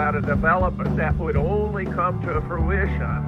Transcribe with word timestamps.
about 0.00 0.14
a 0.14 0.22
development 0.22 0.96
that 0.96 1.14
would 1.18 1.36
only 1.36 1.84
come 1.84 2.22
to 2.22 2.40
fruition 2.48 3.22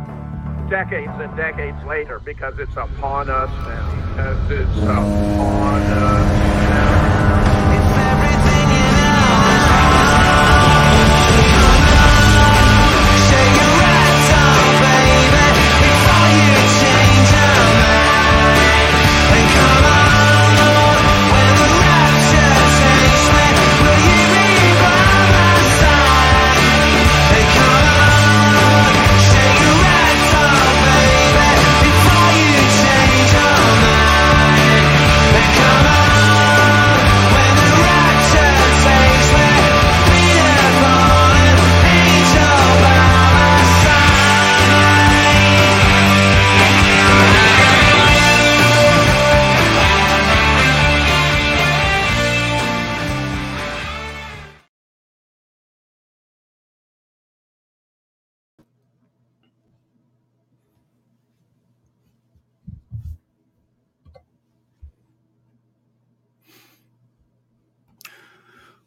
decades 0.70 1.12
and 1.16 1.36
decades 1.36 1.76
later 1.84 2.18
because 2.24 2.58
it's 2.58 2.74
upon 2.78 3.28
us 3.28 3.50
now. 3.68 4.14
Because 4.16 4.50
it's 4.52 4.78
upon 4.78 5.82
us 5.82 6.70
now. 6.70 7.11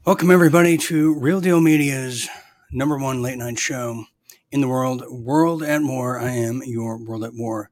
Welcome, 0.05 0.29
everybody, 0.29 0.77
to 0.77 1.15
Real 1.15 1.41
Deal 1.41 1.59
Media's 1.59 2.29
number 2.71 2.95
one 2.95 3.23
late 3.23 3.39
night 3.39 3.57
show 3.57 4.05
in 4.51 4.61
the 4.61 4.67
world, 4.67 5.03
World 5.09 5.63
at 5.63 5.81
War. 5.81 6.19
I 6.19 6.29
am 6.29 6.61
your 6.63 7.03
World 7.03 7.23
at 7.23 7.33
War 7.33 7.71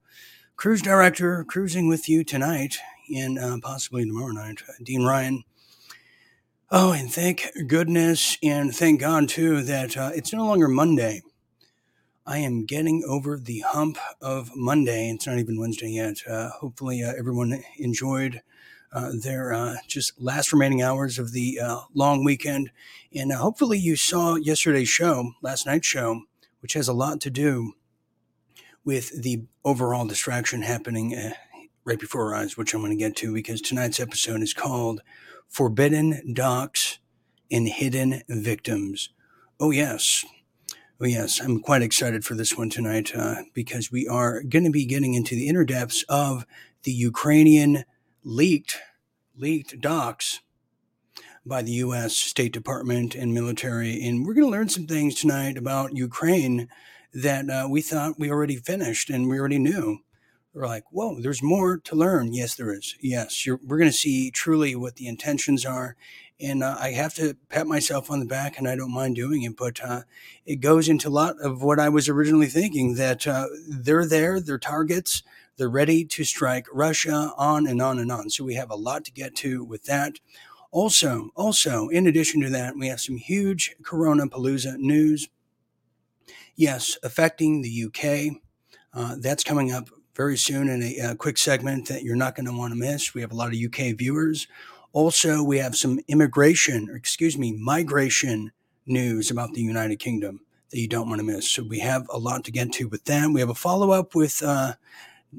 cruise 0.55 0.81
director, 0.81 1.43
cruising 1.43 1.87
with 1.87 2.09
you 2.09 2.23
tonight 2.23 2.79
and 3.15 3.37
uh, 3.37 3.57
possibly 3.61 4.03
tomorrow 4.03 4.31
night, 4.31 4.63
Dean 4.81 5.05
Ryan. 5.05 5.43
Oh, 6.71 6.91
and 6.91 7.13
thank 7.13 7.47
goodness 7.67 8.39
and 8.41 8.75
thank 8.75 8.99
God, 8.99 9.29
too, 9.29 9.61
that 9.61 9.95
uh, 9.95 10.09
it's 10.15 10.33
no 10.33 10.43
longer 10.47 10.67
Monday. 10.67 11.21
I 12.25 12.39
am 12.39 12.65
getting 12.65 13.03
over 13.07 13.37
the 13.37 13.59
hump 13.59 13.99
of 14.19 14.49
Monday. 14.55 15.11
It's 15.11 15.27
not 15.27 15.37
even 15.37 15.59
Wednesday 15.59 15.89
yet. 15.89 16.17
Uh, 16.27 16.49
hopefully, 16.49 17.03
uh, 17.03 17.13
everyone 17.15 17.61
enjoyed 17.77 18.41
uh, 18.93 19.11
their 19.19 19.53
uh, 19.53 19.75
just 19.87 20.19
last 20.21 20.53
remaining 20.53 20.81
hours 20.81 21.17
of 21.19 21.31
the 21.31 21.59
uh, 21.59 21.81
long 21.93 22.23
weekend. 22.23 22.71
And 23.13 23.31
uh, 23.31 23.37
hopefully, 23.37 23.77
you 23.77 23.95
saw 23.95 24.35
yesterday's 24.35 24.89
show, 24.89 25.31
last 25.41 25.65
night's 25.65 25.87
show, 25.87 26.21
which 26.61 26.73
has 26.73 26.87
a 26.87 26.93
lot 26.93 27.19
to 27.21 27.29
do 27.29 27.73
with 28.85 29.21
the 29.21 29.43
overall 29.63 30.05
distraction 30.05 30.61
happening 30.61 31.33
right 31.85 31.99
before 31.99 32.33
our 32.33 32.41
eyes, 32.41 32.57
which 32.57 32.73
I'm 32.73 32.81
going 32.81 32.91
to 32.91 32.97
get 32.97 33.15
to 33.17 33.33
because 33.33 33.61
tonight's 33.61 33.99
episode 33.99 34.41
is 34.41 34.53
called 34.53 35.01
Forbidden 35.47 36.33
Docs 36.33 36.99
and 37.51 37.67
Hidden 37.67 38.23
Victims. 38.27 39.09
Oh, 39.59 39.71
yes. 39.71 40.25
Oh, 40.99 41.05
yes. 41.05 41.39
I'm 41.39 41.59
quite 41.59 41.81
excited 41.81 42.25
for 42.25 42.35
this 42.35 42.57
one 42.57 42.69
tonight 42.69 43.15
uh, 43.15 43.43
because 43.53 43.91
we 43.91 44.07
are 44.07 44.41
going 44.43 44.65
to 44.65 44.71
be 44.71 44.85
getting 44.85 45.13
into 45.13 45.35
the 45.35 45.47
inner 45.47 45.65
depths 45.65 46.03
of 46.09 46.45
the 46.83 46.91
Ukrainian 46.91 47.85
leaked 48.23 48.79
leaked 49.35 49.81
docs 49.81 50.41
by 51.45 51.61
the 51.61 51.71
U.S. 51.73 52.15
State 52.15 52.53
Department 52.53 53.15
and 53.15 53.33
military, 53.33 54.01
and 54.05 54.25
we're 54.25 54.33
going 54.33 54.45
to 54.45 54.51
learn 54.51 54.69
some 54.69 54.87
things 54.87 55.15
tonight 55.15 55.57
about 55.57 55.95
Ukraine 55.95 56.69
that 57.13 57.49
uh, 57.49 57.67
we 57.69 57.81
thought 57.81 58.19
we 58.19 58.31
already 58.31 58.55
finished 58.55 59.09
and 59.09 59.27
we 59.27 59.37
already 59.37 59.59
knew. 59.59 59.99
We're 60.53 60.67
like, 60.67 60.83
whoa, 60.91 61.19
there's 61.19 61.41
more 61.41 61.77
to 61.79 61.95
learn. 61.95 62.33
Yes, 62.33 62.55
there 62.55 62.71
is. 62.71 62.95
Yes, 63.01 63.47
we're 63.47 63.77
going 63.77 63.89
to 63.89 63.97
see 63.97 64.29
truly 64.31 64.75
what 64.75 64.95
the 64.95 65.07
intentions 65.07 65.65
are. 65.65 65.95
And 66.39 66.63
uh, 66.63 66.75
I 66.79 66.91
have 66.91 67.13
to 67.15 67.35
pat 67.49 67.67
myself 67.67 68.11
on 68.11 68.19
the 68.19 68.25
back, 68.25 68.57
and 68.57 68.67
I 68.67 68.75
don't 68.75 68.93
mind 68.93 69.15
doing 69.15 69.43
it. 69.43 69.57
But 69.57 69.81
uh, 69.83 70.01
it 70.45 70.57
goes 70.57 70.87
into 70.87 71.07
a 71.07 71.11
lot 71.11 71.35
of 71.41 71.63
what 71.63 71.79
I 71.79 71.89
was 71.89 72.07
originally 72.07 72.47
thinking 72.47 72.95
that 72.95 73.27
uh, 73.27 73.47
they're 73.67 74.05
there, 74.05 74.39
they're 74.39 74.57
targets, 74.59 75.23
they're 75.57 75.69
ready 75.69 76.03
to 76.05 76.23
strike 76.23 76.67
Russia 76.71 77.33
on 77.37 77.67
and 77.67 77.81
on 77.81 77.99
and 77.99 78.11
on. 78.11 78.29
So 78.29 78.43
we 78.43 78.55
have 78.55 78.71
a 78.71 78.75
lot 78.75 79.05
to 79.05 79.11
get 79.11 79.35
to 79.37 79.63
with 79.63 79.83
that. 79.83 80.19
Also, 80.71 81.29
also, 81.35 81.87
in 81.89 82.07
addition 82.07 82.41
to 82.41 82.49
that, 82.49 82.75
we 82.75 82.87
have 82.87 82.99
some 82.99 83.17
huge 83.17 83.75
Corona 83.83 84.27
Palooza 84.27 84.75
news. 84.77 85.29
Yes, 86.55 86.97
affecting 87.03 87.61
the 87.61 87.85
UK. 87.85 88.41
Uh, 88.93 89.15
that's 89.19 89.43
coming 89.43 89.71
up 89.71 89.89
very 90.15 90.37
soon 90.37 90.69
in 90.69 90.81
a, 90.81 91.11
a 91.11 91.15
quick 91.15 91.37
segment 91.37 91.87
that 91.87 92.03
you're 92.03 92.15
not 92.15 92.35
going 92.35 92.45
to 92.45 92.57
want 92.57 92.71
to 92.73 92.79
miss. 92.79 93.13
We 93.13 93.21
have 93.21 93.31
a 93.31 93.35
lot 93.35 93.53
of 93.53 93.59
UK 93.59 93.95
viewers. 93.95 94.47
Also, 94.93 95.43
we 95.43 95.57
have 95.57 95.75
some 95.75 95.99
immigration, 96.07 96.89
or 96.89 96.95
excuse 96.95 97.37
me, 97.37 97.51
migration 97.51 98.51
news 98.85 99.31
about 99.31 99.53
the 99.53 99.61
United 99.61 99.97
Kingdom 99.97 100.41
that 100.69 100.79
you 100.79 100.87
don't 100.87 101.07
want 101.07 101.19
to 101.19 101.25
miss. 101.25 101.49
So 101.49 101.63
we 101.63 101.79
have 101.79 102.07
a 102.09 102.17
lot 102.17 102.43
to 102.45 102.51
get 102.51 102.71
to 102.73 102.87
with 102.87 103.05
that. 103.05 103.29
We 103.29 103.39
have 103.39 103.49
a 103.49 103.55
follow 103.55 103.91
up 103.91 104.15
with 104.15 104.41
uh, 104.43 104.73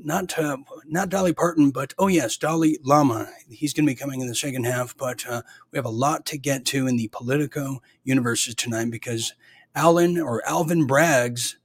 not 0.03 0.39
uh, 0.39 0.59
not 0.87 1.09
Dolly 1.09 1.33
Parton, 1.33 1.71
but 1.71 1.95
oh 1.99 2.09
yes, 2.09 2.37
Dolly 2.37 2.79
Lama. 2.83 3.29
He's 3.49 3.73
going 3.73 3.87
to 3.87 3.93
be 3.93 3.97
coming 3.97 4.21
in 4.21 4.29
the 4.29 4.35
second 4.35 4.65
half. 4.65 4.97
But 4.97 5.27
uh, 5.27 5.43
we 5.71 5.77
have 5.77 5.85
a 5.85 5.91
lot 5.91 6.27
to 6.27 6.39
get 6.39 6.65
to 6.67 6.87
in 6.87 6.97
the 6.97 7.09
Politico 7.09 7.83
universes 8.03 8.55
tonight 8.55 8.91
because 8.91 9.35
Alan 9.75 10.19
or 10.19 10.47
Alvin 10.47 10.87
Braggs, 10.87 11.57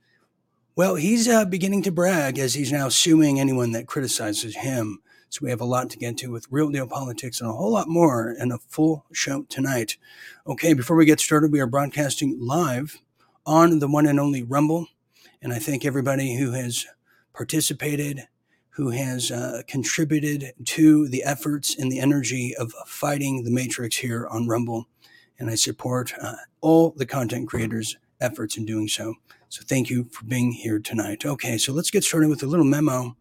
well, 0.76 0.96
he's 0.96 1.28
uh, 1.28 1.46
beginning 1.46 1.84
to 1.84 1.92
brag 1.92 2.40
as 2.40 2.54
he's 2.54 2.72
now 2.72 2.90
suing 2.90 3.40
anyone 3.40 3.72
that 3.72 3.88
criticizes 3.88 4.58
him. 4.58 5.00
So 5.30 5.42
we 5.44 5.52
have 5.52 5.62
a 5.62 5.66
lot 5.66 5.92
to 5.92 5.98
get 5.98 6.18
to 6.18 6.32
with 6.32 6.48
real 6.50 6.70
deal 6.70 6.88
politics 6.88 7.40
and 7.40 7.50
a 7.50 7.54
whole 7.54 7.72
lot 7.72 7.88
more 7.88 8.32
in 8.32 8.52
a 8.52 8.58
full 8.58 9.06
show 9.14 9.44
tonight. 9.44 9.98
Okay, 10.48 10.74
before 10.74 10.98
we 10.98 11.06
get 11.06 11.20
started, 11.20 11.52
we 11.52 11.60
are 11.60 11.68
broadcasting 11.68 12.38
live 12.40 13.00
on 13.46 13.78
the 13.78 13.88
one 13.88 14.08
and 14.08 14.20
only 14.20 14.42
Rumble. 14.42 14.88
And 15.42 15.54
I 15.54 15.60
thank 15.60 15.86
everybody 15.86 16.38
who 16.38 16.54
has 16.54 16.88
participated, 17.40 18.28
who 18.72 18.90
has 18.90 19.32
uh, 19.32 19.62
contributed 19.66 20.52
to 20.66 21.08
the 21.08 21.24
efforts 21.24 21.74
and 21.74 21.90
the 21.90 22.02
energy 22.02 22.54
of 22.60 22.74
fighting 22.86 23.46
the 23.46 23.50
Matrix 23.50 23.96
here 23.96 24.28
on 24.28 24.46
Rumble. 24.46 24.90
And 25.40 25.50
I 25.50 25.56
support 25.56 26.12
uh, 26.22 26.34
all 26.60 26.94
the 26.98 27.06
content 27.06 27.48
creators' 27.48 27.96
efforts 28.20 28.58
in 28.58 28.66
doing 28.66 28.90
so. 28.90 29.14
So 29.48 29.64
thank 29.66 29.90
you 29.90 30.04
for 30.04 30.26
being 30.26 30.52
here 30.52 30.80
tonight. 30.80 31.26
Okay, 31.26 31.58
so 31.58 31.72
let's 31.72 31.92
get 31.92 32.04
started 32.04 32.28
with 32.28 32.44
a 32.44 32.46
little 32.46 32.66
memo 32.66 33.16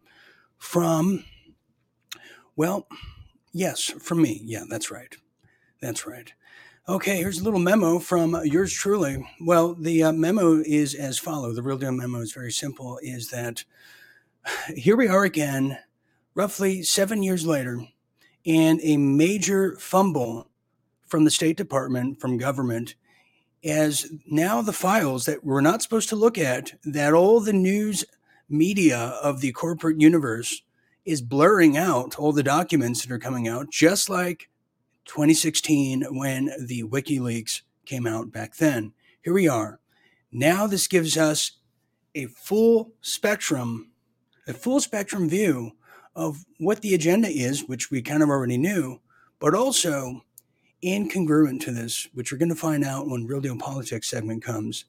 from, 0.57 1.23
well, 2.57 2.89
yes, 3.53 3.85
from 3.85 4.21
me. 4.21 4.41
Yeah, 4.43 4.65
that's 4.69 4.91
right. 4.91 5.15
That's 5.81 6.05
right. 6.05 6.33
Okay, 6.89 7.19
here's 7.19 7.39
a 7.39 7.43
little 7.45 7.59
memo 7.59 7.99
from 7.99 8.37
yours 8.43 8.73
truly. 8.73 9.25
Well, 9.39 9.75
the 9.75 10.03
uh, 10.03 10.11
memo 10.11 10.61
is 10.65 10.93
as 10.93 11.17
follow. 11.19 11.53
The 11.53 11.63
real 11.63 11.77
deal 11.77 11.93
memo 11.93 12.19
is 12.19 12.33
very 12.33 12.51
simple. 12.51 12.99
Is 13.01 13.29
that 13.29 13.63
here 14.75 14.95
we 14.95 15.07
are 15.07 15.23
again, 15.23 15.77
roughly 16.35 16.83
seven 16.83 17.23
years 17.23 17.45
later, 17.45 17.81
and 18.45 18.79
a 18.83 18.97
major 18.97 19.75
fumble 19.77 20.49
from 21.07 21.23
the 21.23 21.31
State 21.31 21.57
Department, 21.57 22.19
from 22.19 22.37
government, 22.37 22.95
as 23.63 24.09
now 24.25 24.61
the 24.61 24.73
files 24.73 25.25
that 25.25 25.43
we're 25.43 25.61
not 25.61 25.81
supposed 25.81 26.09
to 26.09 26.15
look 26.15 26.37
at, 26.37 26.73
that 26.83 27.13
all 27.13 27.39
the 27.39 27.53
news 27.53 28.05
media 28.47 28.97
of 29.21 29.41
the 29.41 29.51
corporate 29.51 29.99
universe 29.99 30.61
is 31.05 31.21
blurring 31.21 31.77
out 31.77 32.17
all 32.17 32.31
the 32.31 32.43
documents 32.43 33.01
that 33.01 33.11
are 33.11 33.19
coming 33.19 33.47
out, 33.47 33.69
just 33.71 34.09
like 34.09 34.49
2016 35.05 36.03
when 36.11 36.51
the 36.59 36.83
WikiLeaks 36.83 37.61
came 37.85 38.05
out 38.05 38.31
back 38.31 38.55
then. 38.57 38.93
Here 39.23 39.33
we 39.33 39.47
are. 39.47 39.79
Now, 40.31 40.67
this 40.67 40.87
gives 40.87 41.17
us 41.17 41.53
a 42.13 42.27
full 42.27 42.93
spectrum 43.01 43.88
a 44.49 44.53
full 44.53 44.79
spectrum 44.79 45.29
view 45.29 45.71
of 46.15 46.45
what 46.57 46.81
the 46.81 46.93
agenda 46.95 47.29
is, 47.29 47.67
which 47.67 47.91
we 47.91 48.01
kind 48.01 48.23
of 48.23 48.29
already 48.29 48.57
knew, 48.57 48.99
but 49.39 49.53
also 49.53 50.23
incongruent 50.83 51.61
to 51.61 51.71
this, 51.71 52.07
which 52.13 52.31
we're 52.31 52.37
going 52.37 52.49
to 52.49 52.55
find 52.55 52.83
out 52.83 53.07
when 53.07 53.27
Real 53.27 53.41
Deal 53.41 53.57
Politics 53.57 54.09
segment 54.09 54.43
comes, 54.43 54.85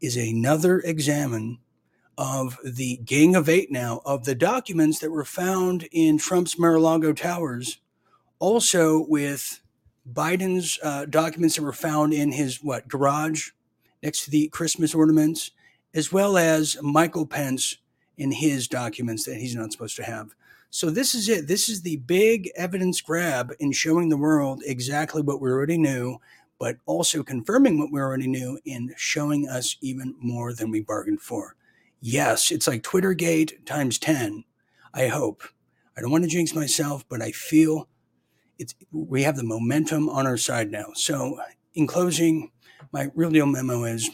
is 0.00 0.16
another 0.16 0.80
examine 0.80 1.58
of 2.18 2.58
the 2.64 2.96
Gang 2.98 3.36
of 3.36 3.48
Eight 3.48 3.70
now 3.70 4.00
of 4.06 4.24
the 4.24 4.34
documents 4.34 4.98
that 5.00 5.10
were 5.10 5.24
found 5.24 5.88
in 5.92 6.16
Trump's 6.16 6.58
Mar-a-Lago 6.58 7.12
towers, 7.12 7.78
also 8.38 9.04
with 9.06 9.60
Biden's 10.10 10.78
uh, 10.82 11.04
documents 11.04 11.56
that 11.56 11.62
were 11.62 11.72
found 11.72 12.14
in 12.14 12.32
his 12.32 12.62
what 12.62 12.88
garage 12.88 13.50
next 14.02 14.24
to 14.24 14.30
the 14.30 14.48
Christmas 14.48 14.94
ornaments, 14.94 15.50
as 15.92 16.12
well 16.12 16.38
as 16.38 16.76
Michael 16.80 17.26
Pence 17.26 17.76
in 18.16 18.32
his 18.32 18.68
documents 18.68 19.24
that 19.24 19.36
he's 19.36 19.54
not 19.54 19.72
supposed 19.72 19.96
to 19.96 20.04
have. 20.04 20.34
So 20.70 20.90
this 20.90 21.14
is 21.14 21.28
it. 21.28 21.46
This 21.46 21.68
is 21.68 21.82
the 21.82 21.96
big 21.96 22.50
evidence 22.56 23.00
grab 23.00 23.52
in 23.60 23.72
showing 23.72 24.08
the 24.08 24.16
world 24.16 24.62
exactly 24.66 25.22
what 25.22 25.40
we 25.40 25.50
already 25.50 25.78
knew, 25.78 26.18
but 26.58 26.76
also 26.86 27.22
confirming 27.22 27.78
what 27.78 27.92
we 27.92 28.00
already 28.00 28.26
knew 28.26 28.58
in 28.64 28.92
showing 28.96 29.48
us 29.48 29.76
even 29.80 30.14
more 30.18 30.52
than 30.52 30.70
we 30.70 30.80
bargained 30.80 31.22
for. 31.22 31.54
Yes, 32.00 32.50
it's 32.50 32.66
like 32.66 32.82
Twittergate 32.82 33.64
times 33.64 33.98
10. 33.98 34.44
I 34.92 35.08
hope. 35.08 35.42
I 35.96 36.00
don't 36.00 36.10
want 36.10 36.24
to 36.24 36.30
jinx 36.30 36.54
myself, 36.54 37.04
but 37.08 37.22
I 37.22 37.30
feel 37.32 37.88
it's 38.58 38.74
we 38.92 39.22
have 39.22 39.36
the 39.36 39.44
momentum 39.44 40.08
on 40.08 40.26
our 40.26 40.36
side 40.36 40.70
now. 40.70 40.88
So, 40.94 41.38
in 41.74 41.86
closing, 41.86 42.50
my 42.92 43.10
real 43.14 43.30
deal 43.30 43.46
memo 43.46 43.84
is 43.84 44.10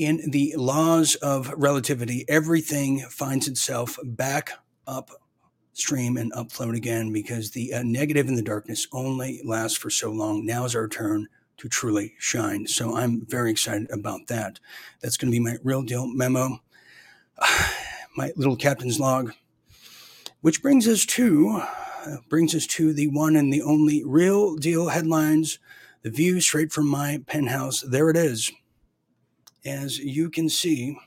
in 0.00 0.30
the 0.30 0.54
laws 0.56 1.14
of 1.16 1.52
relativity, 1.54 2.24
everything 2.26 3.00
finds 3.10 3.46
itself 3.46 3.98
back 4.02 4.52
upstream 4.86 6.16
and 6.16 6.32
upfloat 6.32 6.74
again 6.74 7.12
because 7.12 7.50
the 7.50 7.74
uh, 7.74 7.82
negative 7.84 8.26
in 8.26 8.34
the 8.34 8.42
darkness 8.42 8.86
only 8.92 9.42
lasts 9.44 9.76
for 9.76 9.90
so 9.90 10.10
long. 10.10 10.46
Now 10.46 10.64
is 10.64 10.74
our 10.74 10.88
turn 10.88 11.28
to 11.58 11.68
truly 11.68 12.14
shine. 12.18 12.66
So 12.66 12.96
I'm 12.96 13.26
very 13.26 13.50
excited 13.50 13.90
about 13.90 14.28
that. 14.28 14.58
That's 15.02 15.18
going 15.18 15.30
to 15.30 15.38
be 15.38 15.44
my 15.44 15.58
real 15.62 15.82
deal 15.82 16.06
memo, 16.06 16.60
my 18.16 18.32
little 18.36 18.56
captain's 18.56 18.98
log, 18.98 19.34
which 20.40 20.62
brings 20.62 20.88
us 20.88 21.04
to 21.04 21.60
uh, 22.06 22.16
brings 22.30 22.54
us 22.54 22.66
to 22.66 22.94
the 22.94 23.08
one 23.08 23.36
and 23.36 23.52
the 23.52 23.60
only 23.60 24.02
real 24.02 24.56
deal 24.56 24.88
headlines. 24.88 25.58
The 26.00 26.10
view 26.10 26.40
straight 26.40 26.72
from 26.72 26.88
my 26.88 27.22
penthouse. 27.26 27.82
There 27.82 28.08
it 28.08 28.16
is. 28.16 28.50
As 29.64 29.98
you 29.98 30.30
can 30.30 30.48
see, 30.48 30.98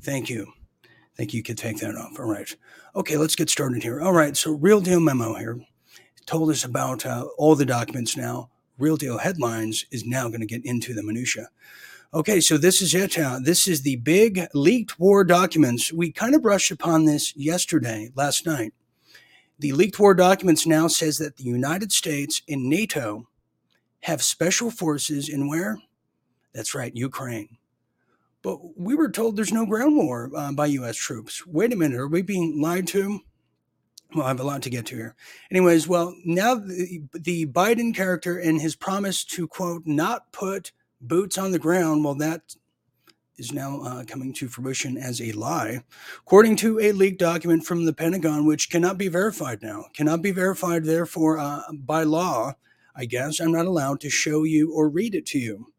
thank 0.00 0.30
you. 0.30 0.52
Thank 1.16 1.32
you. 1.32 1.38
You 1.38 1.42
could 1.42 1.58
take 1.58 1.78
that 1.78 1.96
off. 1.96 2.18
All 2.18 2.30
right. 2.30 2.54
Okay, 2.94 3.16
let's 3.16 3.36
get 3.36 3.50
started 3.50 3.82
here. 3.82 4.00
All 4.00 4.12
right. 4.12 4.36
So, 4.36 4.52
real 4.52 4.80
deal 4.80 5.00
memo 5.00 5.34
here 5.34 5.60
told 6.26 6.50
us 6.50 6.64
about 6.64 7.04
uh, 7.04 7.26
all 7.36 7.54
the 7.54 7.66
documents 7.66 8.16
now. 8.16 8.50
Real 8.78 8.96
Deal 8.96 9.18
Headlines 9.18 9.84
is 9.90 10.04
now 10.04 10.28
going 10.28 10.40
to 10.40 10.46
get 10.46 10.64
into 10.64 10.94
the 10.94 11.02
minutia. 11.02 11.48
Okay, 12.14 12.40
so 12.40 12.58
this 12.58 12.82
is 12.82 12.94
it. 12.94 13.18
Uh, 13.18 13.38
this 13.42 13.66
is 13.66 13.82
the 13.82 13.96
big 13.96 14.46
leaked 14.54 14.98
war 14.98 15.24
documents. 15.24 15.92
We 15.92 16.12
kind 16.12 16.34
of 16.34 16.42
brushed 16.42 16.70
upon 16.70 17.04
this 17.04 17.34
yesterday, 17.36 18.10
last 18.14 18.44
night. 18.44 18.74
The 19.58 19.72
leaked 19.72 19.98
war 19.98 20.14
documents 20.14 20.66
now 20.66 20.88
says 20.88 21.18
that 21.18 21.36
the 21.36 21.44
United 21.44 21.92
States 21.92 22.42
and 22.48 22.68
NATO 22.68 23.28
have 24.00 24.22
special 24.22 24.70
forces 24.70 25.28
in 25.28 25.48
where? 25.48 25.78
That's 26.52 26.74
right, 26.74 26.94
Ukraine. 26.94 27.56
But 28.42 28.78
we 28.78 28.94
were 28.94 29.10
told 29.10 29.36
there's 29.36 29.52
no 29.52 29.66
ground 29.66 29.96
war 29.96 30.30
uh, 30.36 30.52
by 30.52 30.66
U.S. 30.66 30.96
troops. 30.96 31.46
Wait 31.46 31.72
a 31.72 31.76
minute, 31.76 31.98
are 31.98 32.08
we 32.08 32.22
being 32.22 32.60
lied 32.60 32.88
to? 32.88 33.20
Well, 34.14 34.26
I 34.26 34.28
have 34.28 34.40
a 34.40 34.44
lot 34.44 34.62
to 34.62 34.70
get 34.70 34.86
to 34.86 34.96
here. 34.96 35.14
Anyways, 35.50 35.88
well, 35.88 36.14
now 36.24 36.56
the, 36.56 37.02
the 37.14 37.46
Biden 37.46 37.94
character 37.94 38.38
and 38.38 38.60
his 38.60 38.76
promise 38.76 39.24
to, 39.24 39.48
quote, 39.48 39.82
not 39.86 40.32
put 40.32 40.72
boots 41.00 41.38
on 41.38 41.52
the 41.52 41.58
ground, 41.58 42.04
well, 42.04 42.14
that 42.16 42.54
is 43.38 43.52
now 43.52 43.80
uh, 43.82 44.04
coming 44.04 44.32
to 44.34 44.48
fruition 44.48 44.98
as 44.98 45.20
a 45.20 45.32
lie, 45.32 45.82
according 46.18 46.56
to 46.56 46.78
a 46.80 46.92
leaked 46.92 47.18
document 47.18 47.64
from 47.64 47.86
the 47.86 47.92
Pentagon, 47.92 48.46
which 48.46 48.70
cannot 48.70 48.98
be 48.98 49.08
verified 49.08 49.62
now. 49.62 49.86
Cannot 49.94 50.20
be 50.20 50.30
verified, 50.30 50.84
therefore, 50.84 51.38
uh, 51.38 51.62
by 51.72 52.02
law, 52.02 52.54
I 52.94 53.06
guess, 53.06 53.40
I'm 53.40 53.52
not 53.52 53.66
allowed 53.66 54.00
to 54.00 54.10
show 54.10 54.44
you 54.44 54.72
or 54.72 54.88
read 54.88 55.14
it 55.14 55.24
to 55.26 55.38
you. 55.38 55.71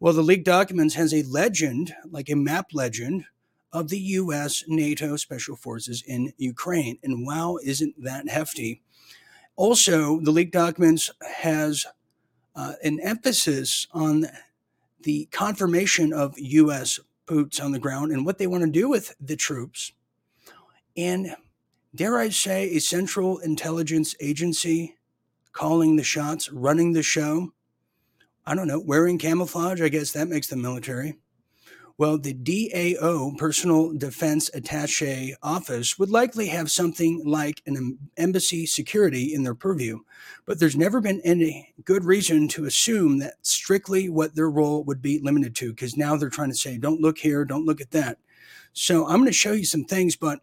Well, 0.00 0.12
the 0.12 0.22
leaked 0.22 0.44
documents 0.44 0.94
has 0.94 1.14
a 1.14 1.22
legend, 1.22 1.94
like 2.10 2.28
a 2.28 2.36
map 2.36 2.68
legend, 2.72 3.24
of 3.72 3.88
the 3.88 3.98
U.S. 3.98 4.62
NATO 4.68 5.16
Special 5.16 5.56
Forces 5.56 6.02
in 6.06 6.32
Ukraine. 6.36 6.98
And 7.02 7.26
wow, 7.26 7.58
isn't 7.64 8.02
that 8.02 8.28
hefty? 8.28 8.82
Also, 9.56 10.20
the 10.20 10.30
leaked 10.30 10.52
documents 10.52 11.10
has 11.38 11.86
uh, 12.54 12.74
an 12.84 13.00
emphasis 13.00 13.88
on 13.92 14.26
the 15.02 15.26
confirmation 15.32 16.12
of 16.12 16.38
U.S. 16.38 17.00
boots 17.26 17.60
on 17.60 17.72
the 17.72 17.78
ground 17.78 18.12
and 18.12 18.24
what 18.24 18.38
they 18.38 18.46
want 18.46 18.64
to 18.64 18.70
do 18.70 18.88
with 18.88 19.14
the 19.20 19.36
troops. 19.36 19.92
And 20.96 21.34
dare 21.94 22.18
I 22.18 22.28
say, 22.28 22.70
a 22.70 22.78
central 22.78 23.38
intelligence 23.38 24.14
agency 24.20 24.96
calling 25.52 25.96
the 25.96 26.04
shots, 26.04 26.50
running 26.50 26.92
the 26.92 27.02
show. 27.02 27.52
I 28.46 28.54
don't 28.54 28.68
know, 28.68 28.80
wearing 28.80 29.18
camouflage. 29.18 29.80
I 29.80 29.88
guess 29.88 30.12
that 30.12 30.28
makes 30.28 30.48
them 30.48 30.62
military. 30.62 31.16
Well, 31.96 32.18
the 32.18 32.34
DAO, 32.34 33.38
Personal 33.38 33.92
Defense 33.92 34.50
Attache 34.52 35.36
Office, 35.44 35.96
would 35.96 36.10
likely 36.10 36.48
have 36.48 36.68
something 36.68 37.22
like 37.24 37.62
an 37.66 37.98
embassy 38.16 38.66
security 38.66 39.32
in 39.32 39.44
their 39.44 39.54
purview, 39.54 40.00
but 40.44 40.58
there's 40.58 40.76
never 40.76 41.00
been 41.00 41.20
any 41.22 41.72
good 41.84 42.02
reason 42.02 42.48
to 42.48 42.64
assume 42.64 43.20
that 43.20 43.34
strictly 43.42 44.08
what 44.08 44.34
their 44.34 44.50
role 44.50 44.82
would 44.82 45.02
be 45.02 45.20
limited 45.20 45.54
to, 45.54 45.70
because 45.70 45.96
now 45.96 46.16
they're 46.16 46.30
trying 46.30 46.50
to 46.50 46.56
say, 46.56 46.78
don't 46.78 47.00
look 47.00 47.18
here, 47.18 47.44
don't 47.44 47.64
look 47.64 47.80
at 47.80 47.92
that. 47.92 48.18
So 48.72 49.06
I'm 49.06 49.18
going 49.18 49.26
to 49.26 49.32
show 49.32 49.52
you 49.52 49.64
some 49.64 49.84
things, 49.84 50.16
but 50.16 50.40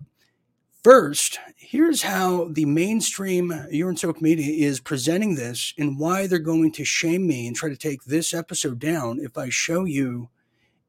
first, 0.83 1.39
here's 1.57 2.01
how 2.01 2.49
the 2.51 2.65
mainstream 2.65 3.53
Urine 3.71 3.97
Soak 3.97 4.21
media 4.21 4.67
is 4.67 4.79
presenting 4.79 5.35
this 5.35 5.73
and 5.77 5.99
why 5.99 6.27
they're 6.27 6.39
going 6.39 6.71
to 6.73 6.85
shame 6.85 7.27
me 7.27 7.47
and 7.47 7.55
try 7.55 7.69
to 7.69 7.77
take 7.77 8.03
this 8.03 8.33
episode 8.33 8.79
down 8.79 9.19
if 9.19 9.37
I 9.37 9.49
show 9.49 9.85
you 9.85 10.29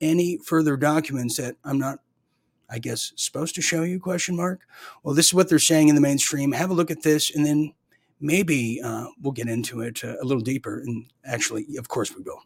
any 0.00 0.38
further 0.38 0.76
documents 0.76 1.36
that 1.36 1.56
I'm 1.64 1.78
not, 1.78 2.00
I 2.68 2.78
guess, 2.78 3.12
supposed 3.16 3.54
to 3.54 3.62
show 3.62 3.82
you? 3.82 4.00
Question 4.00 4.36
mark. 4.36 4.62
Well, 5.02 5.14
this 5.14 5.26
is 5.26 5.34
what 5.34 5.48
they're 5.48 5.58
saying 5.58 5.88
in 5.88 5.94
the 5.94 6.00
mainstream. 6.00 6.52
Have 6.52 6.70
a 6.70 6.74
look 6.74 6.90
at 6.90 7.02
this, 7.02 7.34
and 7.34 7.46
then 7.46 7.72
maybe 8.20 8.80
uh, 8.82 9.06
we'll 9.20 9.32
get 9.32 9.48
into 9.48 9.82
it 9.82 10.02
uh, 10.02 10.16
a 10.20 10.24
little 10.24 10.42
deeper. 10.42 10.80
And 10.80 11.06
actually, 11.24 11.66
of 11.78 11.88
course, 11.88 12.14
we 12.14 12.22
will. 12.22 12.42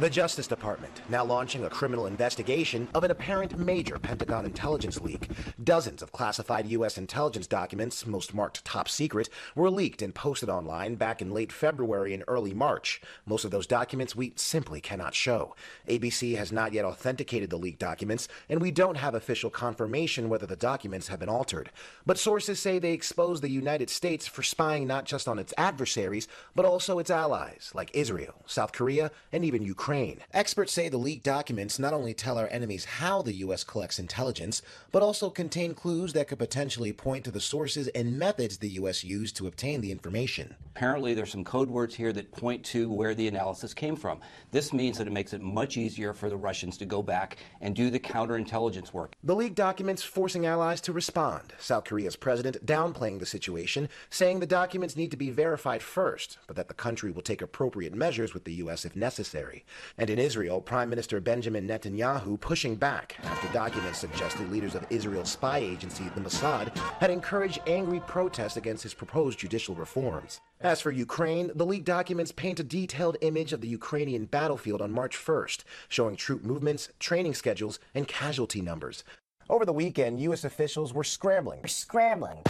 The 0.00 0.08
Justice 0.08 0.46
Department 0.46 1.02
now 1.10 1.22
launching 1.22 1.64
a 1.64 1.70
criminal 1.70 2.06
investigation 2.06 2.88
of 2.94 3.04
an 3.04 3.10
apparent 3.10 3.58
major 3.58 3.98
Pentagon 3.98 4.46
intelligence 4.46 5.00
leak. 5.02 5.28
Dozens 5.62 6.02
of 6.02 6.12
classified 6.12 6.66
U.S. 6.68 6.96
intelligence 6.96 7.46
documents, 7.46 8.06
most 8.06 8.32
marked 8.32 8.64
top 8.64 8.88
secret, 8.88 9.28
were 9.54 9.70
leaked 9.70 10.00
and 10.00 10.14
posted 10.14 10.48
online 10.48 10.94
back 10.94 11.20
in 11.20 11.30
late 11.30 11.52
February 11.52 12.14
and 12.14 12.24
early 12.26 12.54
March. 12.54 13.02
Most 13.26 13.44
of 13.44 13.50
those 13.50 13.66
documents 13.66 14.16
we 14.16 14.32
simply 14.34 14.80
cannot 14.80 15.14
show. 15.14 15.54
ABC 15.86 16.36
has 16.36 16.50
not 16.50 16.72
yet 16.72 16.86
authenticated 16.86 17.50
the 17.50 17.58
leaked 17.58 17.78
documents, 17.78 18.28
and 18.48 18.62
we 18.62 18.70
don't 18.70 18.96
have 18.96 19.14
official 19.14 19.50
confirmation 19.50 20.30
whether 20.30 20.46
the 20.46 20.56
documents 20.56 21.08
have 21.08 21.20
been 21.20 21.28
altered. 21.28 21.70
But 22.06 22.18
sources 22.18 22.58
say 22.58 22.78
they 22.78 22.94
expose 22.94 23.42
the 23.42 23.50
United 23.50 23.90
States 23.90 24.26
for 24.26 24.42
spying 24.42 24.86
not 24.86 25.04
just 25.04 25.28
on 25.28 25.38
its 25.38 25.52
adversaries, 25.58 26.28
but 26.56 26.64
also 26.64 26.98
its 26.98 27.10
allies, 27.10 27.70
like 27.74 27.90
Israel, 27.92 28.42
South 28.46 28.72
Korea, 28.72 29.10
and 29.30 29.44
even 29.44 29.62
Ukraine. 29.62 29.81
Ukraine. 29.82 30.20
Experts 30.32 30.72
say 30.72 30.88
the 30.88 30.96
leaked 30.96 31.24
documents 31.24 31.76
not 31.76 31.92
only 31.92 32.14
tell 32.14 32.38
our 32.38 32.46
enemies 32.52 32.84
how 32.84 33.20
the 33.20 33.34
U.S. 33.46 33.64
collects 33.64 33.98
intelligence, 33.98 34.62
but 34.92 35.02
also 35.02 35.28
contain 35.28 35.74
clues 35.74 36.12
that 36.12 36.28
could 36.28 36.38
potentially 36.38 36.92
point 36.92 37.24
to 37.24 37.32
the 37.32 37.40
sources 37.40 37.88
and 37.88 38.16
methods 38.16 38.58
the 38.58 38.68
U.S. 38.68 39.02
used 39.02 39.34
to 39.38 39.48
obtain 39.48 39.80
the 39.80 39.90
information. 39.90 40.54
Apparently, 40.76 41.14
there's 41.14 41.32
some 41.32 41.42
code 41.42 41.68
words 41.68 41.96
here 41.96 42.12
that 42.12 42.30
point 42.30 42.64
to 42.66 42.92
where 42.92 43.12
the 43.16 43.26
analysis 43.26 43.74
came 43.74 43.96
from. 43.96 44.20
This 44.52 44.72
means 44.72 44.98
that 44.98 45.08
it 45.08 45.12
makes 45.12 45.32
it 45.32 45.42
much 45.42 45.76
easier 45.76 46.14
for 46.14 46.30
the 46.30 46.36
Russians 46.36 46.78
to 46.78 46.86
go 46.86 47.02
back 47.02 47.38
and 47.60 47.74
do 47.74 47.90
the 47.90 47.98
counterintelligence 47.98 48.92
work. 48.92 49.16
The 49.24 49.34
leaked 49.34 49.56
documents 49.56 50.04
forcing 50.04 50.46
allies 50.46 50.80
to 50.82 50.92
respond. 50.92 51.54
South 51.58 51.84
Korea's 51.84 52.14
president 52.14 52.64
downplaying 52.64 53.18
the 53.18 53.26
situation, 53.26 53.88
saying 54.10 54.38
the 54.38 54.46
documents 54.46 54.96
need 54.96 55.10
to 55.10 55.16
be 55.16 55.30
verified 55.30 55.82
first, 55.82 56.38
but 56.46 56.54
that 56.54 56.68
the 56.68 56.74
country 56.74 57.10
will 57.10 57.20
take 57.20 57.42
appropriate 57.42 57.94
measures 57.94 58.32
with 58.32 58.44
the 58.44 58.54
U.S. 58.54 58.84
if 58.84 58.94
necessary. 58.94 59.64
And 59.98 60.10
in 60.10 60.18
Israel, 60.18 60.60
Prime 60.60 60.90
Minister 60.90 61.20
Benjamin 61.20 61.66
Netanyahu 61.66 62.40
pushing 62.40 62.76
back 62.76 63.16
after 63.24 63.52
documents 63.52 63.98
suggested 63.98 64.50
leaders 64.50 64.74
of 64.74 64.86
Israel's 64.90 65.30
spy 65.30 65.58
agency, 65.58 66.04
the 66.14 66.20
Mossad, 66.20 66.76
had 67.00 67.10
encouraged 67.10 67.60
angry 67.66 68.00
protests 68.00 68.56
against 68.56 68.82
his 68.82 68.94
proposed 68.94 69.38
judicial 69.38 69.74
reforms. 69.74 70.40
As 70.60 70.80
for 70.80 70.92
Ukraine, 70.92 71.50
the 71.54 71.66
leaked 71.66 71.86
documents 71.86 72.32
paint 72.32 72.60
a 72.60 72.64
detailed 72.64 73.16
image 73.20 73.52
of 73.52 73.60
the 73.60 73.68
Ukrainian 73.68 74.26
battlefield 74.26 74.80
on 74.80 74.92
March 74.92 75.16
1st, 75.16 75.64
showing 75.88 76.16
troop 76.16 76.44
movements, 76.44 76.88
training 77.00 77.34
schedules, 77.34 77.80
and 77.94 78.06
casualty 78.06 78.60
numbers. 78.60 79.02
Over 79.50 79.64
the 79.64 79.72
weekend, 79.72 80.20
U.S. 80.20 80.44
officials 80.44 80.94
were 80.94 81.04
scrambling. 81.04 81.66
Scrambling. 81.66 82.42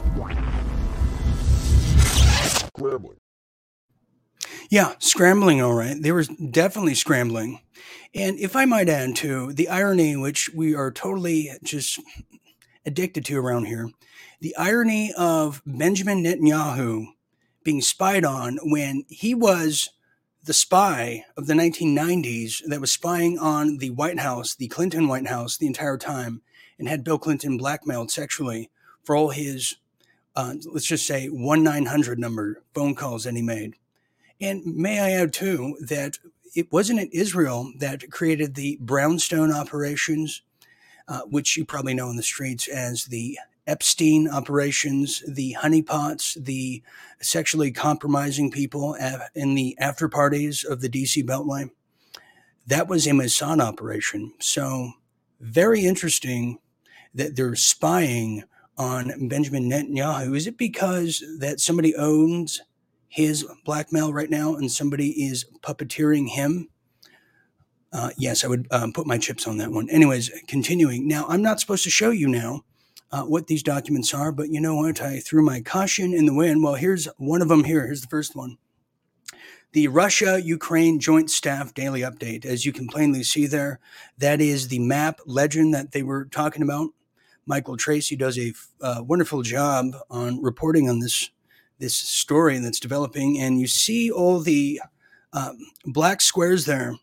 Scrambling. 2.44 3.21
Yeah, 4.72 4.94
scrambling, 5.00 5.60
all 5.60 5.74
right. 5.74 6.00
They 6.00 6.12
were 6.12 6.24
definitely 6.24 6.94
scrambling. 6.94 7.60
And 8.14 8.38
if 8.38 8.56
I 8.56 8.64
might 8.64 8.88
add, 8.88 9.14
to 9.16 9.52
the 9.52 9.68
irony, 9.68 10.16
which 10.16 10.48
we 10.54 10.74
are 10.74 10.90
totally 10.90 11.50
just 11.62 12.00
addicted 12.86 13.26
to 13.26 13.38
around 13.38 13.66
here, 13.66 13.90
the 14.40 14.56
irony 14.56 15.12
of 15.12 15.60
Benjamin 15.66 16.24
Netanyahu 16.24 17.08
being 17.62 17.82
spied 17.82 18.24
on 18.24 18.58
when 18.62 19.04
he 19.10 19.34
was 19.34 19.90
the 20.42 20.54
spy 20.54 21.26
of 21.36 21.48
the 21.48 21.52
1990s 21.52 22.62
that 22.66 22.80
was 22.80 22.90
spying 22.90 23.38
on 23.38 23.76
the 23.76 23.90
White 23.90 24.20
House, 24.20 24.54
the 24.54 24.68
Clinton 24.68 25.06
White 25.06 25.28
House, 25.28 25.58
the 25.58 25.66
entire 25.66 25.98
time, 25.98 26.40
and 26.78 26.88
had 26.88 27.04
Bill 27.04 27.18
Clinton 27.18 27.58
blackmailed 27.58 28.10
sexually 28.10 28.70
for 29.04 29.16
all 29.16 29.28
his, 29.28 29.76
uh, 30.34 30.54
let's 30.72 30.86
just 30.86 31.06
say, 31.06 31.26
1 31.26 31.62
900 31.62 32.18
number 32.18 32.62
phone 32.72 32.94
calls 32.94 33.24
that 33.24 33.36
he 33.36 33.42
made. 33.42 33.74
And 34.42 34.66
may 34.66 34.98
I 34.98 35.12
add, 35.12 35.32
too, 35.32 35.76
that 35.80 36.18
it 36.56 36.70
wasn't 36.72 36.98
it 36.98 37.14
Israel 37.14 37.72
that 37.78 38.10
created 38.10 38.56
the 38.56 38.76
brownstone 38.80 39.52
operations, 39.52 40.42
uh, 41.06 41.20
which 41.20 41.56
you 41.56 41.64
probably 41.64 41.94
know 41.94 42.10
in 42.10 42.16
the 42.16 42.24
streets 42.24 42.66
as 42.66 43.04
the 43.04 43.38
Epstein 43.68 44.28
operations, 44.28 45.22
the 45.28 45.56
honeypots, 45.60 46.34
the 46.44 46.82
sexually 47.20 47.70
compromising 47.70 48.50
people 48.50 48.96
in 49.36 49.54
the 49.54 49.78
after 49.78 50.08
parties 50.08 50.64
of 50.64 50.80
the 50.80 50.88
DC 50.88 51.24
Beltway. 51.24 51.70
That 52.66 52.88
was 52.88 53.06
a 53.06 53.10
Mossad 53.10 53.62
operation. 53.62 54.32
So, 54.40 54.90
very 55.40 55.84
interesting 55.84 56.58
that 57.14 57.36
they're 57.36 57.54
spying 57.54 58.42
on 58.76 59.28
Benjamin 59.28 59.70
Netanyahu. 59.70 60.36
Is 60.36 60.48
it 60.48 60.58
because 60.58 61.22
that 61.38 61.60
somebody 61.60 61.94
owns 61.94 62.60
his 63.12 63.46
blackmail 63.66 64.10
right 64.10 64.30
now 64.30 64.54
and 64.54 64.72
somebody 64.72 65.10
is 65.26 65.44
puppeteering 65.60 66.30
him? 66.30 66.70
Uh, 67.92 68.08
yes, 68.16 68.42
I 68.42 68.48
would 68.48 68.66
um, 68.70 68.94
put 68.94 69.06
my 69.06 69.18
chips 69.18 69.46
on 69.46 69.58
that 69.58 69.70
one. 69.70 69.90
Anyways, 69.90 70.30
continuing. 70.48 71.06
Now, 71.06 71.26
I'm 71.28 71.42
not 71.42 71.60
supposed 71.60 71.84
to 71.84 71.90
show 71.90 72.08
you 72.08 72.26
now 72.26 72.62
uh, 73.10 73.24
what 73.24 73.48
these 73.48 73.62
documents 73.62 74.14
are, 74.14 74.32
but 74.32 74.48
you 74.48 74.62
know 74.62 74.76
what? 74.76 75.02
I 75.02 75.20
threw 75.20 75.44
my 75.44 75.60
caution 75.60 76.14
in 76.14 76.24
the 76.24 76.32
wind. 76.32 76.64
Well, 76.64 76.76
here's 76.76 77.06
one 77.18 77.42
of 77.42 77.48
them 77.48 77.64
here. 77.64 77.84
Here's 77.84 78.00
the 78.00 78.08
first 78.08 78.34
one. 78.34 78.56
The 79.72 79.88
Russia 79.88 80.40
Ukraine 80.42 80.98
Joint 80.98 81.30
Staff 81.30 81.74
Daily 81.74 82.00
Update. 82.00 82.46
As 82.46 82.64
you 82.64 82.72
can 82.72 82.88
plainly 82.88 83.22
see 83.22 83.46
there, 83.46 83.78
that 84.16 84.40
is 84.40 84.68
the 84.68 84.78
map 84.78 85.20
legend 85.26 85.74
that 85.74 85.92
they 85.92 86.02
were 86.02 86.24
talking 86.24 86.62
about. 86.62 86.90
Michael 87.44 87.76
Tracey 87.76 88.16
does 88.16 88.38
a 88.38 88.54
uh, 88.80 89.02
wonderful 89.06 89.42
job 89.42 89.96
on 90.08 90.42
reporting 90.42 90.88
on 90.88 91.00
this 91.00 91.28
this 91.78 91.94
story 91.94 92.58
that's 92.58 92.80
developing, 92.80 93.38
and 93.40 93.60
you 93.60 93.66
see 93.66 94.10
all 94.10 94.40
the 94.40 94.80
um, 95.32 95.58
black 95.84 96.20
squares 96.20 96.66
there 96.66 96.94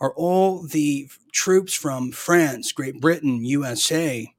are 0.00 0.14
all 0.14 0.62
the 0.62 1.08
troops 1.32 1.74
from 1.74 2.10
France, 2.10 2.72
Great 2.72 3.00
Britain, 3.00 3.44
USA, 3.44 4.32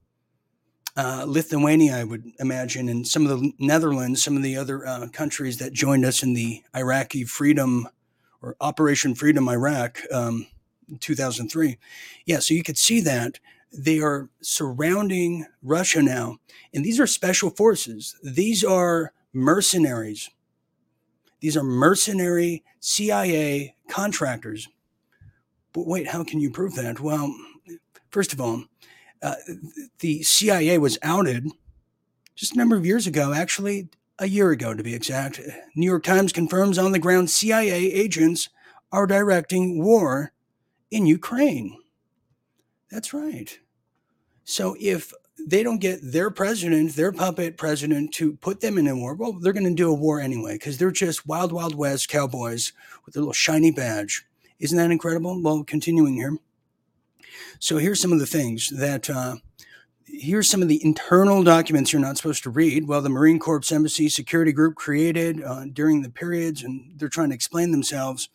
uh, 0.97 1.23
Lithuania, 1.27 1.97
I 1.97 2.03
would 2.03 2.31
imagine, 2.39 2.89
and 2.89 3.07
some 3.07 3.25
of 3.25 3.39
the 3.39 3.53
Netherlands, 3.59 4.23
some 4.23 4.35
of 4.35 4.43
the 4.43 4.57
other 4.57 4.85
uh, 4.85 5.07
countries 5.13 5.57
that 5.57 5.71
joined 5.71 6.03
us 6.03 6.23
in 6.23 6.33
the 6.33 6.63
Iraqi 6.75 7.23
Freedom 7.23 7.87
or 8.41 8.57
Operation 8.59 9.15
Freedom 9.15 9.47
Iraq 9.47 10.01
um, 10.11 10.47
2003. 10.99 11.77
Yeah, 12.25 12.39
so 12.39 12.53
you 12.53 12.63
could 12.63 12.77
see 12.77 12.99
that 13.01 13.39
they 13.71 13.99
are 13.99 14.29
surrounding 14.41 15.45
Russia 15.63 16.01
now. 16.01 16.37
And 16.73 16.83
these 16.83 16.99
are 16.99 17.07
special 17.07 17.49
forces, 17.51 18.15
these 18.23 18.63
are 18.63 19.13
mercenaries. 19.33 20.29
These 21.39 21.57
are 21.57 21.63
mercenary 21.63 22.63
CIA 22.79 23.75
contractors. 23.89 24.67
But 25.73 25.87
wait, 25.87 26.07
how 26.07 26.23
can 26.23 26.39
you 26.39 26.51
prove 26.51 26.75
that? 26.75 26.99
Well, 26.99 27.33
first 28.09 28.33
of 28.33 28.41
all, 28.41 28.65
uh, 29.23 29.35
the 29.99 30.23
CIA 30.23 30.77
was 30.77 30.97
outed 31.01 31.47
just 32.35 32.55
a 32.55 32.57
number 32.57 32.75
of 32.75 32.85
years 32.85 33.07
ago, 33.07 33.33
actually, 33.33 33.89
a 34.19 34.27
year 34.27 34.51
ago 34.51 34.73
to 34.73 34.83
be 34.83 34.93
exact. 34.93 35.39
New 35.75 35.85
York 35.85 36.03
Times 36.03 36.31
confirms 36.31 36.77
on 36.77 36.91
the 36.91 36.99
ground 36.99 37.29
CIA 37.29 37.91
agents 37.91 38.49
are 38.91 39.07
directing 39.07 39.83
war 39.83 40.33
in 40.89 41.05
Ukraine. 41.05 41.77
That's 42.89 43.13
right. 43.13 43.59
So 44.43 44.75
if 44.79 45.13
they 45.47 45.63
don't 45.63 45.79
get 45.79 45.99
their 46.01 46.29
president, 46.31 46.95
their 46.95 47.11
puppet 47.11 47.57
president, 47.57 48.13
to 48.15 48.33
put 48.33 48.61
them 48.61 48.77
in 48.77 48.87
a 48.87 48.95
war, 48.95 49.15
well, 49.15 49.33
they're 49.33 49.53
going 49.53 49.65
to 49.65 49.73
do 49.73 49.91
a 49.91 49.93
war 49.93 50.19
anyway 50.19 50.53
because 50.53 50.77
they're 50.77 50.91
just 50.91 51.27
wild, 51.27 51.51
wild 51.51 51.75
west 51.75 52.09
cowboys 52.09 52.73
with 53.05 53.15
a 53.15 53.19
little 53.19 53.33
shiny 53.33 53.71
badge. 53.71 54.25
Isn't 54.59 54.77
that 54.77 54.91
incredible? 54.91 55.41
Well, 55.41 55.63
continuing 55.63 56.13
here. 56.13 56.37
So 57.59 57.77
here's 57.77 58.01
some 58.01 58.13
of 58.13 58.19
the 58.19 58.25
things 58.25 58.69
that. 58.69 59.09
Uh, 59.09 59.35
here's 60.13 60.49
some 60.49 60.61
of 60.61 60.67
the 60.67 60.83
internal 60.83 61.41
documents 61.41 61.93
you're 61.93 62.01
not 62.01 62.17
supposed 62.17 62.43
to 62.43 62.49
read. 62.49 62.87
Well, 62.87 63.01
the 63.01 63.09
Marine 63.09 63.39
Corps 63.39 63.71
Embassy 63.71 64.09
Security 64.09 64.51
Group 64.51 64.75
created 64.75 65.41
uh, 65.41 65.65
during 65.71 66.01
the 66.01 66.09
periods, 66.09 66.63
and 66.63 66.91
they're 66.97 67.07
trying 67.07 67.29
to 67.29 67.35
explain 67.35 67.71
themselves. 67.71 68.29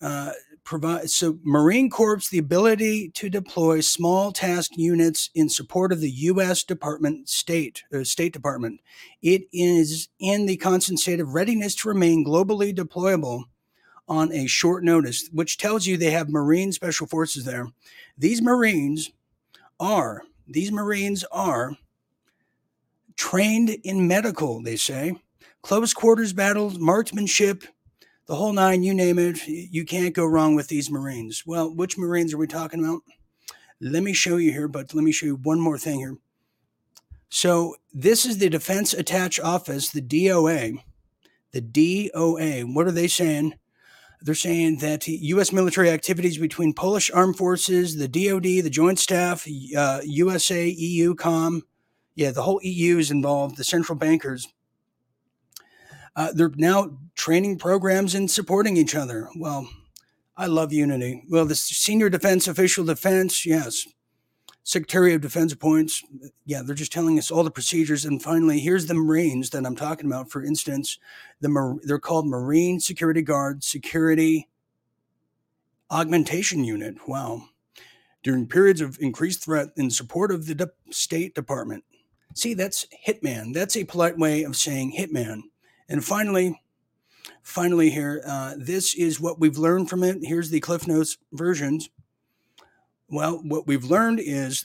Uh, 0.00 0.30
provide 0.64 1.10
so 1.10 1.38
Marine 1.42 1.90
Corps 1.90 2.28
the 2.28 2.38
ability 2.38 3.10
to 3.10 3.28
deploy 3.28 3.80
small 3.80 4.32
task 4.32 4.72
units 4.76 5.30
in 5.34 5.48
support 5.48 5.92
of 5.92 6.00
the 6.00 6.10
U.S. 6.10 6.62
Department 6.62 7.28
State 7.28 7.82
uh, 7.92 8.04
State 8.04 8.32
Department. 8.32 8.80
It 9.22 9.42
is 9.52 10.08
in 10.18 10.46
the 10.46 10.56
constant 10.56 11.00
state 11.00 11.20
of 11.20 11.34
readiness 11.34 11.74
to 11.76 11.88
remain 11.88 12.24
globally 12.24 12.74
deployable 12.74 13.44
on 14.08 14.32
a 14.32 14.46
short 14.46 14.84
notice, 14.84 15.28
which 15.32 15.58
tells 15.58 15.86
you 15.86 15.96
they 15.96 16.10
have 16.10 16.28
Marine 16.28 16.72
Special 16.72 17.06
Forces 17.06 17.44
there. 17.44 17.68
These 18.18 18.42
Marines 18.42 19.10
are 19.80 20.22
these 20.46 20.72
Marines 20.72 21.24
are 21.32 21.76
trained 23.16 23.70
in 23.84 24.06
medical. 24.06 24.62
They 24.62 24.76
say 24.76 25.14
close 25.62 25.94
quarters 25.94 26.32
battles, 26.32 26.78
marksmanship 26.78 27.64
the 28.32 28.36
whole 28.36 28.54
nine, 28.54 28.82
you 28.82 28.94
name 28.94 29.18
it, 29.18 29.46
you 29.46 29.84
can't 29.84 30.14
go 30.14 30.24
wrong 30.24 30.54
with 30.54 30.68
these 30.68 30.90
Marines. 30.90 31.42
Well, 31.44 31.68
which 31.68 31.98
Marines 31.98 32.32
are 32.32 32.38
we 32.38 32.46
talking 32.46 32.82
about? 32.82 33.02
Let 33.78 34.02
me 34.02 34.14
show 34.14 34.38
you 34.38 34.50
here, 34.50 34.68
but 34.68 34.94
let 34.94 35.04
me 35.04 35.12
show 35.12 35.26
you 35.26 35.36
one 35.36 35.60
more 35.60 35.76
thing 35.76 35.98
here. 35.98 36.16
So, 37.28 37.76
this 37.92 38.24
is 38.24 38.38
the 38.38 38.48
Defense 38.48 38.94
Attach 38.94 39.38
Office, 39.38 39.90
the 39.90 40.00
DOA. 40.00 40.78
The 41.52 41.60
DOA. 41.60 42.74
What 42.74 42.86
are 42.86 42.92
they 42.92 43.06
saying? 43.06 43.52
They're 44.22 44.34
saying 44.34 44.78
that 44.78 45.06
U.S. 45.06 45.52
military 45.52 45.90
activities 45.90 46.38
between 46.38 46.72
Polish 46.72 47.10
armed 47.10 47.36
forces, 47.36 47.96
the 47.98 48.08
DoD, 48.08 48.64
the 48.64 48.70
Joint 48.70 48.98
Staff, 48.98 49.46
uh, 49.76 50.00
USA, 50.04 50.66
EU, 50.66 51.14
COM, 51.14 51.64
yeah, 52.14 52.30
the 52.30 52.44
whole 52.44 52.60
EU 52.62 52.96
is 52.96 53.10
involved, 53.10 53.58
the 53.58 53.64
central 53.64 53.98
bankers 53.98 54.48
uh, 56.16 56.32
they're 56.34 56.52
now 56.56 56.98
training 57.14 57.58
programs 57.58 58.14
and 58.14 58.30
supporting 58.30 58.76
each 58.76 58.94
other. 58.94 59.28
Well, 59.36 59.68
I 60.36 60.46
love 60.46 60.72
unity. 60.72 61.24
Well, 61.30 61.44
the 61.44 61.54
senior 61.54 62.08
defense 62.08 62.48
official 62.48 62.84
defense, 62.84 63.46
yes. 63.46 63.86
Secretary 64.64 65.12
of 65.12 65.20
Defense 65.20 65.52
appoints, 65.52 66.04
yeah, 66.46 66.62
they're 66.62 66.74
just 66.74 66.92
telling 66.92 67.18
us 67.18 67.32
all 67.32 67.42
the 67.42 67.50
procedures. 67.50 68.04
And 68.04 68.22
finally, 68.22 68.60
here's 68.60 68.86
the 68.86 68.94
Marines 68.94 69.50
that 69.50 69.66
I'm 69.66 69.74
talking 69.74 70.06
about. 70.06 70.30
For 70.30 70.44
instance, 70.44 70.98
the 71.40 71.80
they're 71.82 71.98
called 71.98 72.28
Marine 72.28 72.78
Security 72.78 73.22
Guard 73.22 73.64
Security 73.64 74.48
Augmentation 75.90 76.62
Unit. 76.62 76.94
Wow. 77.08 77.42
During 78.22 78.46
periods 78.46 78.80
of 78.80 78.98
increased 79.00 79.44
threat 79.44 79.70
in 79.76 79.90
support 79.90 80.30
of 80.30 80.46
the 80.46 80.54
De- 80.54 80.70
State 80.92 81.34
Department. 81.34 81.82
See, 82.34 82.54
that's 82.54 82.86
hitman. 83.06 83.52
That's 83.52 83.76
a 83.76 83.84
polite 83.84 84.16
way 84.16 84.44
of 84.44 84.56
saying 84.56 84.94
hitman. 84.96 85.42
And 85.92 86.02
finally, 86.02 86.58
finally 87.42 87.90
here, 87.90 88.22
uh, 88.26 88.54
this 88.56 88.94
is 88.94 89.20
what 89.20 89.38
we've 89.38 89.58
learned 89.58 89.90
from 89.90 90.02
it. 90.02 90.20
Here's 90.22 90.48
the 90.48 90.58
Cliff 90.58 90.88
Notes 90.88 91.18
versions. 91.32 91.90
Well, 93.10 93.42
what 93.44 93.66
we've 93.66 93.84
learned 93.84 94.18
is, 94.18 94.64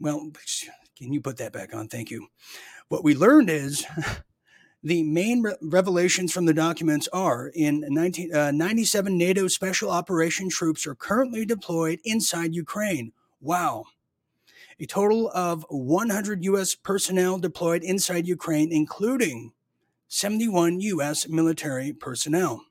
well, 0.00 0.30
can 0.96 1.12
you 1.12 1.20
put 1.20 1.36
that 1.36 1.52
back 1.52 1.74
on? 1.74 1.88
Thank 1.88 2.10
you. 2.10 2.28
What 2.88 3.04
we 3.04 3.14
learned 3.14 3.50
is 3.50 3.84
the 4.82 5.02
main 5.02 5.42
re- 5.42 5.54
revelations 5.60 6.32
from 6.32 6.46
the 6.46 6.54
documents 6.54 7.08
are 7.12 7.52
in 7.54 7.84
19, 7.86 8.34
uh, 8.34 8.50
97 8.50 9.18
NATO 9.18 9.48
special 9.48 9.90
operation 9.90 10.48
troops 10.48 10.86
are 10.86 10.94
currently 10.94 11.44
deployed 11.44 11.98
inside 12.04 12.54
Ukraine. 12.54 13.12
Wow. 13.38 13.84
A 14.80 14.86
total 14.86 15.30
of 15.34 15.66
100 15.68 16.42
U.S. 16.44 16.74
personnel 16.74 17.36
deployed 17.36 17.82
inside 17.82 18.26
Ukraine, 18.26 18.72
including 18.72 19.52
71 20.14 20.78
U.S. 20.80 21.28
military 21.28 21.92
personnel. 21.92 22.64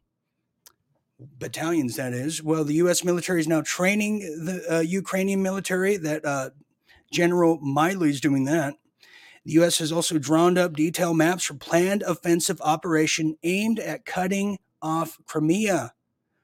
Battalions, 1.20 1.98
that 1.98 2.14
is. 2.14 2.42
Well, 2.42 2.64
the 2.64 2.76
U.S. 2.76 3.04
military 3.04 3.42
is 3.42 3.50
now 3.50 3.62
training 3.62 4.20
the 4.20 4.78
uh, 4.78 4.80
Ukrainian 4.80 5.44
military 5.44 5.98
that 5.98 6.24
uh, 6.24 6.52
General 7.12 7.60
is 8.04 8.22
doing 8.22 8.46
that. 8.46 8.76
The 9.44 9.52
U.S. 9.54 9.80
has 9.80 9.92
also 9.92 10.18
drawn 10.18 10.58
up 10.58 10.78
detailed 10.78 11.18
maps 11.18 11.44
for 11.44 11.56
planned 11.56 12.02
offensive 12.04 12.62
operation 12.62 13.36
aimed 13.44 13.78
at 13.78 14.06
cutting 14.06 14.58
off 14.82 15.20
Crimea 15.26 15.94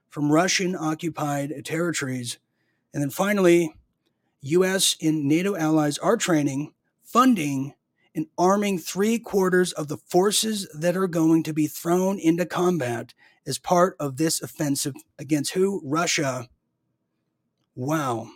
from 0.09 0.33
Russian 0.33 0.75
occupied 0.75 1.53
territories. 1.63 2.39
And 2.93 3.01
then 3.01 3.09
finally, 3.09 3.73
U.S. 4.41 4.97
and 5.01 5.23
NATO 5.23 5.55
allies 5.55 5.97
are 5.99 6.17
training, 6.17 6.73
funding, 7.01 7.73
and 8.19 8.27
arming 8.37 8.77
three 8.77 9.17
quarters 9.17 9.71
of 9.71 9.87
the 9.87 9.95
forces 9.95 10.67
that 10.77 10.97
are 10.97 11.07
going 11.07 11.41
to 11.41 11.53
be 11.53 11.67
thrown 11.67 12.19
into 12.19 12.45
combat 12.45 13.13
as 13.47 13.57
part 13.57 13.95
of 13.97 14.17
this 14.17 14.41
offensive 14.41 14.93
against 15.17 15.53
who? 15.53 15.81
Russia. 15.85 16.49
Wow. 17.75 18.27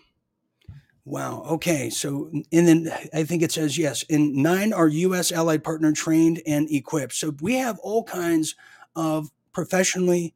Wow. 1.04 1.44
Okay. 1.50 1.90
So, 1.90 2.32
and 2.32 2.66
then 2.66 2.94
I 3.14 3.26
think 3.26 3.44
it 3.44 3.52
says 3.52 3.78
yes. 3.78 4.06
And 4.10 4.36
nine 4.36 4.72
are 4.72 4.88
U.S. 4.88 5.34
allied 5.34 5.66
partner 5.66 5.92
trained 5.92 6.42
and 6.48 6.72
equipped. 6.72 7.12
So 7.12 7.36
we 7.42 7.56
have 7.56 7.78
all 7.80 8.06
kinds 8.06 8.56
of 8.96 9.32
professionally 9.52 10.34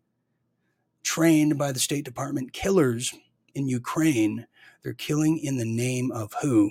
trained 1.04 1.58
by 1.58 1.72
the 1.72 1.80
State 1.80 2.04
Department 2.04 2.52
killers 2.52 3.16
in 3.56 3.70
Ukraine. 3.70 4.46
They're 4.84 4.92
killing 4.92 5.38
in 5.38 5.56
the 5.56 5.64
name 5.64 6.12
of 6.12 6.34
who? 6.42 6.70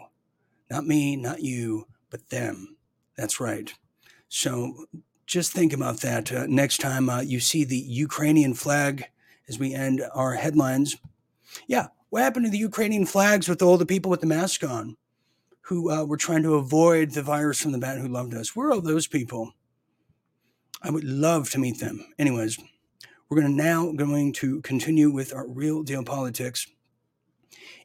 Not 0.71 0.87
me, 0.87 1.16
not 1.16 1.40
you, 1.40 1.87
but 2.11 2.29
them. 2.31 2.77
That's 3.17 3.41
right. 3.41 3.73
So 4.29 4.87
just 5.27 5.53
think 5.53 5.73
about 5.73 6.01
that 6.01 6.33
uh, 6.33 6.47
next 6.49 6.79
time 6.79 7.09
uh, 7.09 7.21
you 7.21 7.41
see 7.41 7.65
the 7.65 7.77
Ukrainian 7.77 8.55
flag 8.55 9.05
as 9.49 9.59
we 9.59 9.75
end 9.75 10.03
our 10.15 10.35
headlines. 10.35 10.97
Yeah, 11.67 11.89
what 12.11 12.23
happened 12.23 12.47
to 12.47 12.51
the 12.51 12.59
Ukrainian 12.59 13.07
flags 13.07 13.49
with 13.49 13.63
all 13.63 13.79
the 13.79 13.87
people 13.87 14.11
with 14.11 14.21
the 14.21 14.27
mask 14.27 14.65
on 14.65 14.97
who 15.63 15.91
uh, 15.91 16.05
were 16.05 16.17
trying 16.17 16.43
to 16.45 16.55
avoid 16.55 17.11
the 17.11 17.23
virus 17.23 17.61
from 17.61 17.73
the 17.73 17.79
bat 17.79 17.99
who 17.99 18.09
loved 18.09 18.35
us? 18.35 18.55
Where 18.55 18.69
are 18.69 18.73
all 18.73 18.81
those 18.81 19.07
people? 19.07 19.53
I 20.83 20.91
would 20.91 21.05
love 21.05 21.51
to 21.51 21.59
meet 21.59 21.81
them. 21.81 22.05
Anyways, 22.19 22.59
we're 23.29 23.40
going 23.40 23.57
to 23.57 23.62
now 23.62 23.90
going 23.92 24.33
to 24.35 24.61
continue 24.62 25.11
with 25.11 25.35
our 25.35 25.49
real 25.49 25.83
deal 25.83 26.05
politics. 26.05 26.69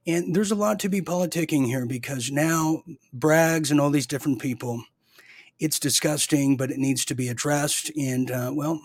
And 0.07 0.35
there's 0.35 0.51
a 0.51 0.55
lot 0.55 0.79
to 0.79 0.89
be 0.89 1.01
politicking 1.01 1.65
here 1.65 1.85
because 1.85 2.31
now 2.31 2.83
Braggs 3.15 3.69
and 3.69 3.79
all 3.79 3.91
these 3.91 4.07
different 4.07 4.41
people, 4.41 4.83
it's 5.59 5.79
disgusting, 5.79 6.57
but 6.57 6.71
it 6.71 6.79
needs 6.79 7.05
to 7.05 7.15
be 7.15 7.27
addressed. 7.27 7.91
And 7.95 8.31
uh, 8.31 8.51
well, 8.53 8.81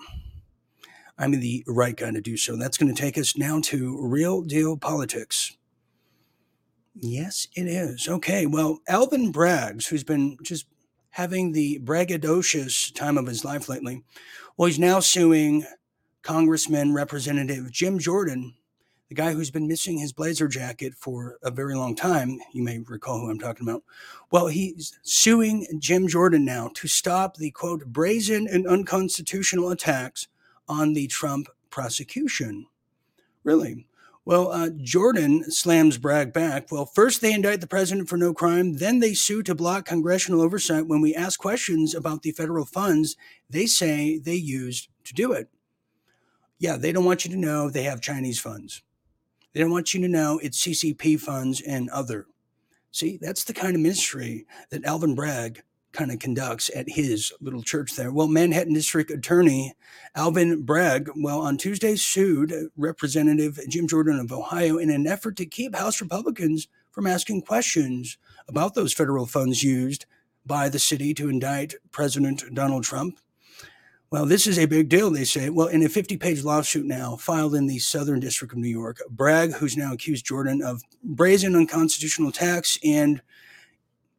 I'm 1.18 1.32
the 1.32 1.64
right 1.66 1.96
guy 1.96 2.10
to 2.10 2.20
do 2.20 2.36
so. 2.36 2.56
That's 2.56 2.76
going 2.76 2.94
to 2.94 3.00
take 3.00 3.16
us 3.16 3.36
now 3.36 3.60
to 3.64 3.98
real 4.06 4.42
deal 4.42 4.76
politics. 4.76 5.56
Yes, 6.94 7.48
it 7.54 7.66
is. 7.66 8.08
Okay, 8.08 8.46
well, 8.46 8.80
Alvin 8.88 9.32
Braggs, 9.32 9.88
who's 9.88 10.04
been 10.04 10.36
just 10.42 10.66
having 11.10 11.52
the 11.52 11.78
braggadocious 11.82 12.94
time 12.94 13.16
of 13.16 13.26
his 13.26 13.44
life 13.44 13.68
lately, 13.68 14.02
well, 14.56 14.66
he's 14.66 14.78
now 14.78 15.00
suing 15.00 15.64
Congressman 16.22 16.92
Representative 16.94 17.70
Jim 17.70 17.98
Jordan, 17.98 18.54
the 19.08 19.14
guy 19.14 19.32
who's 19.32 19.50
been 19.50 19.68
missing 19.68 19.98
his 19.98 20.12
blazer 20.12 20.48
jacket 20.48 20.94
for 20.94 21.38
a 21.42 21.50
very 21.50 21.76
long 21.76 21.94
time. 21.94 22.38
You 22.52 22.62
may 22.62 22.78
recall 22.80 23.20
who 23.20 23.30
I'm 23.30 23.38
talking 23.38 23.68
about. 23.68 23.84
Well, 24.30 24.48
he's 24.48 24.98
suing 25.02 25.66
Jim 25.78 26.08
Jordan 26.08 26.44
now 26.44 26.70
to 26.74 26.88
stop 26.88 27.36
the 27.36 27.50
quote, 27.50 27.86
brazen 27.86 28.48
and 28.48 28.66
unconstitutional 28.66 29.70
attacks 29.70 30.28
on 30.68 30.92
the 30.92 31.06
Trump 31.06 31.48
prosecution. 31.70 32.66
Really? 33.44 33.86
Well, 34.24 34.50
uh, 34.50 34.70
Jordan 34.70 35.48
slams 35.52 35.98
Bragg 35.98 36.32
back. 36.32 36.72
Well, 36.72 36.84
first 36.84 37.20
they 37.20 37.32
indict 37.32 37.60
the 37.60 37.68
president 37.68 38.08
for 38.08 38.16
no 38.16 38.34
crime, 38.34 38.78
then 38.78 38.98
they 38.98 39.14
sue 39.14 39.44
to 39.44 39.54
block 39.54 39.84
congressional 39.84 40.40
oversight 40.40 40.88
when 40.88 41.00
we 41.00 41.14
ask 41.14 41.38
questions 41.38 41.94
about 41.94 42.22
the 42.22 42.32
federal 42.32 42.64
funds 42.64 43.16
they 43.48 43.66
say 43.66 44.18
they 44.18 44.34
used 44.34 44.88
to 45.04 45.14
do 45.14 45.30
it. 45.30 45.48
Yeah, 46.58 46.76
they 46.76 46.90
don't 46.90 47.04
want 47.04 47.24
you 47.24 47.30
to 47.30 47.36
know 47.36 47.70
they 47.70 47.84
have 47.84 48.00
Chinese 48.00 48.40
funds. 48.40 48.82
They 49.56 49.62
don't 49.62 49.70
want 49.70 49.94
you 49.94 50.02
to 50.02 50.08
know 50.08 50.38
it's 50.42 50.62
CCP 50.62 51.18
funds 51.18 51.62
and 51.62 51.88
other. 51.88 52.26
See, 52.90 53.16
that's 53.16 53.42
the 53.42 53.54
kind 53.54 53.74
of 53.74 53.80
ministry 53.80 54.44
that 54.68 54.84
Alvin 54.84 55.14
Bragg 55.14 55.62
kind 55.92 56.12
of 56.12 56.18
conducts 56.18 56.70
at 56.76 56.90
his 56.90 57.32
little 57.40 57.62
church 57.62 57.96
there. 57.96 58.12
Well, 58.12 58.28
Manhattan 58.28 58.74
District 58.74 59.10
Attorney 59.10 59.72
Alvin 60.14 60.60
Bragg, 60.64 61.08
well, 61.16 61.40
on 61.40 61.56
Tuesday 61.56 61.96
sued 61.96 62.52
Representative 62.76 63.58
Jim 63.66 63.88
Jordan 63.88 64.18
of 64.18 64.30
Ohio 64.30 64.76
in 64.76 64.90
an 64.90 65.06
effort 65.06 65.36
to 65.38 65.46
keep 65.46 65.74
House 65.74 66.02
Republicans 66.02 66.68
from 66.90 67.06
asking 67.06 67.40
questions 67.40 68.18
about 68.46 68.74
those 68.74 68.92
federal 68.92 69.24
funds 69.24 69.62
used 69.62 70.04
by 70.44 70.68
the 70.68 70.78
city 70.78 71.14
to 71.14 71.30
indict 71.30 71.76
President 71.92 72.44
Donald 72.52 72.84
Trump. 72.84 73.18
Well, 74.08 74.24
this 74.24 74.46
is 74.46 74.56
a 74.56 74.66
big 74.66 74.88
deal, 74.88 75.10
they 75.10 75.24
say. 75.24 75.50
Well, 75.50 75.66
in 75.66 75.82
a 75.82 75.88
50 75.88 76.16
page 76.16 76.44
lawsuit 76.44 76.86
now 76.86 77.16
filed 77.16 77.56
in 77.56 77.66
the 77.66 77.80
Southern 77.80 78.20
District 78.20 78.52
of 78.52 78.58
New 78.58 78.68
York, 78.68 78.98
Bragg, 79.10 79.54
who's 79.54 79.76
now 79.76 79.92
accused 79.92 80.24
Jordan 80.24 80.62
of 80.62 80.80
brazen 81.02 81.56
unconstitutional 81.56 82.28
attacks 82.28 82.78
and 82.84 83.20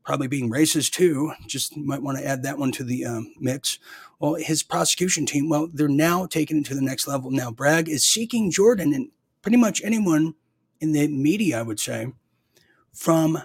probably 0.04 0.28
being 0.28 0.50
racist 0.50 0.92
too. 0.92 1.32
Just 1.48 1.78
might 1.78 2.02
want 2.02 2.18
to 2.18 2.26
add 2.26 2.44
that 2.44 2.58
one 2.58 2.74
to 2.74 2.84
the 2.84 3.06
um, 3.06 3.34
mix. 3.40 3.80
Well, 4.20 4.34
his 4.36 4.62
prosecution 4.62 5.26
team, 5.26 5.48
well, 5.48 5.70
they're 5.74 5.88
now 5.88 6.26
taking 6.26 6.58
it 6.58 6.66
to 6.66 6.76
the 6.76 6.82
next 6.82 7.08
level. 7.08 7.32
Now, 7.32 7.50
Bragg 7.50 7.88
is 7.88 8.06
seeking 8.06 8.52
Jordan 8.52 8.94
and 8.94 9.10
pretty 9.42 9.58
much 9.58 9.82
anyone 9.86 10.36
in 10.82 10.92
the 10.92 11.08
media, 11.08 11.60
I 11.60 11.64
would 11.64 11.80
say, 11.80 12.12
from 12.94 13.40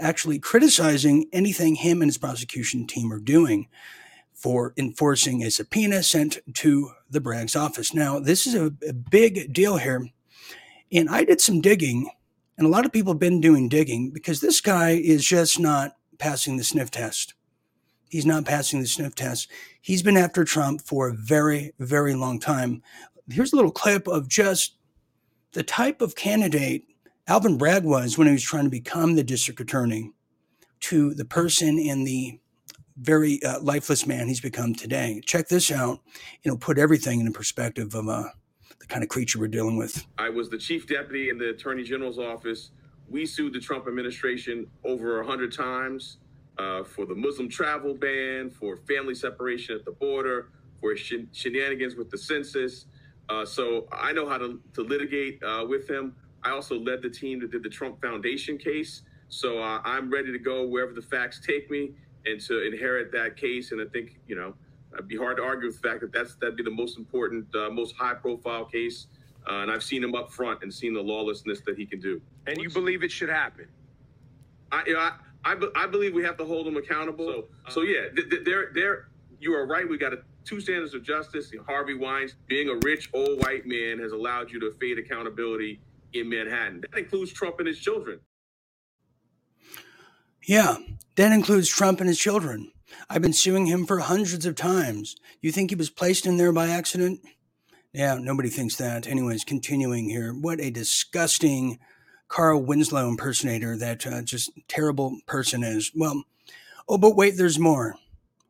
actually 0.00 0.40
criticizing 0.40 1.26
anything 1.32 1.76
him 1.76 2.02
and 2.02 2.08
his 2.08 2.18
prosecution 2.18 2.88
team 2.88 3.12
are 3.12 3.20
doing 3.20 3.68
for 4.36 4.72
enforcing 4.76 5.42
a 5.42 5.50
subpoena 5.50 6.02
sent 6.02 6.38
to 6.54 6.90
the 7.10 7.20
Bragg's 7.20 7.56
office. 7.56 7.92
Now, 7.92 8.20
this 8.20 8.46
is 8.46 8.54
a, 8.54 8.66
a 8.86 8.92
big 8.92 9.52
deal 9.52 9.78
here. 9.78 10.08
And 10.92 11.08
I 11.08 11.24
did 11.24 11.40
some 11.40 11.60
digging 11.60 12.10
and 12.58 12.66
a 12.66 12.70
lot 12.70 12.86
of 12.86 12.92
people 12.92 13.12
have 13.12 13.20
been 13.20 13.40
doing 13.40 13.68
digging 13.68 14.10
because 14.10 14.40
this 14.40 14.60
guy 14.60 14.90
is 14.90 15.24
just 15.24 15.60
not 15.60 15.96
passing 16.18 16.56
the 16.56 16.64
sniff 16.64 16.90
test. 16.90 17.34
He's 18.08 18.24
not 18.24 18.46
passing 18.46 18.80
the 18.80 18.86
sniff 18.86 19.14
test. 19.14 19.50
He's 19.80 20.02
been 20.02 20.16
after 20.16 20.44
Trump 20.44 20.80
for 20.80 21.08
a 21.08 21.14
very, 21.14 21.72
very 21.78 22.14
long 22.14 22.40
time. 22.40 22.82
Here's 23.28 23.52
a 23.52 23.56
little 23.56 23.72
clip 23.72 24.08
of 24.08 24.28
just 24.28 24.76
the 25.52 25.62
type 25.62 26.00
of 26.00 26.14
candidate 26.14 26.84
Alvin 27.28 27.58
Bragg 27.58 27.84
was 27.84 28.16
when 28.16 28.28
he 28.28 28.32
was 28.32 28.44
trying 28.44 28.64
to 28.64 28.70
become 28.70 29.16
the 29.16 29.24
district 29.24 29.60
attorney 29.60 30.12
to 30.80 31.12
the 31.12 31.24
person 31.24 31.78
in 31.78 32.04
the 32.04 32.38
very 32.96 33.42
uh, 33.42 33.60
lifeless 33.60 34.06
man 34.06 34.28
he's 34.28 34.40
become 34.40 34.74
today. 34.74 35.20
Check 35.24 35.48
this 35.48 35.70
out. 35.70 36.00
You 36.42 36.50
know, 36.50 36.56
put 36.56 36.78
everything 36.78 37.20
in 37.20 37.26
the 37.26 37.32
perspective 37.32 37.94
of 37.94 38.08
uh, 38.08 38.24
the 38.80 38.86
kind 38.86 39.02
of 39.02 39.08
creature 39.08 39.38
we're 39.38 39.48
dealing 39.48 39.76
with. 39.76 40.06
I 40.18 40.30
was 40.30 40.48
the 40.48 40.58
chief 40.58 40.86
deputy 40.86 41.28
in 41.28 41.38
the 41.38 41.50
attorney 41.50 41.82
general's 41.82 42.18
office. 42.18 42.70
We 43.08 43.26
sued 43.26 43.52
the 43.52 43.60
Trump 43.60 43.86
administration 43.86 44.66
over 44.84 45.18
100 45.18 45.52
times 45.52 46.18
uh, 46.58 46.82
for 46.82 47.06
the 47.06 47.14
Muslim 47.14 47.48
travel 47.48 47.94
ban, 47.94 48.50
for 48.50 48.76
family 48.76 49.14
separation 49.14 49.76
at 49.76 49.84
the 49.84 49.92
border, 49.92 50.48
for 50.80 50.96
shen- 50.96 51.28
shenanigans 51.32 51.96
with 51.96 52.10
the 52.10 52.18
census. 52.18 52.86
Uh, 53.28 53.44
so 53.44 53.86
I 53.92 54.12
know 54.12 54.28
how 54.28 54.38
to, 54.38 54.60
to 54.74 54.82
litigate 54.82 55.42
uh, 55.42 55.64
with 55.68 55.88
him. 55.88 56.14
I 56.42 56.50
also 56.50 56.78
led 56.78 57.02
the 57.02 57.10
team 57.10 57.40
that 57.40 57.50
did 57.50 57.62
the 57.62 57.68
Trump 57.68 58.00
Foundation 58.00 58.56
case. 58.56 59.02
So 59.28 59.58
uh, 59.58 59.80
I'm 59.84 60.10
ready 60.10 60.30
to 60.32 60.38
go 60.38 60.66
wherever 60.66 60.92
the 60.92 61.02
facts 61.02 61.40
take 61.44 61.70
me 61.70 61.92
and 62.26 62.40
to 62.42 62.66
inherit 62.66 63.12
that 63.12 63.36
case. 63.36 63.72
And 63.72 63.80
I 63.80 63.86
think, 63.86 64.18
you 64.26 64.36
know, 64.36 64.54
It'd 64.96 65.08
be 65.08 65.16
hard 65.16 65.36
to 65.36 65.42
argue 65.42 65.68
with 65.68 65.80
the 65.80 65.88
fact 65.88 66.00
that 66.00 66.12
that's 66.12 66.36
that'd 66.36 66.56
be 66.56 66.62
the 66.62 66.70
most 66.70 66.96
important, 66.98 67.54
uh, 67.54 67.70
most 67.70 67.94
high-profile 67.96 68.66
case. 68.66 69.08
Uh, 69.48 69.62
and 69.62 69.70
I've 69.70 69.82
seen 69.82 70.02
him 70.02 70.14
up 70.14 70.32
front 70.32 70.62
and 70.62 70.72
seen 70.72 70.94
the 70.94 71.02
lawlessness 71.02 71.60
that 71.66 71.76
he 71.76 71.86
can 71.86 72.00
do. 72.00 72.20
And 72.46 72.56
you 72.58 72.70
believe 72.70 73.04
it 73.04 73.12
should 73.12 73.28
happen? 73.28 73.68
I, 74.72 74.82
you 74.86 74.94
know, 74.94 75.00
I, 75.00 75.12
I, 75.44 75.54
be, 75.54 75.68
I, 75.76 75.86
believe 75.86 76.14
we 76.14 76.24
have 76.24 76.36
to 76.38 76.44
hold 76.44 76.66
him 76.66 76.76
accountable. 76.76 77.26
So, 77.26 77.48
uh, 77.64 77.70
so 77.70 77.82
yeah, 77.82 78.08
there, 78.44 78.70
there, 78.74 79.08
you 79.38 79.54
are 79.54 79.66
right. 79.66 79.88
We 79.88 79.98
got 79.98 80.12
a, 80.12 80.22
two 80.44 80.60
standards 80.60 80.94
of 80.94 81.04
justice. 81.04 81.52
Harvey 81.66 81.94
Weinstein, 81.94 82.40
being 82.48 82.68
a 82.70 82.74
rich 82.82 83.10
old 83.12 83.44
white 83.44 83.66
man, 83.66 84.00
has 84.00 84.12
allowed 84.12 84.50
you 84.50 84.58
to 84.60 84.72
fade 84.80 84.98
accountability 84.98 85.80
in 86.14 86.28
Manhattan. 86.28 86.80
That 86.80 86.98
includes 86.98 87.32
Trump 87.32 87.60
and 87.60 87.68
his 87.68 87.78
children. 87.78 88.18
Yeah, 90.46 90.76
that 91.16 91.32
includes 91.32 91.68
Trump 91.68 91.98
and 91.98 92.08
his 92.08 92.20
children. 92.20 92.70
I've 93.10 93.20
been 93.20 93.32
suing 93.32 93.66
him 93.66 93.84
for 93.84 93.98
hundreds 93.98 94.46
of 94.46 94.54
times. 94.54 95.16
You 95.40 95.50
think 95.50 95.70
he 95.70 95.76
was 95.76 95.90
placed 95.90 96.24
in 96.24 96.36
there 96.36 96.52
by 96.52 96.68
accident? 96.68 97.20
Yeah, 97.92 98.16
nobody 98.20 98.48
thinks 98.48 98.76
that. 98.76 99.08
Anyways, 99.08 99.42
continuing 99.42 100.08
here. 100.08 100.32
What 100.32 100.60
a 100.60 100.70
disgusting 100.70 101.80
Carl 102.28 102.62
Winslow 102.62 103.08
impersonator 103.08 103.76
that 103.76 104.06
uh, 104.06 104.22
just 104.22 104.52
terrible 104.68 105.18
person 105.26 105.64
is. 105.64 105.90
Well, 105.96 106.22
oh, 106.88 106.98
but 106.98 107.16
wait, 107.16 107.36
there's 107.36 107.58
more. 107.58 107.96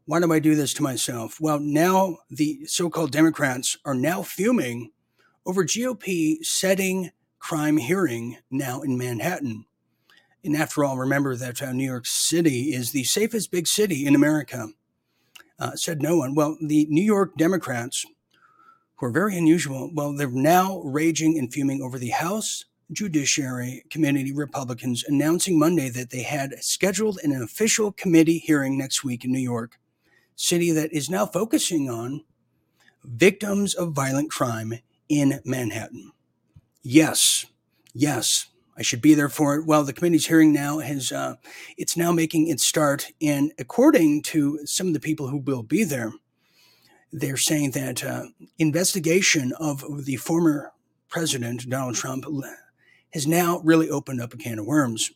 Why 0.05 0.21
do 0.21 0.31
I 0.31 0.39
do 0.39 0.55
this 0.55 0.75
to 0.75 0.83
myself? 0.83 1.41
Well, 1.41 1.59
now 1.61 2.19
the 2.29 2.67
so 2.67 2.91
called 2.91 3.11
Democrats 3.11 3.79
are 3.87 3.95
now 3.95 4.23
fuming 4.23 4.93
over 5.47 5.65
GOP 5.65 6.45
setting 6.45 7.11
crime 7.39 7.79
hearing 7.79 8.37
now 8.51 8.83
in 8.83 8.99
Manhattan. 8.99 9.65
And 10.47 10.57
after 10.57 10.85
all, 10.85 10.97
remember 10.97 11.37
that 11.37 11.61
uh, 11.61 11.73
New 11.73 11.85
York 11.85 12.07
City 12.07 12.73
is 12.73 12.93
the 12.93 13.05
safest 13.05 13.51
big 13.51 13.67
city 13.67 14.07
in 14.07 14.15
America. 14.15 14.69
Uh, 15.59 15.75
said 15.75 16.01
no 16.01 16.17
one. 16.19 16.35
Well, 16.35 16.57
the 16.61 16.87
New 16.89 17.03
York 17.03 17.37
Democrats, 17.37 18.05
who 18.97 19.07
are 19.07 19.11
very 19.11 19.37
unusual, 19.37 19.91
well, 19.93 20.15
they're 20.15 20.31
now 20.31 20.81
raging 20.83 21.39
and 21.39 21.53
fuming 21.53 21.83
over 21.83 21.99
the 21.99 22.11
House 22.11 22.65
Judiciary 22.93 23.85
Committee 23.91 24.33
Republicans 24.33 25.05
announcing 25.07 25.59
Monday 25.59 25.89
that 25.89 26.11
they 26.11 26.23
had 26.23 26.63
scheduled 26.63 27.19
an 27.23 27.33
official 27.33 27.91
committee 27.91 28.39
hearing 28.39 28.79
next 28.79 29.03
week 29.03 29.25
in 29.25 29.33
New 29.33 29.41
York 29.41 29.79
City 30.37 30.71
that 30.71 30.93
is 30.93 31.11
now 31.11 31.27
focusing 31.27 31.91
on 31.91 32.23
victims 33.03 33.75
of 33.75 33.93
violent 33.93 34.31
crime 34.31 34.75
in 35.09 35.41
Manhattan. 35.45 36.13
Yes, 36.83 37.47
yes, 37.93 38.47
I 38.79 38.83
should 38.83 39.01
be 39.01 39.15
there 39.15 39.29
for 39.29 39.57
it. 39.57 39.67
Well, 39.67 39.85
the 39.85 39.93
committee's 39.93 40.27
hearing 40.27 40.53
now 40.53 40.79
has 40.79 41.11
uh, 41.11 41.37
it's 41.79 41.97
now 41.97 42.13
making 42.13 42.49
its 42.49 42.67
start, 42.67 43.11
and 43.23 43.53
according 43.59 44.23
to 44.25 44.61
some 44.67 44.89
of 44.89 44.93
the 44.93 45.01
people 45.01 45.29
who 45.29 45.39
will 45.39 45.63
be 45.63 45.83
there, 45.83 46.13
they're 47.11 47.39
saying 47.39 47.71
that 47.71 48.05
uh, 48.05 48.25
investigation 48.59 49.53
of 49.59 50.05
the 50.05 50.17
former 50.17 50.73
president 51.09 51.69
Donald 51.71 51.95
Trump 51.95 52.27
has 53.15 53.27
now 53.27 53.61
really 53.65 53.89
opened 53.89 54.21
up 54.21 54.35
a 54.35 54.37
can 54.37 54.59
of 54.59 54.67
worms, 54.67 55.11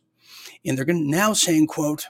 and 0.64 0.78
they're 0.78 0.86
now 0.86 1.34
saying, 1.34 1.66
"quote 1.66 2.06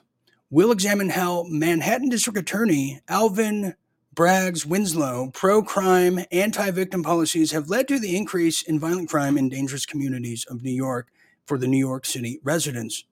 We'll 0.53 0.73
examine 0.73 1.11
how 1.11 1.45
Manhattan 1.49 2.09
District 2.09 2.39
Attorney 2.39 3.01
Alvin 3.09 3.75
Bragg's 4.13 4.67
Winslow 4.67 5.31
pro 5.33 5.63
crime, 5.63 6.21
anti 6.31 6.71
victim 6.71 7.03
policies 7.03 7.53
have 7.53 7.71
led 7.71 7.89
to 7.89 7.99
the 7.99 8.17
increase 8.17 8.63
in 8.63 8.79
violent 8.79 9.09
crime 9.09 9.39
in 9.39 9.49
dangerous 9.49 9.87
communities 9.87 10.45
of 10.49 10.63
New 10.63 10.73
York 10.73 11.09
for 11.51 11.59
the 11.59 11.67
New 11.67 11.79
York 11.79 12.07
City 12.07 12.39
residents. 12.45 13.03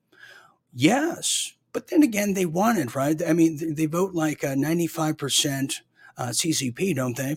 Yes, 0.72 1.54
but 1.72 1.88
then 1.88 2.04
again, 2.04 2.34
they 2.34 2.46
want 2.46 2.78
it, 2.78 2.94
right? 2.94 3.20
I 3.26 3.32
mean, 3.32 3.74
they 3.74 3.86
vote 3.86 4.14
like 4.14 4.44
a 4.44 4.54
95% 4.54 5.80
uh, 6.16 6.26
CCP, 6.26 6.94
don't 6.94 7.16
they? 7.16 7.34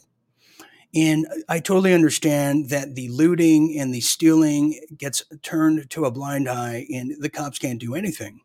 And 0.94 1.26
I 1.50 1.58
totally 1.58 1.92
understand 1.92 2.70
that 2.70 2.94
the 2.94 3.08
looting 3.08 3.80
and 3.80 3.92
the 3.92 4.02
stealing 4.02 4.80
gets 4.96 5.24
turned 5.42 5.90
to 5.90 6.06
a 6.06 6.12
blind 6.12 6.48
eye 6.48 6.86
and 6.94 7.16
the 7.20 7.30
cops 7.30 7.58
can't 7.58 7.80
do 7.80 7.96
anything. 7.96 8.42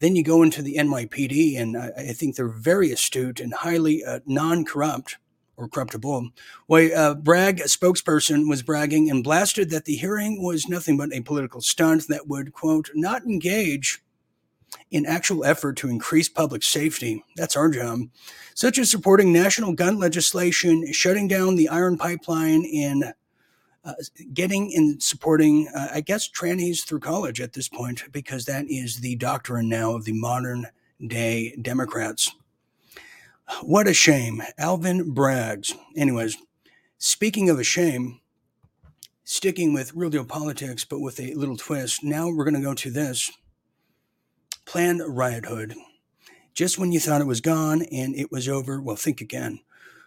Then 0.00 0.16
you 0.16 0.24
go 0.24 0.42
into 0.42 0.62
the 0.62 0.74
NYPD, 0.78 1.56
and 1.60 1.76
I, 1.76 1.92
I 1.96 2.12
think 2.12 2.34
they're 2.34 2.48
very 2.48 2.90
astute 2.90 3.38
and 3.38 3.54
highly 3.54 4.02
uh, 4.02 4.18
non 4.26 4.64
corrupt 4.64 5.18
or 5.56 5.68
corruptible. 5.68 6.30
Why, 6.66 6.90
uh, 6.90 7.14
Bragg, 7.14 7.60
a 7.60 7.64
spokesperson, 7.64 8.48
was 8.48 8.62
bragging 8.62 9.10
and 9.10 9.22
blasted 9.22 9.70
that 9.70 9.84
the 9.84 9.96
hearing 9.96 10.42
was 10.42 10.68
nothing 10.68 10.96
but 10.96 11.12
a 11.12 11.20
political 11.20 11.60
stunt 11.60 12.08
that 12.08 12.26
would, 12.26 12.52
quote, 12.52 12.90
not 12.94 13.24
engage 13.24 14.02
in 14.90 15.04
actual 15.04 15.44
effort 15.44 15.76
to 15.76 15.88
increase 15.88 16.28
public 16.28 16.62
safety. 16.62 17.22
That's 17.36 17.56
our 17.56 17.70
job, 17.70 18.00
such 18.54 18.78
as 18.78 18.90
supporting 18.90 19.32
national 19.32 19.74
gun 19.74 19.98
legislation, 19.98 20.90
shutting 20.92 21.28
down 21.28 21.56
the 21.56 21.68
iron 21.68 21.98
pipeline, 21.98 22.64
and 22.74 23.12
uh, 23.84 23.92
getting 24.32 24.72
and 24.74 25.02
supporting, 25.02 25.68
uh, 25.74 25.88
I 25.92 26.00
guess, 26.00 26.28
trannies 26.28 26.84
through 26.84 27.00
college 27.00 27.40
at 27.40 27.52
this 27.52 27.68
point, 27.68 28.04
because 28.12 28.46
that 28.46 28.64
is 28.68 29.00
the 29.00 29.16
doctrine 29.16 29.68
now 29.68 29.94
of 29.94 30.04
the 30.04 30.12
modern 30.12 30.66
day 31.06 31.56
Democrats. 31.60 32.30
What 33.62 33.88
a 33.88 33.94
shame. 33.94 34.42
Alvin 34.58 35.14
Braggs. 35.14 35.72
Anyways, 35.96 36.36
speaking 36.98 37.50
of 37.50 37.58
a 37.58 37.64
shame, 37.64 38.20
sticking 39.24 39.72
with 39.72 39.94
real 39.94 40.10
deal 40.10 40.24
politics, 40.24 40.84
but 40.84 41.00
with 41.00 41.20
a 41.20 41.34
little 41.34 41.56
twist, 41.56 42.02
now 42.02 42.28
we're 42.28 42.44
going 42.44 42.54
to 42.54 42.60
go 42.60 42.74
to 42.74 42.90
this 42.90 43.30
planned 44.64 45.02
riot 45.06 45.46
hood. 45.46 45.74
Just 46.54 46.78
when 46.78 46.92
you 46.92 47.00
thought 47.00 47.20
it 47.20 47.26
was 47.26 47.40
gone 47.40 47.82
and 47.90 48.14
it 48.14 48.30
was 48.30 48.48
over, 48.48 48.80
well, 48.80 48.96
think 48.96 49.20
again. 49.20 49.60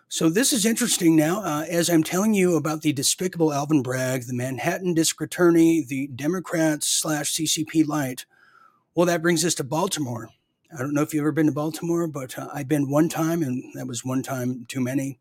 So 0.07 0.29
this 0.29 0.53
is 0.53 0.65
interesting 0.65 1.15
now. 1.15 1.41
Uh, 1.43 1.65
as 1.67 1.89
I'm 1.89 2.03
telling 2.03 2.33
you 2.33 2.55
about 2.55 2.83
the 2.83 2.93
despicable 2.93 3.51
Alvin 3.51 3.81
Bragg, 3.81 4.27
the 4.27 4.33
Manhattan 4.33 4.93
District 4.93 5.33
Attorney, 5.33 5.83
the 5.83 6.07
Democrats 6.07 6.87
slash 6.87 7.33
CCP 7.33 7.87
light. 7.87 8.25
Well, 8.93 9.07
that 9.07 9.23
brings 9.23 9.43
us 9.43 9.55
to 9.55 9.63
Baltimore. 9.63 10.29
I 10.73 10.79
don't 10.79 10.93
know 10.93 11.01
if 11.01 11.13
you've 11.13 11.21
ever 11.21 11.31
been 11.31 11.45
to 11.45 11.51
Baltimore, 11.51 12.07
but 12.07 12.37
uh, 12.37 12.47
I've 12.53 12.67
been 12.67 12.89
one 12.89 13.07
time, 13.07 13.43
and 13.43 13.63
that 13.75 13.87
was 13.87 14.03
one 14.03 14.23
time 14.23 14.65
too 14.67 14.81
many. 14.81 15.19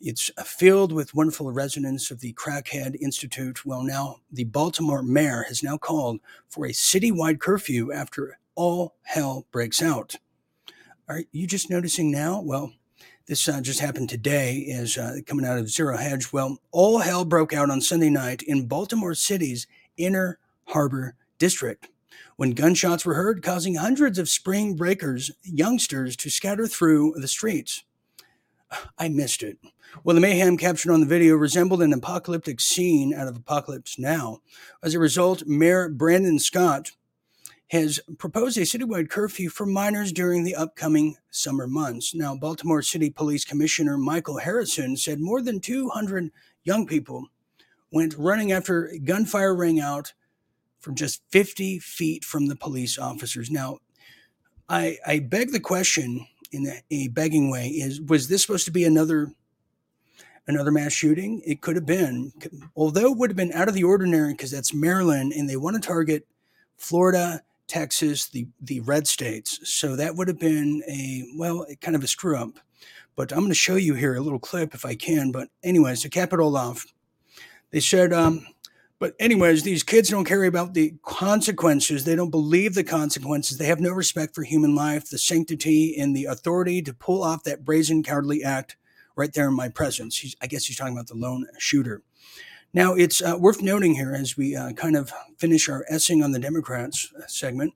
It's 0.00 0.30
filled 0.44 0.92
with 0.92 1.14
wonderful 1.14 1.50
residents 1.50 2.10
of 2.10 2.20
the 2.20 2.34
Crackhead 2.34 2.96
Institute. 3.00 3.64
Well, 3.64 3.82
now 3.82 4.20
the 4.30 4.44
Baltimore 4.44 5.02
mayor 5.02 5.44
has 5.48 5.62
now 5.62 5.76
called 5.76 6.20
for 6.48 6.66
a 6.66 6.70
citywide 6.70 7.40
curfew 7.40 7.92
after 7.92 8.38
all 8.54 8.94
hell 9.02 9.46
breaks 9.50 9.82
out. 9.82 10.16
Are 11.08 11.22
you 11.32 11.46
just 11.46 11.70
noticing 11.70 12.10
now? 12.10 12.40
Well, 12.40 12.72
this 13.26 13.48
uh, 13.48 13.60
just 13.60 13.80
happened 13.80 14.08
today, 14.08 14.56
is 14.56 14.98
uh, 14.98 15.16
coming 15.26 15.46
out 15.46 15.58
of 15.58 15.70
Zero 15.70 15.96
Hedge. 15.96 16.32
Well, 16.32 16.58
all 16.70 16.98
hell 16.98 17.24
broke 17.24 17.52
out 17.52 17.70
on 17.70 17.80
Sunday 17.80 18.10
night 18.10 18.42
in 18.42 18.66
Baltimore 18.66 19.14
City's 19.14 19.66
Inner 19.96 20.38
Harbor 20.68 21.14
District 21.38 21.88
when 22.36 22.50
gunshots 22.50 23.04
were 23.04 23.14
heard, 23.14 23.42
causing 23.42 23.76
hundreds 23.76 24.18
of 24.18 24.28
spring 24.28 24.76
breakers, 24.76 25.30
youngsters, 25.42 26.16
to 26.16 26.30
scatter 26.30 26.66
through 26.66 27.14
the 27.16 27.28
streets. 27.28 27.84
I 28.98 29.08
missed 29.08 29.42
it. 29.42 29.58
Well, 30.02 30.14
the 30.14 30.20
mayhem 30.20 30.56
captured 30.56 30.92
on 30.92 31.00
the 31.00 31.06
video 31.06 31.36
resembled 31.36 31.82
an 31.82 31.92
apocalyptic 31.92 32.60
scene 32.60 33.14
out 33.14 33.28
of 33.28 33.36
Apocalypse 33.36 33.98
Now. 33.98 34.40
As 34.82 34.94
a 34.94 34.98
result, 34.98 35.46
Mayor 35.46 35.88
Brandon 35.88 36.38
Scott 36.38 36.90
has 37.68 38.00
proposed 38.18 38.58
a 38.58 38.62
citywide 38.62 39.08
curfew 39.08 39.48
for 39.48 39.66
minors 39.66 40.12
during 40.12 40.44
the 40.44 40.54
upcoming 40.54 41.16
summer 41.30 41.66
months. 41.66 42.14
Now, 42.14 42.34
Baltimore 42.34 42.82
City 42.82 43.10
Police 43.10 43.44
Commissioner 43.44 43.96
Michael 43.96 44.38
Harrison 44.38 44.96
said 44.96 45.20
more 45.20 45.40
than 45.40 45.60
200 45.60 46.30
young 46.64 46.86
people 46.86 47.28
went 47.90 48.14
running 48.18 48.52
after 48.52 48.92
gunfire 49.04 49.54
rang 49.54 49.80
out 49.80 50.12
from 50.84 50.94
just 50.94 51.22
50 51.30 51.78
feet 51.78 52.24
from 52.24 52.46
the 52.46 52.54
police 52.54 52.98
officers. 52.98 53.50
Now, 53.50 53.78
I, 54.68 54.98
I 55.06 55.18
beg 55.18 55.50
the 55.50 55.60
question 55.60 56.26
in 56.52 56.70
a 56.90 57.08
begging 57.08 57.50
way 57.50 57.68
is 57.68 58.00
was 58.02 58.28
this 58.28 58.42
supposed 58.42 58.66
to 58.66 58.70
be 58.70 58.84
another 58.84 59.32
another 60.46 60.70
mass 60.70 60.92
shooting? 60.92 61.40
It 61.44 61.62
could 61.62 61.74
have 61.74 61.86
been, 61.86 62.32
although 62.76 63.12
it 63.12 63.18
would 63.18 63.30
have 63.30 63.36
been 63.36 63.52
out 63.52 63.68
of 63.68 63.74
the 63.74 63.84
ordinary 63.84 64.32
because 64.32 64.50
that's 64.50 64.74
Maryland 64.74 65.32
and 65.32 65.48
they 65.48 65.56
want 65.56 65.74
to 65.74 65.86
target 65.86 66.26
Florida, 66.76 67.42
Texas, 67.66 68.28
the 68.28 68.46
the 68.60 68.80
red 68.80 69.06
states. 69.06 69.60
So 69.64 69.96
that 69.96 70.14
would 70.14 70.28
have 70.28 70.38
been 70.38 70.82
a 70.86 71.24
well, 71.36 71.66
kind 71.80 71.96
of 71.96 72.04
a 72.04 72.08
screw 72.08 72.36
up. 72.36 72.58
But 73.16 73.32
I'm 73.32 73.38
going 73.38 73.50
to 73.50 73.54
show 73.54 73.76
you 73.76 73.94
here 73.94 74.16
a 74.16 74.20
little 74.20 74.38
clip 74.38 74.74
if 74.74 74.84
I 74.84 74.96
can. 74.96 75.32
But 75.32 75.48
anyways, 75.62 76.02
to 76.02 76.10
cap 76.10 76.32
it 76.32 76.40
all 76.40 76.56
off, 76.56 76.84
they 77.70 77.80
said 77.80 78.12
um, 78.12 78.46
but, 79.04 79.14
anyways, 79.20 79.64
these 79.64 79.82
kids 79.82 80.08
don't 80.08 80.24
care 80.24 80.44
about 80.44 80.72
the 80.72 80.94
consequences. 81.02 82.04
They 82.04 82.16
don't 82.16 82.30
believe 82.30 82.74
the 82.74 82.82
consequences. 82.82 83.58
They 83.58 83.66
have 83.66 83.78
no 83.78 83.92
respect 83.92 84.34
for 84.34 84.44
human 84.44 84.74
life, 84.74 85.10
the 85.10 85.18
sanctity, 85.18 85.94
and 85.98 86.16
the 86.16 86.24
authority 86.24 86.80
to 86.80 86.94
pull 86.94 87.22
off 87.22 87.44
that 87.44 87.66
brazen, 87.66 88.02
cowardly 88.02 88.42
act 88.42 88.78
right 89.14 89.30
there 89.30 89.48
in 89.48 89.54
my 89.54 89.68
presence. 89.68 90.16
He's, 90.16 90.34
I 90.40 90.46
guess 90.46 90.64
he's 90.64 90.78
talking 90.78 90.94
about 90.94 91.08
the 91.08 91.16
lone 91.16 91.46
shooter. 91.58 92.00
Now, 92.72 92.94
it's 92.94 93.20
uh, 93.20 93.36
worth 93.38 93.60
noting 93.60 93.94
here 93.94 94.14
as 94.14 94.38
we 94.38 94.56
uh, 94.56 94.72
kind 94.72 94.96
of 94.96 95.12
finish 95.36 95.68
our 95.68 95.84
essing 95.92 96.24
on 96.24 96.32
the 96.32 96.38
Democrats 96.38 97.12
uh, 97.14 97.26
segment. 97.26 97.74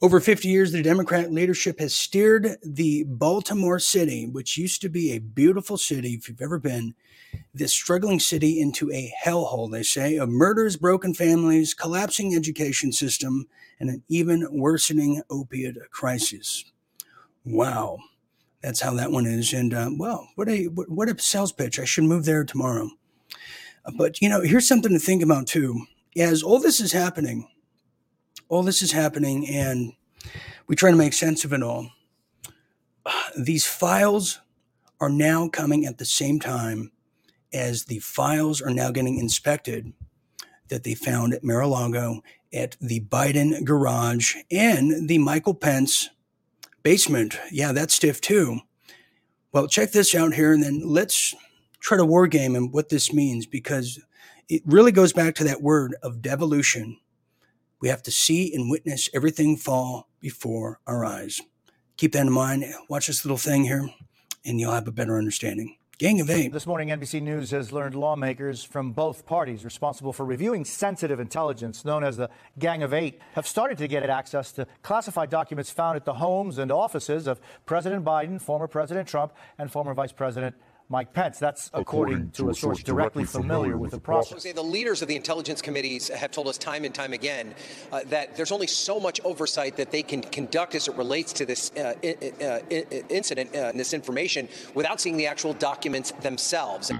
Over 0.00 0.18
50 0.18 0.48
years, 0.48 0.72
the 0.72 0.82
Democrat 0.82 1.30
leadership 1.30 1.78
has 1.78 1.94
steered 1.94 2.56
the 2.64 3.04
Baltimore 3.04 3.78
city, 3.78 4.26
which 4.26 4.58
used 4.58 4.82
to 4.82 4.88
be 4.88 5.12
a 5.12 5.20
beautiful 5.20 5.76
city, 5.76 6.14
if 6.14 6.28
you've 6.28 6.42
ever 6.42 6.58
been, 6.58 6.96
this 7.54 7.72
struggling 7.72 8.18
city 8.18 8.60
into 8.60 8.90
a 8.90 9.12
hellhole, 9.24 9.70
they 9.70 9.82
say, 9.82 10.16
of 10.16 10.28
murders, 10.28 10.76
broken 10.76 11.14
families, 11.14 11.74
collapsing 11.74 12.34
education 12.34 12.92
system, 12.92 13.46
and 13.78 13.90
an 13.90 14.02
even 14.08 14.46
worsening 14.50 15.22
opiate 15.30 15.76
crisis. 15.90 16.64
Wow. 17.44 17.98
That's 18.62 18.80
how 18.80 18.94
that 18.94 19.10
one 19.10 19.26
is. 19.26 19.52
And, 19.52 19.74
uh, 19.74 19.90
well, 19.98 20.28
what 20.36 20.48
a, 20.48 20.66
what 20.66 21.08
a 21.08 21.20
sales 21.20 21.52
pitch. 21.52 21.78
I 21.78 21.84
should 21.84 22.04
move 22.04 22.24
there 22.24 22.44
tomorrow. 22.44 22.90
But, 23.96 24.22
you 24.22 24.28
know, 24.28 24.40
here's 24.40 24.68
something 24.68 24.92
to 24.92 24.98
think 24.98 25.22
about, 25.22 25.48
too. 25.48 25.84
As 26.16 26.42
all 26.42 26.60
this 26.60 26.80
is 26.80 26.92
happening, 26.92 27.48
all 28.48 28.62
this 28.62 28.82
is 28.82 28.92
happening, 28.92 29.48
and 29.48 29.92
we 30.68 30.76
try 30.76 30.90
to 30.90 30.96
make 30.96 31.14
sense 31.14 31.44
of 31.44 31.52
it 31.52 31.62
all. 31.62 31.90
These 33.36 33.66
files 33.66 34.40
are 35.00 35.08
now 35.08 35.48
coming 35.48 35.84
at 35.84 35.98
the 35.98 36.04
same 36.04 36.38
time 36.38 36.91
as 37.52 37.84
the 37.84 37.98
files 37.98 38.60
are 38.60 38.70
now 38.70 38.90
getting 38.90 39.18
inspected 39.18 39.92
that 40.68 40.84
they 40.84 40.94
found 40.94 41.34
at 41.34 41.44
Mar-a-Lago, 41.44 42.22
at 42.52 42.76
the 42.80 43.00
Biden 43.00 43.64
garage, 43.64 44.36
and 44.50 45.08
the 45.08 45.18
Michael 45.18 45.54
Pence 45.54 46.10
basement. 46.82 47.38
Yeah, 47.50 47.72
that's 47.72 47.94
stiff 47.94 48.20
too. 48.20 48.60
Well, 49.52 49.68
check 49.68 49.92
this 49.92 50.14
out 50.14 50.34
here, 50.34 50.52
and 50.52 50.62
then 50.62 50.82
let's 50.84 51.34
try 51.80 51.96
to 51.96 52.04
war 52.04 52.26
game 52.26 52.56
and 52.56 52.72
what 52.72 52.88
this 52.88 53.12
means 53.12 53.44
because 53.44 54.00
it 54.48 54.62
really 54.64 54.92
goes 54.92 55.12
back 55.12 55.34
to 55.36 55.44
that 55.44 55.62
word 55.62 55.94
of 56.02 56.22
devolution, 56.22 56.98
We 57.82 57.88
have 57.88 58.02
to 58.04 58.12
see 58.12 58.54
and 58.54 58.70
witness 58.70 59.10
everything 59.12 59.56
fall 59.56 60.08
before 60.20 60.78
our 60.86 61.04
eyes. 61.04 61.40
Keep 61.96 62.12
that 62.12 62.26
in 62.26 62.32
mind. 62.32 62.64
Watch 62.88 63.08
this 63.08 63.24
little 63.24 63.36
thing 63.36 63.64
here, 63.64 63.90
and 64.46 64.60
you'll 64.60 64.72
have 64.72 64.86
a 64.86 64.92
better 64.92 65.18
understanding. 65.18 65.76
Gang 66.02 66.20
of 66.20 66.28
Eight. 66.30 66.52
This 66.52 66.66
morning, 66.66 66.88
NBC 66.88 67.22
News 67.22 67.52
has 67.52 67.70
learned 67.70 67.94
lawmakers 67.94 68.64
from 68.64 68.90
both 68.90 69.24
parties 69.24 69.64
responsible 69.64 70.12
for 70.12 70.26
reviewing 70.26 70.64
sensitive 70.64 71.20
intelligence, 71.20 71.84
known 71.84 72.02
as 72.02 72.16
the 72.16 72.28
Gang 72.58 72.82
of 72.82 72.92
Eight, 72.92 73.20
have 73.34 73.46
started 73.46 73.78
to 73.78 73.86
get 73.86 74.02
access 74.10 74.50
to 74.54 74.66
classified 74.82 75.30
documents 75.30 75.70
found 75.70 75.94
at 75.94 76.04
the 76.04 76.14
homes 76.14 76.58
and 76.58 76.72
offices 76.72 77.28
of 77.28 77.40
President 77.66 78.04
Biden, 78.04 78.40
former 78.40 78.66
President 78.66 79.06
Trump, 79.06 79.32
and 79.58 79.70
former 79.70 79.94
Vice 79.94 80.10
President 80.10 80.56
Mike 80.92 81.14
Pence. 81.14 81.38
That's 81.38 81.70
according, 81.72 82.14
according 82.14 82.30
to, 82.32 82.42
to, 82.42 82.50
a 82.50 82.54
source, 82.54 82.60
source 82.60 82.82
directly, 82.82 83.24
directly 83.24 83.40
familiar 83.40 83.78
with 83.78 83.92
the 83.92 83.98
process. 83.98 84.44
The 84.44 84.62
leaders 84.62 85.00
of 85.00 85.08
the 85.08 85.16
intelligence 85.16 85.62
committees 85.62 86.08
have 86.08 86.30
told 86.30 86.48
us 86.48 86.58
time 86.58 86.84
and 86.84 86.94
time 86.94 87.14
again 87.14 87.54
uh, 87.90 88.00
that 88.06 88.36
there's 88.36 88.52
only 88.52 88.66
so 88.66 89.00
much 89.00 89.18
oversight 89.24 89.74
that 89.78 89.90
they 89.90 90.02
can 90.02 90.20
conduct 90.20 90.74
as 90.74 90.88
it 90.88 90.96
relates 90.96 91.32
to 91.32 91.46
this 91.46 91.72
uh, 91.78 91.94
uh, 92.04 92.60
incident 93.08 93.54
and 93.54 93.80
this 93.80 93.94
information 93.94 94.46
without 94.74 95.00
seeing 95.00 95.16
the 95.16 95.26
actual 95.26 95.54
documents 95.54 96.10
themselves. 96.20 96.92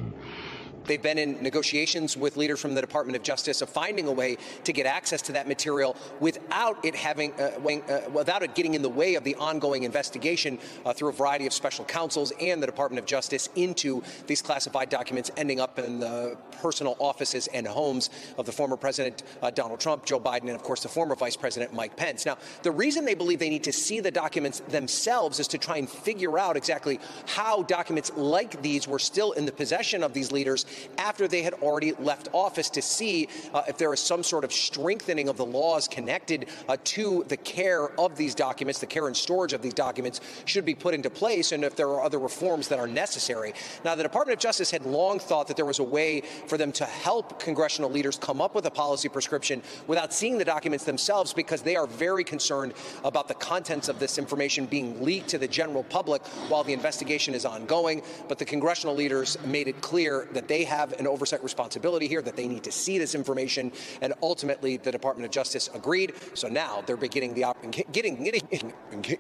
They've 0.85 1.01
been 1.01 1.19
in 1.19 1.43
negotiations 1.43 2.17
with 2.17 2.37
leaders 2.37 2.61
from 2.61 2.75
the 2.75 2.81
Department 2.81 3.17
of 3.17 3.23
Justice 3.23 3.63
of 3.63 3.69
finding 3.69 4.09
a 4.09 4.13
way 4.13 4.37
to 4.65 4.73
get 4.73 4.87
access 4.87 5.23
to 5.23 5.33
that 5.33 5.47
material 5.47 5.97
without 6.21 6.85
it 6.85 6.95
having, 6.95 7.33
uh, 7.35 7.53
uh, 7.65 8.11
without 8.11 8.43
it 8.43 8.55
getting 8.55 8.75
in 8.75 8.83
the 8.83 8.89
way 8.89 9.15
of 9.15 9.25
the 9.25 9.35
ongoing 9.37 9.85
investigation 9.85 10.59
uh, 10.85 10.93
through 10.93 11.11
a 11.11 11.13
variety 11.13 11.47
of 11.47 11.53
special 11.53 11.85
counsels 11.85 12.33
and 12.41 12.63
the 12.63 12.67
Department 12.67 12.99
of 12.99 13.07
Justice 13.07 13.49
into 13.57 14.03
these 14.27 14.43
classified 14.43 14.89
documents 14.89 15.31
ending 15.37 15.61
up 15.61 15.79
in 15.79 16.01
the 16.01 16.37
personal 16.61 16.97
offices 16.99 17.49
and 17.49 17.67
homes 17.67 18.11
of 18.39 18.47
the 18.47 18.53
former 18.53 18.77
President 18.77 19.23
uh, 19.43 19.51
Donald 19.51 19.81
Trump, 19.81 20.05
Joe 20.05 20.21
Biden, 20.21 20.43
and 20.43 20.51
of 20.51 20.63
course 20.63 20.83
the 20.83 20.89
former 20.89 21.15
Vice 21.15 21.37
President 21.37 21.73
Mike 21.73 21.97
Pence. 21.97 22.27
Now, 22.27 22.39
the 22.63 22.71
reason 22.71 23.05
they 23.05 23.15
believe 23.15 23.39
they 23.39 23.51
need 23.51 23.65
to 23.65 23.73
see 23.73 24.01
the 24.01 24.11
documents 24.11 24.61
themselves 24.69 25.39
is 25.39 25.49
to 25.49 25.59
try 25.59 25.77
and 25.77 25.89
figure 25.89 26.39
out 26.39 26.57
exactly 26.57 26.99
how 27.27 27.63
documents 27.63 28.11
like 28.17 28.61
these 28.63 28.89
were 28.89 28.99
still 28.99 29.33
in 29.33 29.47
the 29.47 29.53
possession 29.53 30.03
of 30.03 30.13
these 30.13 30.33
leaders 30.33 30.67
after 30.99 31.29
they 31.29 31.43
had 31.43 31.55
already 31.55 31.93
left 31.95 32.29
office 32.33 32.71
to 32.71 32.83
see 32.83 33.29
uh, 33.55 33.63
if 33.69 33.79
there 33.79 33.93
is 33.93 34.01
some 34.01 34.23
sort 34.23 34.45
of 34.45 34.53
strengthening 34.53 35.29
of 35.29 35.37
the 35.37 35.47
laws 35.47 35.89
connected 35.89 36.47
uh, 36.69 36.77
to 36.85 37.25
the 37.29 37.37
care 37.37 37.89
of 38.01 38.17
these 38.17 38.35
documents, 38.35 38.81
the 38.81 38.87
care 38.87 39.07
and 39.07 39.17
storage 39.17 39.53
of 39.53 39.63
these 39.63 39.75
documents 39.75 40.21
should 40.45 40.65
be 40.65 40.75
put 40.75 40.95
into 40.95 41.11
place, 41.11 41.53
and 41.53 41.65
if 41.65 41.77
there 41.77 41.89
are 41.89 42.03
other 42.03 42.19
reforms 42.19 42.69
that 42.69 42.79
are 42.79 42.87
necessary. 42.87 43.55
Now, 43.85 43.95
the 43.95 44.03
Department 44.03 44.37
of 44.37 44.43
Justice 44.43 44.71
had 44.71 44.85
long 44.85 45.19
thought 45.19 45.49
that 45.49 45.57
there 45.57 45.67
was 45.67 45.79
a 45.79 45.85
way 45.85 46.23
for 46.47 46.59
them 46.59 46.73
to 46.73 46.85
help 46.85 47.41
congressional 47.41 47.91
leaders 47.91 48.17
come 48.17 48.41
up 48.41 48.55
with 48.55 48.67
a 48.67 48.71
policy 48.71 49.09
prescription 49.09 49.63
without 49.87 50.13
seeing 50.13 50.39
the 50.39 50.45
documents 50.45 50.85
themselves 50.85 51.33
because 51.33 51.63
they 51.63 51.77
are 51.77 51.87
very 51.87 52.25
concerned 52.25 52.75
about 53.05 53.29
the 53.29 53.35
contents 53.35 53.89
of 53.89 53.99
this 53.99 54.19
information 54.19 54.67
being 54.67 55.03
leaked 55.03 55.29
to 55.29 55.39
the 55.39 55.49
general 55.49 55.85
public 55.85 56.25
while 56.49 56.65
the 56.65 56.73
investigation 56.73 57.35
is 57.35 57.45
ongoing. 57.45 58.03
But 58.29 58.39
the 58.39 58.45
congressional 58.45 58.95
leaders 58.95 59.37
made 59.45 59.69
it 59.69 59.81
clear 59.81 60.29
that 60.33 60.49
they 60.49 60.62
have 60.65 60.93
an 61.01 61.07
oversight 61.07 61.43
responsibility 61.43 62.09
here, 62.09 62.23
that 62.23 62.37
they 62.37 62.47
need 62.47 62.65
to 62.65 62.73
see 62.73 62.99
this 62.99 63.15
information, 63.15 63.73
and 64.01 64.15
ultimately 64.23 64.77
the 64.77 64.93
Department 64.93 65.25
of 65.27 65.33
Justice 65.33 65.69
agreed. 65.75 66.15
So 66.35 66.49
now 66.49 66.83
they're 66.87 66.97
beginning 66.97 67.35
the 67.35 67.45
op- 67.45 67.63
getting, 67.93 68.23
getting 68.23 68.73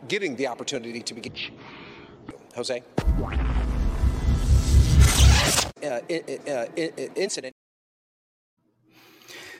getting 0.09 0.37
the 0.37 0.47
opportunity 0.47 1.03
to 1.03 1.15
begin. 1.15 1.33
Jose. 2.55 2.83
Uh, 5.83 5.87
uh, 5.87 6.67
incident. 7.17 7.55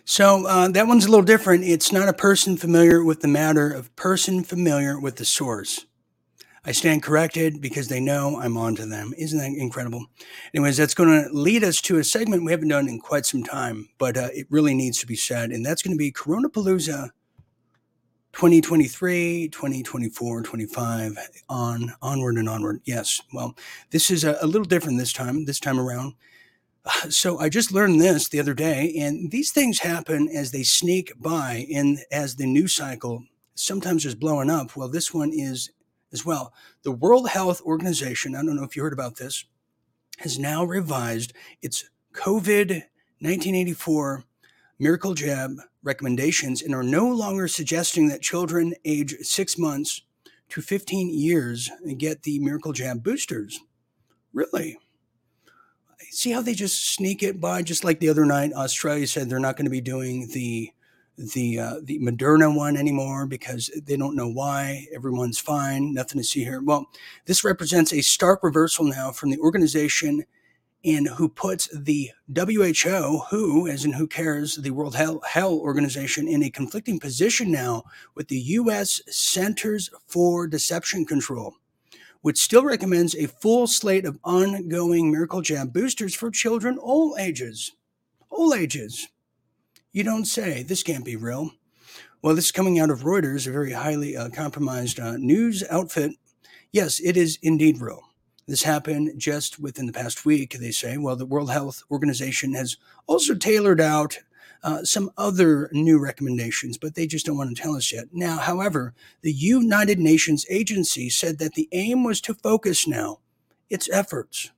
So 0.05 0.47
uh, 0.47 0.69
that 0.69 0.87
one's 0.87 1.07
a 1.07 1.11
little 1.11 1.25
different. 1.25 1.65
It's 1.65 1.93
not 1.93 2.09
a 2.09 2.13
person 2.13 2.57
familiar 2.57 3.03
with 3.05 3.21
the 3.21 3.29
matter 3.29 3.71
of 3.71 3.95
person 3.97 4.45
familiar 4.45 4.99
with 5.01 5.17
the 5.17 5.25
source. 5.25 5.87
I 6.65 6.71
stand 6.71 7.03
corrected 7.03 7.61
because 7.61 7.89
they 7.89 7.99
know 7.99 8.39
I'm 8.41 8.57
on 8.57 8.77
to 8.77 8.87
them. 8.87 9.13
Isn't 9.19 9.39
that 9.41 9.61
incredible? 9.61 10.07
Anyways, 10.55 10.77
that's 10.77 10.95
going 10.95 11.09
to 11.09 11.29
lead 11.33 11.65
us 11.65 11.81
to 11.83 11.99
a 11.99 12.05
segment 12.05 12.45
we 12.45 12.53
haven't 12.53 12.69
done 12.69 12.89
in 12.89 13.01
quite 13.01 13.27
some 13.27 13.43
time, 13.43 13.89
but 13.99 14.17
uh, 14.17 14.29
it 14.33 14.47
really 14.49 14.73
needs 14.73 15.01
to 15.01 15.07
be 15.07 15.17
said. 15.17 15.51
And 15.51 15.67
that's 15.67 15.83
going 15.83 15.95
to 15.95 15.99
be 15.99 16.13
Corona 16.13 16.49
Palooza 16.49 17.11
2023, 18.33 19.49
2024, 19.49 20.43
25, 20.43 21.19
on, 21.49 21.93
onward 22.01 22.37
and 22.37 22.49
onward. 22.49 22.81
Yes. 22.85 23.21
Well, 23.33 23.57
this 23.91 24.09
is 24.09 24.23
a, 24.23 24.39
a 24.41 24.47
little 24.47 24.65
different 24.65 24.99
this 24.99 25.13
time, 25.13 25.45
this 25.45 25.61
time 25.61 25.81
around. 25.81 26.15
So 27.11 27.39
I 27.39 27.49
just 27.49 27.73
learned 27.73 28.01
this 28.01 28.29
the 28.29 28.41
other 28.41 28.55
day, 28.55 28.95
and 28.99 29.31
these 29.31 29.53
things 29.53 29.79
happen 29.79 30.29
as 30.29 30.51
they 30.51 30.65
sneak 30.65 31.13
by 31.21 31.67
and 31.73 31.99
as 32.11 32.35
the 32.35 32.47
news 32.47 32.75
cycle 32.75 33.25
sometimes 33.55 34.05
is 34.05 34.17
blowing 34.17 34.51
up. 34.51 34.77
Well, 34.77 34.89
this 34.89 35.15
one 35.15 35.31
is 35.33 35.71
as 36.13 36.25
well. 36.25 36.53
The 36.83 36.93
World 36.93 37.29
Health 37.29 37.61
Organization, 37.63 38.35
I 38.35 38.43
don't 38.43 38.57
know 38.57 38.65
if 38.65 38.77
you 38.77 38.83
heard 38.83 38.93
about 38.93 39.17
this, 39.17 39.45
has 40.19 40.39
now 40.39 40.65
revised 40.65 41.33
its 41.63 41.89
COVID 42.15 42.85
1984 43.21 44.25
miracle 44.79 45.15
jab 45.15 45.59
recommendations 45.85 46.61
and 46.61 46.75
are 46.75 46.83
no 46.83 47.09
longer 47.09 47.47
suggesting 47.47 48.09
that 48.09 48.21
children 48.21 48.75
age 48.85 49.15
six 49.23 49.57
months 49.57 50.03
to 50.49 50.61
15 50.61 51.09
years 51.09 51.71
get 51.97 52.25
the 52.25 52.39
miracle 52.41 52.73
jab 52.73 53.03
boosters. 53.03 53.61
Really? 54.33 54.77
See 56.11 56.33
how 56.33 56.43
they 56.43 56.55
just 56.55 56.95
sneak 56.95 57.23
it 57.23 57.41
by? 57.41 57.63
Just 57.63 57.85
like 57.85 58.01
the 58.01 58.09
other 58.09 58.27
night, 58.27 58.53
Australia 58.53 59.07
said 59.07 59.31
they're 59.31 59.39
not 59.39 59.57
going 59.57 59.67
to 59.67 59.71
be 59.71 59.81
doing 59.81 60.29
the 60.33 60.73
the 61.17 61.59
uh, 61.59 61.75
the 61.83 61.99
Moderna 62.01 62.55
one 62.55 62.77
anymore 62.77 63.27
because 63.27 63.71
they 63.85 63.97
don't 63.97 64.17
know 64.17 64.29
why. 64.29 64.87
Everyone's 64.95 65.39
fine, 65.39 65.93
nothing 65.93 66.21
to 66.21 66.25
see 66.25 66.45
here. 66.45 66.63
Well, 66.63 66.87
this 67.27 67.45
represents 67.45 67.93
a 67.93 68.01
stark 68.01 68.43
reversal 68.43 68.85
now 68.85 69.11
from 69.13 69.31
the 69.31 69.39
organization 69.39 70.25
in 70.83 71.07
who 71.07 71.29
puts 71.29 71.69
the 71.69 72.11
WHO, 72.35 73.23
who, 73.31 73.69
as 73.69 73.85
in 73.85 73.93
who 73.93 74.07
cares, 74.07 74.57
the 74.57 74.71
World 74.71 74.97
Health 74.97 75.23
Organization, 75.61 76.27
in 76.27 76.43
a 76.43 76.51
conflicting 76.51 76.99
position 76.99 77.53
now 77.53 77.85
with 78.15 78.29
the 78.29 78.41
U.S. 78.41 79.01
Centers 79.07 79.91
for 80.07 80.49
Deception 80.49 81.05
Control, 81.05 81.55
which 82.23 82.39
still 82.39 82.65
recommends 82.65 83.15
a 83.15 83.27
full 83.29 83.67
slate 83.67 84.05
of 84.05 84.19
ongoing 84.25 85.13
miracle 85.13 85.41
jab 85.41 85.73
boosters 85.73 86.15
for 86.15 86.31
children 86.31 86.79
all 86.79 87.17
ages. 87.17 87.73
All 88.29 88.55
ages. 88.55 89.09
You 89.93 90.05
don't 90.05 90.25
say. 90.25 90.63
This 90.63 90.83
can't 90.83 91.05
be 91.05 91.17
real. 91.17 91.51
Well, 92.23 92.35
this 92.35 92.47
is 92.47 92.53
coming 92.53 92.79
out 92.81 92.91
of 92.91 93.03
Reuters, 93.03 93.47
a 93.47 93.51
very 93.53 93.73
highly 93.73 94.17
uh, 94.17 94.31
compromised 94.31 94.99
uh, 94.99 95.19
news 95.19 95.63
outfit. 95.69 96.13
Yes, 96.73 96.99
it 96.99 97.19
is 97.19 97.39
indeed 97.43 97.79
real. 97.79 98.01
This 98.47 98.63
happened 98.63 99.21
just 99.21 99.59
within 99.59 99.85
the 99.85 99.93
past 99.93 100.25
week, 100.25 100.57
they 100.59 100.71
say. 100.71 100.97
Well, 100.97 101.17
the 101.17 101.27
World 101.27 101.51
Health 101.51 101.83
Organization 101.91 102.55
has 102.55 102.79
also 103.07 103.35
tailored 103.35 103.83
out 103.83 104.19
uh, 104.63 104.83
some 104.83 105.11
other 105.19 105.69
new 105.73 105.99
recommendations, 105.99 106.79
but 106.79 106.95
they 106.95 107.07
just 107.07 107.27
don't 107.27 107.37
want 107.37 107.55
to 107.55 107.63
tell 107.63 107.77
us 107.77 107.93
yet. 107.93 108.07
Now, 108.13 108.39
however, 108.39 108.95
the 109.21 109.33
United 109.33 109.99
Nations 109.99 110.47
agency 110.49 111.11
said 111.11 111.39
that 111.39 111.53
the 111.53 111.69
aim 111.73 112.03
was 112.03 112.23
to 112.23 112.35
focus 112.35 112.87
now 112.87 113.19
its 113.69 113.91
efforts 113.91 114.53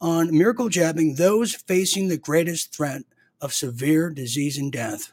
on 0.00 0.36
miracle 0.36 0.68
jabbing 0.68 1.16
those 1.16 1.52
facing 1.52 2.06
the 2.06 2.18
greatest 2.18 2.72
threat 2.72 3.02
of 3.40 3.52
severe 3.52 4.10
disease 4.10 4.58
and 4.58 4.72
death. 4.72 5.12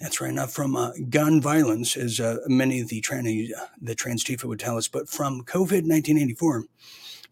That's 0.00 0.20
right, 0.20 0.34
not 0.34 0.50
from 0.50 0.76
uh, 0.76 0.90
gun 1.08 1.40
violence, 1.40 1.96
as 1.96 2.20
uh, 2.20 2.38
many 2.46 2.80
of 2.80 2.88
the, 2.88 3.00
trans, 3.00 3.52
the 3.80 3.94
trans 3.94 4.24
Tifa 4.24 4.44
would 4.44 4.58
tell 4.58 4.76
us, 4.76 4.88
but 4.88 5.08
from 5.08 5.44
COVID 5.44 5.86
1984. 5.86 6.64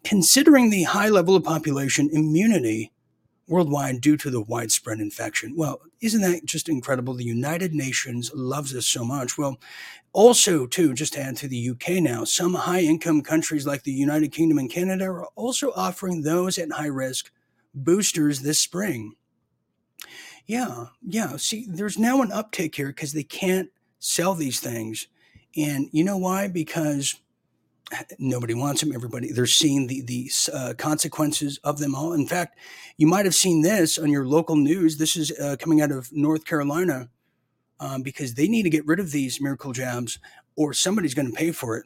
Considering 0.05 0.71
the 0.71 0.85
high 0.85 1.09
level 1.09 1.37
of 1.37 1.45
population 1.45 2.09
immunity 2.13 2.93
worldwide 3.49 4.01
due 4.01 4.17
to 4.17 4.31
the 4.31 4.41
widespread 4.41 5.01
infection. 5.01 5.55
Well, 5.57 5.83
isn't 6.01 6.23
that 6.23 6.45
just 6.45 6.69
incredible? 6.69 7.15
The 7.15 7.25
United 7.25 7.75
Nations 7.75 8.31
loves 8.35 8.75
us 8.75 8.87
so 8.87 9.05
much. 9.05 9.37
Well, 9.37 9.59
also, 10.13 10.67
too, 10.67 10.95
just 10.95 11.15
to 11.15 11.21
add 11.21 11.37
to 11.39 11.49
the 11.49 11.71
UK 11.71 12.03
now, 12.03 12.25
some 12.25 12.55
high 12.55 12.81
income 12.81 13.23
countries 13.23 13.67
like 13.67 13.83
the 13.83 13.93
United 13.93 14.33
Kingdom 14.33 14.59
and 14.59 14.71
Canada 14.71 15.05
are 15.07 15.27
also 15.37 15.73
offering 15.73 16.23
those 16.23 16.59
at 16.59 16.73
high 16.73 16.87
risk 16.87 17.31
boosters 17.75 18.41
this 18.41 18.61
spring. 18.61 19.15
Yeah, 20.47 20.87
yeah. 21.07 21.37
See, 21.37 21.67
there's 21.69 21.99
now 21.99 22.23
an 22.23 22.31
uptick 22.31 22.75
here 22.75 22.89
because 22.89 23.13
they 23.13 23.23
can't 23.23 23.71
sell 23.99 24.35
these 24.35 24.61
things. 24.61 25.07
And 25.57 25.89
you 25.93 26.05
know 26.05 26.17
why? 26.17 26.49
Because 26.49 27.21
nobody 28.19 28.55
wants 28.55 28.81
them. 28.81 28.93
Everybody, 28.93 29.33
they're 29.33 29.47
seeing 29.47 29.87
the, 29.87 30.03
the 30.03 30.31
uh, 30.53 30.75
consequences 30.77 31.59
of 31.65 31.79
them 31.79 31.95
all. 31.95 32.13
In 32.13 32.27
fact, 32.27 32.59
you 32.97 33.07
might 33.07 33.25
have 33.25 33.35
seen 33.35 33.63
this 33.63 33.99
on 33.99 34.11
your 34.11 34.27
local 34.27 34.57
news. 34.57 34.99
This 34.99 35.17
is 35.17 35.31
uh, 35.39 35.57
coming 35.59 35.81
out 35.81 35.93
of 35.93 36.13
North 36.13 36.45
Carolina 36.45 37.09
um, 37.81 38.03
because 38.03 38.35
they 38.35 38.49
need 38.49 38.65
to 38.65 38.71
get 38.71 38.87
rid 38.87 39.01
of 39.01 39.11
these 39.11 39.41
miracle 39.41 39.73
jabs 39.73 40.19
or 40.57 40.73
somebody's 40.73 41.15
going 41.15 41.31
to 41.31 41.37
pay 41.37 41.53
for 41.53 41.77
it. 41.77 41.85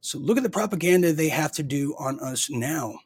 So 0.00 0.18
look 0.18 0.36
at 0.36 0.42
the 0.42 0.50
propaganda 0.50 1.12
they 1.12 1.28
have 1.28 1.52
to 1.52 1.62
do 1.62 1.94
on 1.98 2.18
us 2.18 2.50
now 2.50 2.98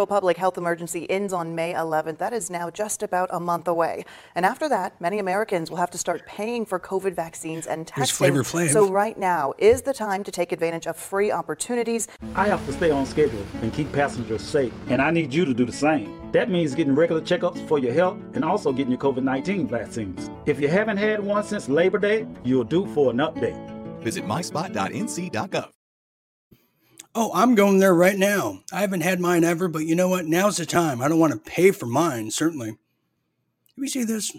federal 0.00 0.20
public 0.20 0.38
health 0.38 0.56
emergency 0.56 1.10
ends 1.10 1.30
on 1.30 1.54
May 1.54 1.74
11th. 1.74 2.16
That 2.16 2.32
is 2.32 2.48
now 2.48 2.70
just 2.70 3.02
about 3.02 3.28
a 3.32 3.38
month 3.38 3.68
away. 3.68 4.06
And 4.34 4.46
after 4.46 4.66
that, 4.66 4.98
many 4.98 5.18
Americans 5.18 5.68
will 5.68 5.76
have 5.76 5.90
to 5.90 5.98
start 5.98 6.24
paying 6.26 6.64
for 6.64 6.80
COVID 6.80 7.14
vaccines 7.14 7.66
and 7.66 7.86
testing. 7.86 8.16
Flavor 8.16 8.42
Flav. 8.42 8.70
So 8.72 8.90
right 8.90 9.18
now 9.18 9.52
is 9.58 9.82
the 9.82 9.92
time 9.92 10.24
to 10.24 10.30
take 10.30 10.52
advantage 10.52 10.86
of 10.86 10.96
free 10.96 11.30
opportunities. 11.30 12.08
I 12.34 12.46
have 12.46 12.64
to 12.64 12.72
stay 12.72 12.90
on 12.90 13.04
schedule 13.04 13.44
and 13.60 13.74
keep 13.74 13.92
passengers 13.92 14.42
safe, 14.42 14.72
and 14.88 15.02
I 15.02 15.10
need 15.10 15.34
you 15.34 15.44
to 15.44 15.52
do 15.52 15.66
the 15.66 15.78
same. 15.86 16.32
That 16.32 16.48
means 16.48 16.74
getting 16.74 16.94
regular 16.94 17.20
checkups 17.20 17.60
for 17.68 17.78
your 17.78 17.92
health 17.92 18.16
and 18.32 18.42
also 18.42 18.72
getting 18.72 18.92
your 18.92 19.00
COVID 19.00 19.22
19 19.22 19.68
vaccines. 19.68 20.30
If 20.46 20.60
you 20.60 20.68
haven't 20.68 20.96
had 20.96 21.20
one 21.20 21.44
since 21.44 21.68
Labor 21.68 21.98
Day, 21.98 22.26
you're 22.42 22.64
due 22.64 22.86
for 22.94 23.10
an 23.10 23.18
update. 23.18 23.58
Visit 24.02 24.24
myspot.nc.gov. 24.24 25.79
Oh, 27.12 27.32
I'm 27.34 27.56
going 27.56 27.78
there 27.78 27.94
right 27.94 28.16
now. 28.16 28.60
I 28.72 28.82
haven't 28.82 29.00
had 29.00 29.18
mine 29.18 29.42
ever, 29.42 29.66
but 29.66 29.84
you 29.84 29.96
know 29.96 30.08
what? 30.08 30.26
Now's 30.26 30.58
the 30.58 30.66
time. 30.66 31.02
I 31.02 31.08
don't 31.08 31.18
want 31.18 31.32
to 31.32 31.50
pay 31.50 31.72
for 31.72 31.86
mine, 31.86 32.30
certainly. 32.30 32.78
We 33.76 33.88
see 33.88 34.04
this? 34.04 34.32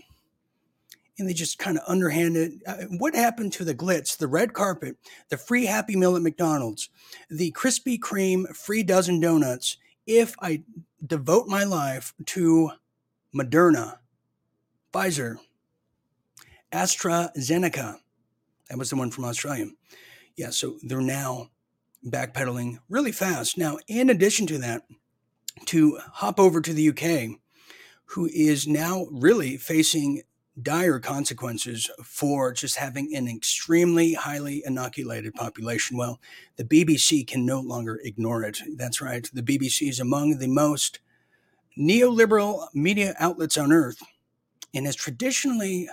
And 1.19 1.27
they 1.27 1.33
just 1.33 1.59
kind 1.59 1.77
of 1.77 1.83
underhanded. 1.85 2.63
Uh, 2.65 2.83
what 2.97 3.13
happened 3.13 3.51
to 3.53 3.65
the 3.65 3.75
glitz, 3.75 4.17
the 4.17 4.27
red 4.27 4.53
carpet, 4.53 4.95
the 5.29 5.37
free 5.37 5.65
Happy 5.65 5.97
Meal 5.97 6.15
at 6.15 6.21
McDonald's, 6.21 6.89
the 7.29 7.51
Krispy 7.51 7.99
Kreme 7.99 8.55
free 8.55 8.83
dozen 8.83 9.19
donuts? 9.19 9.75
If 10.07 10.35
I 10.41 10.63
devote 11.05 11.47
my 11.47 11.65
life 11.65 12.13
to 12.27 12.71
Moderna, 13.35 13.97
Pfizer, 14.93 15.35
AstraZeneca, 16.71 17.97
that 18.69 18.77
was 18.77 18.89
the 18.89 18.95
one 18.95 19.11
from 19.11 19.25
Australia. 19.25 19.67
Yeah, 20.37 20.51
so 20.51 20.77
they're 20.83 21.01
now 21.01 21.49
backpedaling 22.05 22.79
really 22.89 23.11
fast. 23.11 23.57
Now, 23.57 23.77
in 23.87 24.09
addition 24.09 24.47
to 24.47 24.57
that, 24.59 24.83
to 25.65 25.99
hop 26.13 26.39
over 26.39 26.61
to 26.61 26.73
the 26.73 26.89
UK, 26.89 27.37
who 28.05 28.27
is 28.33 28.67
now 28.67 29.07
really 29.11 29.57
facing 29.57 30.23
dire 30.61 30.99
consequences 30.99 31.89
for 32.03 32.51
just 32.51 32.75
having 32.75 33.15
an 33.15 33.27
extremely 33.27 34.13
highly 34.13 34.61
inoculated 34.65 35.33
population. 35.33 35.97
Well, 35.97 36.19
the 36.57 36.65
BBC 36.65 37.25
can 37.25 37.45
no 37.45 37.61
longer 37.61 37.99
ignore 38.03 38.43
it. 38.43 38.59
That's 38.75 39.01
right. 39.01 39.29
The 39.33 39.43
BBC 39.43 39.87
is 39.89 39.99
among 39.99 40.37
the 40.37 40.47
most 40.47 40.99
neoliberal 41.77 42.67
media 42.73 43.15
outlets 43.19 43.57
on 43.57 43.71
earth 43.71 44.03
and 44.73 44.85
has 44.85 44.95
traditionally 44.95 45.89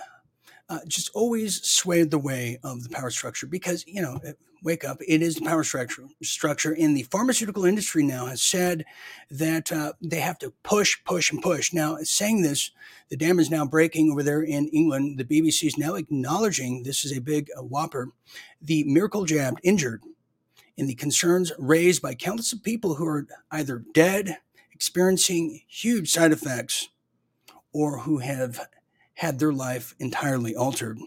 uh, 0.69 0.79
just 0.87 1.09
always 1.15 1.61
swayed 1.67 2.11
the 2.11 2.19
way 2.19 2.59
of 2.63 2.83
the 2.83 2.89
power 2.89 3.09
structure 3.09 3.47
because, 3.47 3.83
you 3.87 4.01
know, 4.01 4.19
wake 4.63 4.83
up. 4.83 4.99
It 5.07 5.21
is 5.21 5.35
the 5.35 5.45
power 5.45 5.63
structure. 5.63 6.03
Structure 6.21 6.73
in 6.73 6.93
the 6.93 7.03
pharmaceutical 7.03 7.65
industry 7.65 8.03
now 8.03 8.25
has 8.25 8.41
said 8.41 8.85
that 9.31 9.71
uh, 9.71 9.93
they 10.01 10.19
have 10.19 10.37
to 10.39 10.53
push, 10.63 10.97
push, 11.05 11.31
and 11.31 11.41
push. 11.41 11.73
Now, 11.73 11.97
saying 12.03 12.41
this, 12.41 12.71
the 13.09 13.17
dam 13.17 13.39
is 13.39 13.49
now 13.49 13.65
breaking 13.65 14.11
over 14.11 14.23
there 14.23 14.41
in 14.41 14.67
England. 14.69 15.17
The 15.17 15.25
BBC 15.25 15.65
is 15.65 15.77
now 15.77 15.95
acknowledging 15.95 16.83
this 16.83 17.05
is 17.05 17.15
a 17.15 17.21
big 17.21 17.49
uh, 17.57 17.63
whopper. 17.63 18.09
The 18.61 18.83
miracle 18.83 19.25
jab 19.25 19.57
injured, 19.63 20.03
and 20.77 20.87
the 20.87 20.95
concerns 20.95 21.51
raised 21.57 22.01
by 22.01 22.15
countless 22.15 22.53
of 22.53 22.63
people 22.63 22.95
who 22.95 23.07
are 23.07 23.27
either 23.51 23.83
dead, 23.93 24.37
experiencing 24.73 25.61
huge 25.67 26.11
side 26.11 26.31
effects, 26.31 26.89
or 27.71 27.99
who 27.99 28.19
have 28.19 28.67
had 29.19 29.37
their 29.37 29.51
life 29.51 29.93
entirely 29.99 30.55
altered. 30.55 30.97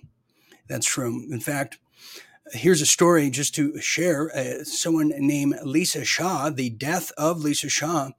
That's 0.68 0.86
true. 0.86 1.24
In 1.32 1.40
fact, 1.40 1.78
here's 2.52 2.82
a 2.82 2.86
story 2.86 3.30
just 3.30 3.54
to 3.54 3.80
share. 3.80 4.30
Uh, 4.36 4.64
someone 4.64 5.14
named 5.16 5.58
Lisa 5.64 6.04
Shaw, 6.04 6.50
the 6.50 6.68
death 6.68 7.10
of 7.16 7.42
Lisa 7.42 7.70
Shaw. 7.70 8.10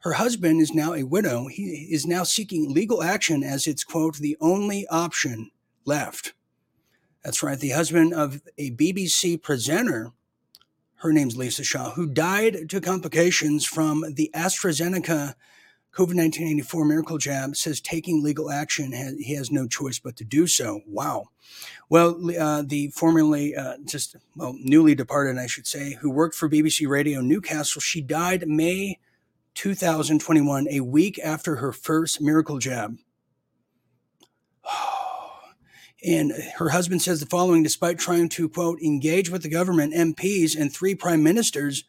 Her 0.00 0.14
husband 0.14 0.60
is 0.60 0.74
now 0.74 0.94
a 0.94 1.04
widow. 1.04 1.46
He 1.46 1.88
is 1.92 2.04
now 2.04 2.24
seeking 2.24 2.74
legal 2.74 3.00
action 3.00 3.44
as 3.44 3.68
it's, 3.68 3.84
quote, 3.84 4.16
the 4.16 4.36
only 4.40 4.88
option 4.88 5.52
left. 5.84 6.34
That's 7.22 7.44
right. 7.44 7.60
The 7.60 7.70
husband 7.70 8.12
of 8.12 8.42
a 8.58 8.72
BBC 8.72 9.40
presenter, 9.40 10.10
her 10.96 11.12
name's 11.12 11.36
Lisa 11.36 11.62
Shaw, 11.62 11.92
who 11.92 12.08
died 12.08 12.68
to 12.70 12.80
complications 12.80 13.64
from 13.64 14.04
the 14.14 14.32
AstraZeneca 14.34 15.36
COVID 15.92 16.16
1984 16.16 16.84
miracle 16.86 17.18
jab 17.18 17.54
says 17.54 17.78
taking 17.78 18.22
legal 18.22 18.50
action, 18.50 18.92
he 19.20 19.34
has 19.34 19.50
no 19.50 19.68
choice 19.68 19.98
but 19.98 20.16
to 20.16 20.24
do 20.24 20.46
so. 20.46 20.80
Wow. 20.86 21.28
Well, 21.90 22.18
uh, 22.38 22.62
the 22.66 22.88
formerly 22.88 23.54
uh, 23.54 23.76
just, 23.84 24.16
well, 24.34 24.56
newly 24.58 24.94
departed, 24.94 25.36
I 25.36 25.46
should 25.46 25.66
say, 25.66 25.98
who 26.00 26.10
worked 26.10 26.34
for 26.34 26.48
BBC 26.48 26.88
Radio 26.88 27.20
Newcastle, 27.20 27.82
she 27.82 28.00
died 28.00 28.48
May 28.48 29.00
2021, 29.54 30.66
a 30.70 30.80
week 30.80 31.18
after 31.22 31.56
her 31.56 31.72
first 31.72 32.20
miracle 32.20 32.58
jab. 32.58 32.96
And 36.04 36.32
her 36.56 36.70
husband 36.70 37.00
says 37.00 37.20
the 37.20 37.26
following 37.26 37.62
despite 37.62 37.96
trying 37.96 38.28
to, 38.30 38.48
quote, 38.48 38.82
engage 38.82 39.30
with 39.30 39.44
the 39.44 39.48
government, 39.48 39.94
MPs, 39.94 40.58
and 40.58 40.72
three 40.72 40.96
prime 40.96 41.22
ministers, 41.22 41.84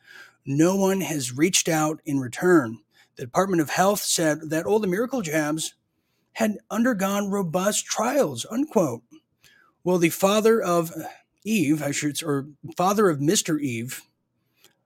no 0.46 0.76
one 0.76 1.02
has 1.02 1.36
reached 1.36 1.68
out 1.68 2.00
in 2.06 2.20
return. 2.20 2.78
The 3.16 3.24
Department 3.24 3.62
of 3.62 3.70
Health 3.70 4.02
said 4.02 4.50
that 4.50 4.66
all 4.66 4.80
the 4.80 4.88
miracle 4.88 5.22
jabs 5.22 5.76
had 6.34 6.58
undergone 6.72 7.30
robust 7.30 7.86
trials, 7.86 8.46
unquote. 8.50 9.04
Well, 9.84 9.98
the 9.98 10.10
father 10.10 10.62
of 10.62 10.92
Eve, 11.44 11.84
I 11.84 11.92
should, 11.92 12.24
or 12.24 12.48
father 12.76 13.10
of 13.10 13.20
Mr. 13.20 13.60
Eve, 13.60 14.02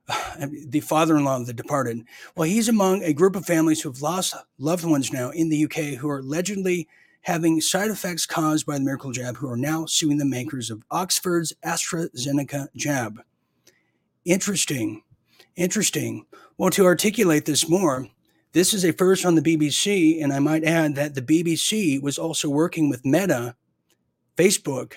the 0.39 0.81
father-in-law 0.81 1.41
of 1.41 1.47
the 1.47 1.53
departed, 1.53 2.03
well, 2.35 2.47
he's 2.47 2.67
among 2.67 3.03
a 3.03 3.13
group 3.13 3.35
of 3.35 3.45
families 3.45 3.81
who 3.81 3.89
have 3.89 4.01
lost 4.01 4.35
loved 4.57 4.83
ones 4.83 5.13
now 5.13 5.29
in 5.29 5.49
the 5.49 5.63
UK 5.65 5.99
who 5.99 6.09
are 6.09 6.19
allegedly 6.19 6.87
having 7.21 7.59
side 7.59 7.91
effects 7.91 8.25
caused 8.25 8.65
by 8.65 8.77
the 8.77 8.83
miracle 8.83 9.11
jab, 9.11 9.37
who 9.37 9.49
are 9.49 9.57
now 9.57 9.85
suing 9.85 10.17
the 10.17 10.25
makers 10.25 10.69
of 10.69 10.83
Oxford's 10.91 11.53
AstraZeneca 11.65 12.67
jab. 12.75 13.21
Interesting. 14.23 15.03
Interesting. 15.55 16.25
Well, 16.57 16.69
to 16.71 16.85
articulate 16.85 17.45
this 17.45 17.67
more, 17.67 18.07
this 18.57 18.73
is 18.73 18.83
a 18.83 18.91
first 18.91 19.23
on 19.23 19.35
the 19.35 19.41
BBC, 19.41 20.19
and 20.19 20.33
I 20.33 20.39
might 20.39 20.63
add 20.63 20.95
that 20.95 21.13
the 21.13 21.21
BBC 21.21 22.01
was 22.01 22.17
also 22.17 22.49
working 22.49 22.89
with 22.89 23.05
Meta, 23.05 23.55
Facebook, 24.35 24.93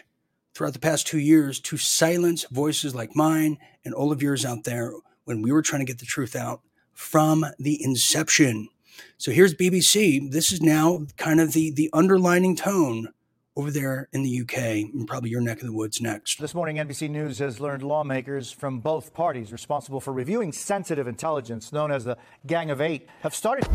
throughout 0.54 0.72
the 0.72 0.78
past 0.78 1.06
two 1.06 1.18
years 1.18 1.60
to 1.60 1.76
silence 1.76 2.46
voices 2.50 2.94
like 2.94 3.14
mine 3.14 3.58
and 3.84 3.92
all 3.92 4.12
of 4.12 4.22
yours 4.22 4.46
out 4.46 4.64
there 4.64 4.94
when 5.24 5.42
we 5.42 5.52
were 5.52 5.60
trying 5.60 5.80
to 5.80 5.86
get 5.86 5.98
the 5.98 6.06
truth 6.06 6.34
out 6.34 6.62
from 6.94 7.44
the 7.58 7.84
inception. 7.84 8.66
So 9.18 9.30
here's 9.30 9.54
BBC. 9.54 10.30
This 10.30 10.52
is 10.52 10.62
now 10.62 11.06
kind 11.18 11.38
of 11.38 11.52
the 11.52 11.70
the 11.70 11.90
underlining 11.92 12.56
tone 12.56 13.08
over 13.60 13.70
there 13.70 14.08
in 14.14 14.22
the 14.22 14.40
UK 14.40 14.56
and 14.94 15.06
probably 15.06 15.28
your 15.28 15.42
neck 15.42 15.60
of 15.60 15.66
the 15.66 15.72
woods 15.72 16.00
next. 16.00 16.40
This 16.40 16.54
morning, 16.54 16.76
NBC 16.76 17.10
News 17.10 17.40
has 17.40 17.60
learned 17.60 17.82
lawmakers 17.82 18.50
from 18.50 18.80
both 18.80 19.12
parties 19.12 19.52
responsible 19.52 20.00
for 20.00 20.14
reviewing 20.14 20.50
sensitive 20.50 21.06
intelligence, 21.06 21.70
known 21.70 21.92
as 21.92 22.04
the 22.04 22.16
Gang 22.46 22.70
of 22.70 22.80
Eight, 22.80 23.06
have 23.20 23.34
started. 23.34 23.68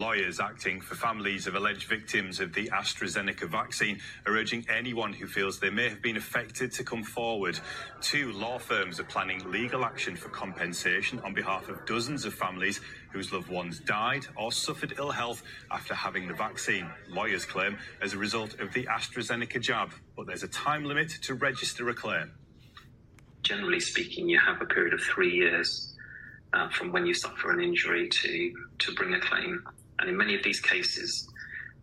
Lawyers 0.00 0.38
acting 0.38 0.80
for 0.80 0.94
families 0.94 1.48
of 1.48 1.56
alleged 1.56 1.88
victims 1.88 2.38
of 2.38 2.52
the 2.52 2.68
AstraZeneca 2.68 3.48
vaccine 3.48 3.98
are 4.26 4.36
urging 4.36 4.64
anyone 4.72 5.12
who 5.12 5.26
feels 5.26 5.58
they 5.58 5.70
may 5.70 5.88
have 5.88 6.00
been 6.00 6.16
affected 6.16 6.70
to 6.70 6.84
come 6.84 7.02
forward. 7.02 7.58
Two 8.00 8.30
law 8.30 8.58
firms 8.58 9.00
are 9.00 9.04
planning 9.04 9.50
legal 9.50 9.84
action 9.84 10.14
for 10.14 10.28
compensation 10.28 11.18
on 11.24 11.34
behalf 11.34 11.68
of 11.68 11.84
dozens 11.84 12.24
of 12.24 12.32
families 12.32 12.80
whose 13.10 13.32
loved 13.32 13.50
ones 13.50 13.80
died 13.80 14.24
or 14.36 14.52
suffered 14.52 14.94
ill 14.98 15.10
health 15.10 15.42
after 15.72 15.94
having 15.94 16.28
the 16.28 16.34
vaccine, 16.34 16.88
lawyers 17.08 17.44
claim, 17.44 17.76
as 18.00 18.12
a 18.12 18.18
result 18.18 18.60
of 18.60 18.72
the 18.74 18.84
AstraZeneca 18.84 19.60
jab. 19.60 19.90
But 20.16 20.28
there's 20.28 20.44
a 20.44 20.48
time 20.48 20.84
limit 20.84 21.10
to 21.22 21.34
register 21.34 21.88
a 21.88 21.94
claim. 21.94 22.30
Generally 23.42 23.80
speaking, 23.80 24.28
you 24.28 24.38
have 24.38 24.62
a 24.62 24.66
period 24.66 24.94
of 24.94 25.00
three 25.00 25.34
years 25.34 25.96
uh, 26.52 26.68
from 26.68 26.92
when 26.92 27.04
you 27.04 27.14
suffer 27.14 27.50
an 27.50 27.60
injury 27.60 28.08
to, 28.08 28.54
to 28.78 28.94
bring 28.94 29.12
a 29.14 29.20
claim. 29.20 29.64
And 29.98 30.08
in 30.08 30.16
many 30.16 30.34
of 30.34 30.42
these 30.42 30.60
cases, 30.60 31.28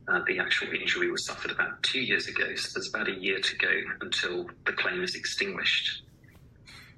uh, 0.07 0.22
the 0.28 0.39
actual 0.39 0.72
injury 0.74 1.09
was 1.09 1.26
suffered 1.26 1.51
about 1.51 1.82
two 1.84 1.99
years 1.99 2.28
ago. 2.28 2.55
So 2.55 2.70
there's 2.74 2.89
about 2.89 3.07
a 3.07 3.16
year 3.16 3.39
to 3.39 3.57
go 3.57 3.82
until 4.01 4.47
the 4.66 4.74
claim 4.74 5.03
is 5.03 5.16
extinguished. 5.16 6.03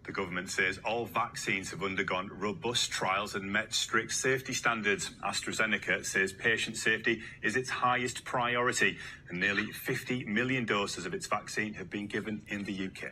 The 0.05 0.13
government 0.13 0.49
says 0.49 0.80
all 0.86 1.05
vaccines 1.05 1.72
have 1.72 1.84
undergone 1.84 2.30
robust 2.34 2.91
trials 2.91 3.36
and 3.36 3.51
met 3.51 3.74
strict 3.74 4.13
safety 4.13 4.53
standards. 4.53 5.11
AstraZeneca 5.26 6.05
says 6.05 6.32
patient 6.32 6.78
safety 6.78 7.22
is 7.41 7.57
its 7.57 7.70
highest 7.70 8.24
priority, 8.24 8.97
and 9.30 9.39
nearly 9.39 9.70
50 9.72 10.24
million 10.24 10.65
doses 10.65 11.05
of 11.05 11.13
its 11.13 11.28
vaccine 11.28 11.74
have 11.74 11.89
been 11.89 12.07
given 12.07 12.43
in 12.47 12.63
the 12.63 12.86
UK. 12.86 13.11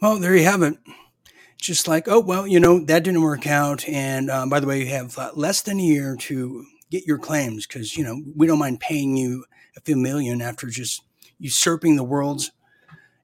Well, 0.00 0.18
there 0.18 0.36
you 0.36 0.44
have 0.44 0.62
it 0.62 0.78
just 1.64 1.88
like, 1.88 2.06
oh, 2.08 2.20
well, 2.20 2.46
you 2.46 2.60
know, 2.60 2.84
that 2.84 3.04
didn't 3.04 3.22
work 3.22 3.46
out. 3.46 3.88
And 3.88 4.30
um, 4.30 4.50
by 4.50 4.60
the 4.60 4.66
way, 4.66 4.80
you 4.80 4.86
have 4.88 5.16
uh, 5.16 5.30
less 5.34 5.62
than 5.62 5.80
a 5.80 5.82
year 5.82 6.14
to 6.20 6.66
get 6.90 7.06
your 7.06 7.18
claims 7.18 7.66
because, 7.66 7.96
you 7.96 8.04
know, 8.04 8.22
we 8.36 8.46
don't 8.46 8.58
mind 8.58 8.80
paying 8.80 9.16
you 9.16 9.46
a 9.74 9.80
few 9.80 9.96
million 9.96 10.42
after 10.42 10.68
just 10.68 11.02
usurping 11.38 11.96
the 11.96 12.04
world's 12.04 12.52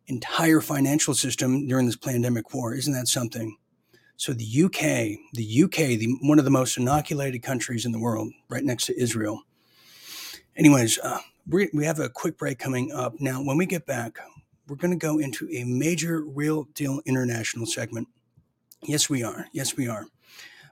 entire 0.06 0.62
financial 0.62 1.12
system 1.12 1.68
during 1.68 1.84
this 1.84 1.96
pandemic 1.96 2.54
war. 2.54 2.74
Isn't 2.74 2.94
that 2.94 3.08
something? 3.08 3.56
So 4.16 4.32
the 4.32 4.64
UK, 4.64 5.18
the 5.34 5.62
UK, 5.64 5.98
the, 5.98 6.16
one 6.22 6.38
of 6.38 6.46
the 6.46 6.50
most 6.50 6.78
inoculated 6.78 7.42
countries 7.42 7.84
in 7.84 7.92
the 7.92 8.00
world, 8.00 8.32
right 8.48 8.64
next 8.64 8.86
to 8.86 8.98
Israel. 8.98 9.42
Anyways, 10.56 10.98
uh, 10.98 11.20
we, 11.46 11.68
we 11.74 11.84
have 11.84 12.00
a 12.00 12.08
quick 12.08 12.38
break 12.38 12.58
coming 12.58 12.90
up. 12.90 13.14
Now, 13.20 13.42
when 13.42 13.58
we 13.58 13.66
get 13.66 13.84
back, 13.84 14.18
we're 14.66 14.76
going 14.76 14.92
to 14.92 14.96
go 14.96 15.18
into 15.18 15.46
a 15.50 15.64
major 15.64 16.22
real 16.24 16.64
deal 16.74 17.02
international 17.04 17.66
segment. 17.66 18.08
Yes, 18.82 19.10
we 19.10 19.22
are. 19.22 19.46
Yes, 19.52 19.76
we 19.76 19.88
are. 19.88 20.06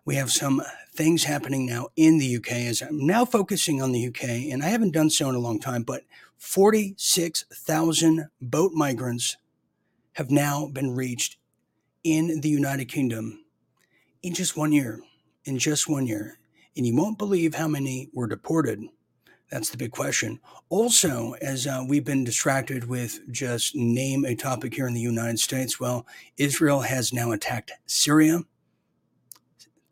We 0.04 0.14
have 0.14 0.30
some 0.30 0.62
things 0.94 1.24
happening 1.24 1.66
now 1.66 1.88
in 1.94 2.18
the 2.18 2.36
UK 2.36 2.52
as 2.52 2.80
I'm 2.80 3.06
now 3.06 3.26
focusing 3.26 3.82
on 3.82 3.92
the 3.92 4.06
UK, 4.06 4.50
and 4.50 4.62
I 4.62 4.68
haven't 4.68 4.92
done 4.94 5.10
so 5.10 5.28
in 5.28 5.34
a 5.34 5.40
long 5.40 5.60
time, 5.60 5.82
but 5.82 6.04
46,000 6.38 8.28
boat 8.40 8.72
migrants 8.72 9.36
have 10.14 10.30
now 10.30 10.66
been 10.66 10.94
reached 10.94 11.36
in 12.02 12.40
the 12.40 12.48
United 12.48 12.86
Kingdom 12.86 13.44
in 14.22 14.32
just 14.32 14.56
one 14.56 14.72
year. 14.72 15.00
In 15.44 15.58
just 15.58 15.88
one 15.88 16.06
year. 16.06 16.38
And 16.76 16.86
you 16.86 16.96
won't 16.96 17.18
believe 17.18 17.54
how 17.54 17.68
many 17.68 18.08
were 18.14 18.26
deported. 18.26 18.84
That's 19.50 19.70
the 19.70 19.78
big 19.78 19.92
question. 19.92 20.40
Also, 20.68 21.32
as 21.40 21.66
uh, 21.66 21.82
we've 21.88 22.04
been 22.04 22.24
distracted 22.24 22.86
with 22.88 23.20
just 23.30 23.74
name 23.74 24.24
a 24.24 24.34
topic 24.34 24.74
here 24.74 24.86
in 24.86 24.92
the 24.92 25.00
United 25.00 25.38
States, 25.38 25.80
well, 25.80 26.06
Israel 26.36 26.80
has 26.80 27.12
now 27.12 27.32
attacked 27.32 27.72
Syria. 27.86 28.40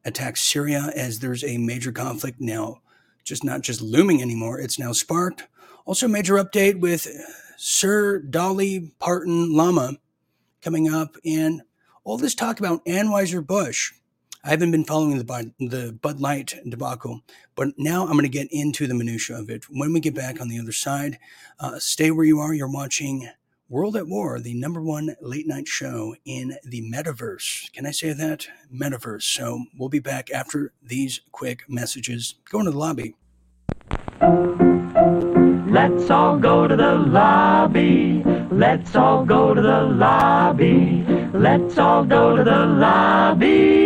Attacked 0.04 0.38
Syria 0.38 0.92
as 0.94 1.18
there's 1.18 1.42
a 1.42 1.56
major 1.56 1.90
conflict 1.90 2.38
now, 2.40 2.82
just 3.24 3.44
not 3.44 3.62
just 3.62 3.80
looming 3.80 4.20
anymore, 4.20 4.60
it's 4.60 4.78
now 4.78 4.92
sparked. 4.92 5.48
Also, 5.86 6.06
major 6.06 6.34
update 6.34 6.78
with 6.80 7.06
Sir 7.56 8.18
Dolly 8.18 8.92
Parton 8.98 9.54
Lama 9.54 9.94
coming 10.60 10.92
up, 10.92 11.16
and 11.24 11.62
all 12.04 12.18
this 12.18 12.34
talk 12.34 12.58
about 12.58 12.84
Anheuser-Busch. 12.84 13.92
I 14.46 14.50
haven't 14.50 14.70
been 14.70 14.84
following 14.84 15.18
the 15.18 15.24
Bud, 15.24 15.54
the 15.58 15.98
Bud 16.00 16.20
Light 16.20 16.54
debacle, 16.68 17.22
but 17.56 17.70
now 17.78 18.02
I'm 18.02 18.12
going 18.12 18.22
to 18.22 18.28
get 18.28 18.46
into 18.52 18.86
the 18.86 18.94
minutia 18.94 19.36
of 19.36 19.50
it. 19.50 19.64
When 19.68 19.92
we 19.92 19.98
get 19.98 20.14
back 20.14 20.40
on 20.40 20.46
the 20.46 20.60
other 20.60 20.70
side, 20.70 21.18
uh, 21.58 21.80
stay 21.80 22.12
where 22.12 22.24
you 22.24 22.38
are. 22.38 22.54
You're 22.54 22.70
watching 22.70 23.28
World 23.68 23.96
at 23.96 24.06
War, 24.06 24.38
the 24.38 24.54
number 24.54 24.80
one 24.80 25.16
late 25.20 25.48
night 25.48 25.66
show 25.66 26.14
in 26.24 26.56
the 26.62 26.88
metaverse. 26.88 27.72
Can 27.72 27.86
I 27.86 27.90
say 27.90 28.12
that? 28.12 28.46
Metaverse. 28.72 29.22
So 29.22 29.64
we'll 29.76 29.88
be 29.88 29.98
back 29.98 30.30
after 30.30 30.72
these 30.80 31.22
quick 31.32 31.64
messages. 31.68 32.36
Go 32.48 32.60
into 32.60 32.70
the 32.70 32.78
lobby. 32.78 33.16
Let's 35.68 36.08
all 36.08 36.38
go 36.38 36.68
to 36.68 36.76
the 36.76 36.94
lobby. 36.94 38.22
Let's 38.52 38.94
all 38.94 39.24
go 39.24 39.54
to 39.54 39.60
the 39.60 39.82
lobby. 39.82 41.04
Let's 41.34 41.78
all 41.78 42.04
go 42.04 42.36
to 42.36 42.44
the 42.44 42.64
lobby 42.64 43.85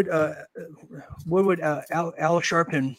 Would 0.00 0.08
uh, 0.08 0.34
what 1.26 1.44
would 1.44 1.60
uh, 1.60 1.82
Al, 1.90 2.14
Al 2.18 2.40
Sharpton? 2.40 2.96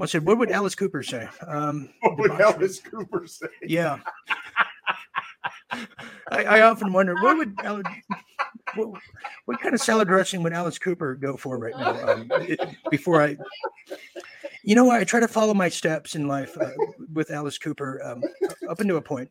I 0.00 0.06
said, 0.06 0.24
what 0.24 0.38
would 0.38 0.50
Alice 0.50 0.74
Cooper 0.74 1.02
say? 1.02 1.28
Um, 1.46 1.90
What 2.02 2.18
would 2.18 2.30
Alice 2.40 2.80
Cooper 2.80 3.26
say? 3.26 3.48
Yeah. 3.62 3.98
I, 6.32 6.44
I 6.44 6.60
often 6.62 6.92
wonder 6.92 7.14
what 7.16 7.36
would 7.36 7.54
Al, 7.62 7.82
what, 8.74 8.88
what 9.44 9.60
kind 9.60 9.74
of 9.74 9.80
salad 9.80 10.08
dressing 10.08 10.42
would 10.42 10.52
Alice 10.54 10.78
Cooper 10.78 11.14
go 11.16 11.36
for 11.36 11.58
right 11.58 11.76
now? 11.76 12.08
Um, 12.12 12.28
it- 12.30 12.60
before 12.90 13.20
I, 13.22 13.36
you 14.64 14.74
know, 14.74 14.90
I 14.90 15.04
try 15.04 15.20
to 15.20 15.28
follow 15.28 15.52
my 15.54 15.68
steps 15.68 16.14
in 16.14 16.26
life 16.26 16.56
uh, 16.58 16.70
with 17.12 17.30
Alice 17.30 17.58
Cooper 17.58 18.00
um, 18.02 18.22
up 18.68 18.80
into 18.80 18.96
a 18.96 19.02
point. 19.02 19.30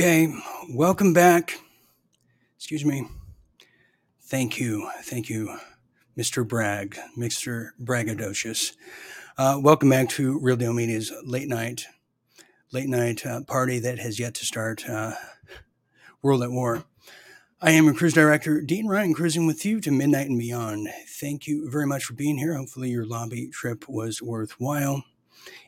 Okay, 0.00 0.32
welcome 0.70 1.12
back. 1.12 1.60
Excuse 2.56 2.86
me. 2.86 3.06
Thank 4.22 4.58
you. 4.58 4.88
Thank 5.02 5.28
you, 5.28 5.58
Mr. 6.16 6.48
Bragg, 6.48 6.96
Mr. 7.18 7.72
Braggadocious. 7.78 8.76
Uh, 9.36 9.60
welcome 9.62 9.90
back 9.90 10.08
to 10.08 10.38
Real 10.38 10.56
Deal 10.56 10.72
Media's 10.72 11.12
late 11.22 11.48
night, 11.48 11.84
late 12.72 12.88
night 12.88 13.26
uh, 13.26 13.42
party 13.42 13.78
that 13.78 13.98
has 13.98 14.18
yet 14.18 14.32
to 14.36 14.46
start. 14.46 14.88
Uh, 14.88 15.16
World 16.22 16.44
at 16.44 16.50
War. 16.50 16.84
I 17.60 17.72
am 17.72 17.84
your 17.84 17.92
cruise 17.92 18.14
director, 18.14 18.62
Dean 18.62 18.86
Ryan, 18.86 19.12
cruising 19.12 19.46
with 19.46 19.66
you 19.66 19.82
to 19.82 19.90
midnight 19.90 20.30
and 20.30 20.38
beyond. 20.38 20.88
Thank 21.20 21.46
you 21.46 21.70
very 21.70 21.86
much 21.86 22.04
for 22.04 22.14
being 22.14 22.38
here. 22.38 22.54
Hopefully, 22.54 22.88
your 22.88 23.04
lobby 23.04 23.50
trip 23.50 23.86
was 23.86 24.22
worthwhile. 24.22 25.04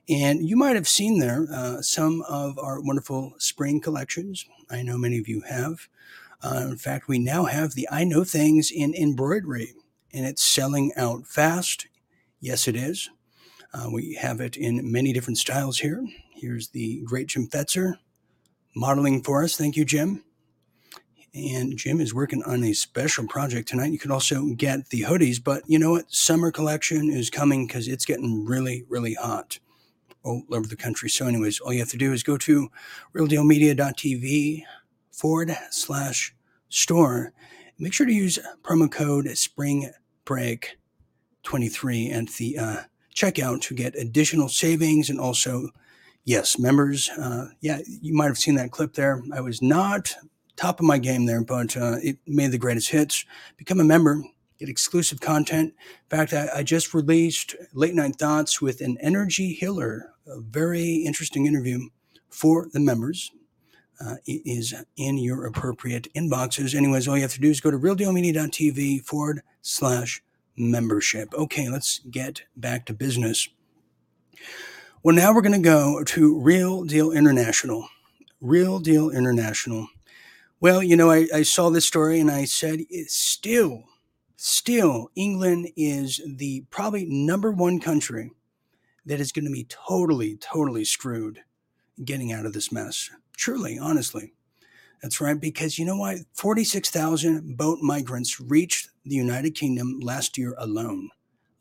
And 0.09 0.47
you 0.47 0.57
might 0.57 0.75
have 0.75 0.89
seen 0.89 1.21
there 1.21 1.47
uh, 1.53 1.81
some 1.81 2.23
of 2.29 2.59
our 2.59 2.81
wonderful 2.81 3.35
spring 3.39 3.81
collections. 3.81 4.45
I 4.69 4.83
know 4.83 4.99
many 4.99 5.19
of 5.19 5.29
you 5.29 5.43
have. 5.43 5.89
Uh, 6.43 6.67
in 6.71 6.77
fact, 6.77 7.07
we 7.07 7.19
now 7.21 7.45
have 7.45 7.75
the 7.75 7.89
I 7.91 8.03
Know 8.03 8.25
Things 8.25 8.73
in 8.75 8.95
embroidery, 8.95 9.75
and 10.13 10.27
it's 10.27 10.43
selling 10.43 10.93
out 10.97 11.27
fast. 11.29 11.87
Yes, 12.41 12.67
it 12.67 12.75
is. 12.75 13.11
Uh, 13.73 13.89
we 13.93 14.15
have 14.15 14.41
it 14.41 14.57
in 14.57 14.91
many 14.91 15.13
different 15.13 15.39
styles 15.39 15.79
here. 15.79 16.05
Here's 16.35 16.69
the 16.69 17.03
great 17.05 17.29
Jim 17.29 17.47
Fetzer 17.47 17.95
modeling 18.75 19.23
for 19.23 19.45
us. 19.45 19.57
Thank 19.57 19.77
you, 19.77 19.85
Jim. 19.85 20.25
And 21.33 21.79
Jim 21.79 22.01
is 22.01 22.13
working 22.13 22.43
on 22.43 22.65
a 22.65 22.75
special 22.75 23.27
project 23.27 23.69
tonight. 23.69 23.93
You 23.93 23.99
can 23.99 24.11
also 24.11 24.49
get 24.55 24.91
the 24.91 25.03
hoodies, 25.03 25.43
but 25.43 25.63
you 25.67 25.79
know 25.79 25.93
what? 25.93 26.13
Summer 26.13 26.51
collection 26.51 27.09
is 27.09 27.31
coming 27.31 27.67
because 27.67 27.89
it's 27.89 28.05
getting 28.05 28.45
really, 28.45 28.85
really 28.89 29.15
hot 29.15 29.59
all 30.25 30.43
over 30.53 30.67
the 30.67 30.77
country. 30.77 31.09
So, 31.09 31.27
anyways, 31.27 31.61
all 31.61 31.73
you 31.73 31.81
have 31.81 31.91
to 31.91 31.99
do 31.99 32.13
is 32.13 32.23
go 32.23 32.37
to 32.39 32.71
realdealmedia.tv 33.15 34.63
forward 35.11 35.57
slash 35.71 36.35
store. 36.69 37.33
Make 37.79 37.93
sure 37.93 38.07
to 38.07 38.13
use 38.13 38.39
promo 38.63 38.91
code 38.91 39.29
Spring 39.37 39.91
Break 40.25 40.77
23 41.43 42.11
at 42.11 42.29
the 42.29 42.59
uh, 42.59 42.77
checkout 43.15 43.61
to 43.63 43.75
get 43.75 43.97
additional 43.97 44.49
savings 44.49 45.11
and 45.11 45.21
also, 45.21 45.69
yes, 46.25 46.59
members. 46.59 47.11
Uh, 47.11 47.49
yeah, 47.61 47.81
you 47.87 48.15
might 48.15 48.27
have 48.27 48.39
seen 48.39 48.55
that 48.55 48.71
clip 48.71 48.95
there. 48.95 49.23
I 49.35 49.41
was 49.41 49.61
not 49.61 50.15
top 50.57 50.81
of 50.81 50.87
my 50.87 50.99
game 50.99 51.27
there, 51.27 51.43
but 51.43 51.77
uh, 51.77 51.97
it 52.03 52.19
made 52.27 52.53
the 52.53 52.59
greatest 52.59 52.91
hits. 52.91 53.25
Become 53.57 53.81
a 53.81 53.85
member, 53.85 54.23
get 54.63 54.69
exclusive 54.69 55.21
content. 55.21 55.75
In 56.11 56.17
fact, 56.17 56.33
I, 56.33 56.49
I 56.59 56.63
just 56.63 56.95
released 56.95 57.57
Late 57.75 57.95
Night 57.95 58.15
Thoughts 58.15 58.63
with 58.63 58.81
an 58.81 58.97
energy 59.01 59.55
healer, 59.55 60.13
a 60.25 60.41
very 60.41 61.03
interesting 61.05 61.47
interview 61.47 61.89
for 62.31 62.69
the 62.73 62.79
members. 62.79 63.33
Uh, 64.01 64.15
it 64.25 64.43
is 64.45 64.73
in 64.97 65.19
your 65.19 65.47
appropriate 65.47 66.07
inboxes. 66.15 66.77
Anyways, 66.77 67.09
all 67.09 67.17
you 67.17 67.23
have 67.23 67.33
to 67.33 67.41
do 67.41 67.51
is 67.51 67.61
go 67.61 67.73
to 67.73 67.79
realdealmedia.tv 67.79 69.05
forward 69.05 69.43
slash 69.63 70.23
membership. 70.57 71.35
Okay, 71.35 71.69
let's 71.69 71.99
get 72.09 72.43
back 72.57 72.87
to 72.87 72.95
business. 72.95 73.49
Well, 75.03 75.17
now 75.17 75.35
we're 75.35 75.43
going 75.43 75.61
to 75.61 75.69
go 75.69 76.05
to 76.05 76.41
Real 76.41 76.85
Deal 76.85 77.11
International. 77.11 77.89
Real 78.41 78.79
Deal 78.79 79.11
International. 79.11 79.89
Well, 80.61 80.85
you 80.85 80.97
know, 80.97 81.11
I, 81.11 81.27
I 81.35 81.43
saw 81.43 81.71
this 81.71 81.87
story 81.87 82.21
and 82.21 82.31
I 82.31 82.45
said, 82.45 82.83
still, 83.09 83.85
still, 84.43 85.09
England 85.15 85.69
is 85.77 86.21
the 86.27 86.65
probably 86.69 87.07
number 87.07 87.53
one 87.53 87.79
country 87.79 88.33
that 89.07 89.21
is 89.21 89.31
going 89.31 89.45
to 89.45 89.53
be 89.53 89.65
totally, 89.69 90.37
totally 90.37 90.85
screwed 90.85 91.41
getting 92.05 92.33
out 92.33 92.45
of 92.45 92.53
this 92.53 92.73
mess. 92.73 93.09
Truly, 93.37 93.79
honestly. 93.79 94.33
That's 95.01 95.21
right, 95.21 95.41
because 95.41 95.79
you 95.79 95.85
know 95.85 95.97
what? 95.97 96.19
46,000 96.35 97.57
boat 97.57 97.79
migrants 97.83 98.41
reached 98.41 98.89
the 99.05 99.15
United 99.15 99.55
Kingdom 99.55 100.01
last 100.01 100.37
year 100.37 100.55
alone. 100.59 101.11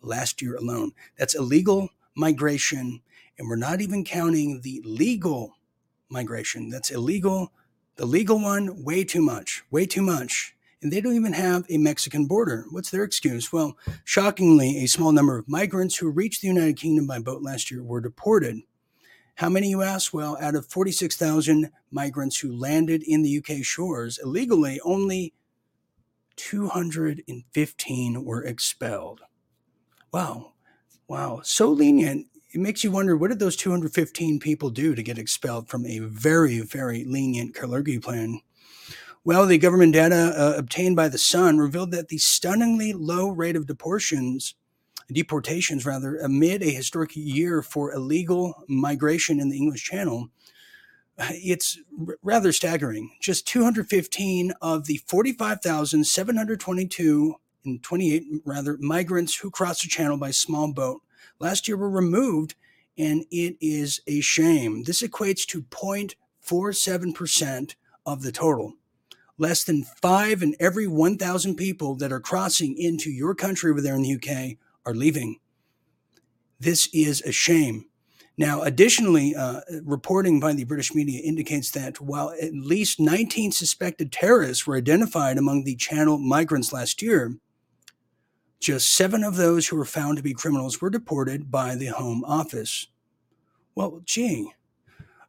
Last 0.02 0.42
year 0.42 0.56
alone. 0.56 0.92
That's 1.20 1.36
illegal 1.36 1.90
migration, 2.16 3.02
and 3.38 3.48
we're 3.48 3.58
not 3.58 3.82
even 3.82 4.04
counting 4.04 4.62
the 4.62 4.82
legal 4.84 5.54
migration. 6.10 6.70
That's 6.70 6.90
illegal. 6.90 7.52
The 7.98 8.08
legal 8.08 8.42
one, 8.42 8.84
way 8.84 9.04
too 9.04 9.22
much, 9.22 9.64
way 9.70 9.86
too 9.86 10.02
much. 10.02 10.56
And 10.82 10.92
they 10.92 11.00
don't 11.00 11.16
even 11.16 11.34
have 11.34 11.66
a 11.70 11.78
Mexican 11.78 12.26
border. 12.26 12.66
What's 12.72 12.90
their 12.90 13.04
excuse? 13.04 13.54
Well, 13.54 13.78
shockingly, 14.04 14.84
a 14.84 14.88
small 14.88 15.12
number 15.12 15.38
of 15.38 15.48
migrants 15.48 15.96
who 15.96 16.10
reached 16.10 16.42
the 16.42 16.48
United 16.48 16.78
Kingdom 16.78 17.06
by 17.06 17.20
boat 17.20 17.44
last 17.44 17.70
year 17.70 17.84
were 17.84 18.02
deported. 18.02 18.62
How 19.36 19.50
many, 19.50 19.70
you 19.70 19.84
ask? 19.84 20.14
Well, 20.14 20.38
out 20.42 20.56
of 20.56 20.68
46,000 20.68 21.70
migrants 21.92 22.40
who 22.40 22.52
landed 22.52 23.04
in 23.04 23.22
the 23.22 23.38
UK 23.38 23.64
shores 23.64 24.20
illegally, 24.24 24.80
only 24.84 25.34
215 26.36 28.26
were 28.26 28.44
expelled. 28.44 29.22
Wow. 30.12 30.54
Wow. 31.08 31.42
So 31.44 31.70
lenient. 31.70 32.28
It 32.54 32.60
makes 32.60 32.84
you 32.84 32.92
wonder 32.92 33.16
what 33.16 33.30
did 33.30 33.40
those 33.40 33.56
215 33.56 34.40
people 34.40 34.70
do 34.70 34.94
to 34.94 35.04
get 35.04 35.18
expelled 35.18 35.70
from 35.70 35.86
a 35.86 36.00
very, 36.00 36.60
very 36.62 37.06
lenient 37.06 37.56
Kalergi 37.56 38.02
plan? 38.02 38.42
Well, 39.24 39.46
the 39.46 39.60
government 39.60 39.94
data 39.94 40.34
uh, 40.36 40.56
obtained 40.58 40.96
by 40.96 41.08
the 41.08 41.20
Sun 41.20 41.60
revealed 41.60 41.92
that 41.92 42.08
the 42.08 42.18
stunningly 42.18 42.92
low 42.92 43.30
rate 43.30 43.56
of 43.56 43.68
deportations, 43.68 44.56
deportations 45.12 45.86
rather, 45.86 46.18
amid 46.18 46.64
a 46.64 46.72
historic 46.72 47.16
year 47.16 47.62
for 47.62 47.94
illegal 47.94 48.64
migration 48.68 49.40
in 49.40 49.50
the 49.50 49.58
English 49.58 49.84
Channel, 49.84 50.30
it's 51.20 51.78
r- 52.08 52.18
rather 52.24 52.52
staggering. 52.52 53.12
Just 53.22 53.46
215 53.46 54.54
of 54.60 54.88
the 54.88 54.98
45,722 55.06 57.36
and 57.64 57.84
28 57.84 58.24
rather 58.44 58.76
migrants 58.80 59.36
who 59.36 59.52
crossed 59.52 59.84
the 59.84 59.88
channel 59.88 60.18
by 60.18 60.32
small 60.32 60.74
boat 60.74 61.02
last 61.38 61.68
year 61.68 61.78
were 61.78 61.92
removed, 61.92 62.56
and 62.98 63.26
it 63.30 63.56
is 63.62 64.02
a 64.08 64.20
shame. 64.22 64.86
This 64.86 65.04
equates 65.04 65.46
to 65.46 65.62
0.47% 65.62 67.76
of 68.04 68.24
the 68.24 68.32
total. 68.32 68.74
Less 69.42 69.64
than 69.64 69.86
five 70.04 70.44
in 70.44 70.56
every 70.60 70.86
1,000 70.86 71.56
people 71.56 71.96
that 71.96 72.12
are 72.12 72.20
crossing 72.20 72.78
into 72.78 73.10
your 73.10 73.34
country 73.34 73.72
over 73.72 73.82
there 73.82 73.96
in 73.96 74.04
the 74.04 74.14
UK 74.14 74.60
are 74.86 74.94
leaving. 74.94 75.38
This 76.60 76.88
is 76.94 77.24
a 77.24 77.32
shame. 77.32 77.86
Now, 78.38 78.62
additionally, 78.62 79.34
uh, 79.34 79.62
reporting 79.84 80.40
by 80.40 80.54
the 80.54 80.66
British 80.66 80.94
media 80.94 81.24
indicates 81.24 81.72
that 81.72 82.00
while 82.00 82.32
at 82.40 82.54
least 82.54 83.00
19 83.00 83.52
suspected 83.52 84.12
terrorists 84.12 84.68
were 84.68 84.78
identified 84.78 85.40
among 85.40 85.64
the 85.64 85.76
channel 85.76 86.20
migrants 86.20 86.72
last 86.72 87.02
year, 87.02 87.36
just 88.60 88.94
seven 88.94 89.24
of 89.24 89.38
those 89.38 89.70
who 89.70 89.76
were 89.76 89.86
found 89.86 90.18
to 90.18 90.24
be 90.24 90.36
criminals 90.36 90.80
were 90.80 90.92
deported 90.92 91.50
by 91.50 91.74
the 91.74 91.88
Home 91.88 92.24
Office. 92.26 92.86
Well, 93.74 94.02
gee, 94.06 94.54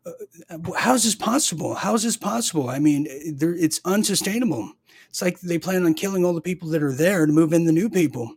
Uh, 0.05 0.59
how 0.77 0.95
is 0.95 1.05
this 1.05 1.15
possible? 1.15 1.75
How 1.75 1.95
is 1.95 2.03
this 2.03 2.17
possible? 2.17 2.69
I 2.69 2.79
mean, 2.79 3.07
it's 3.09 3.81
unsustainable. 3.85 4.73
It's 5.09 5.23
like 5.23 5.41
they 5.41 5.59
plan 5.59 5.85
on 5.85 5.95
killing 5.95 6.25
all 6.25 6.35
the 6.35 6.41
people 6.41 6.69
that 6.71 6.83
are 6.83 6.93
there 6.93 7.27
to 7.27 7.33
move 7.33 7.53
in 7.53 7.65
the 7.65 7.73
new 7.73 7.89
people. 7.89 8.35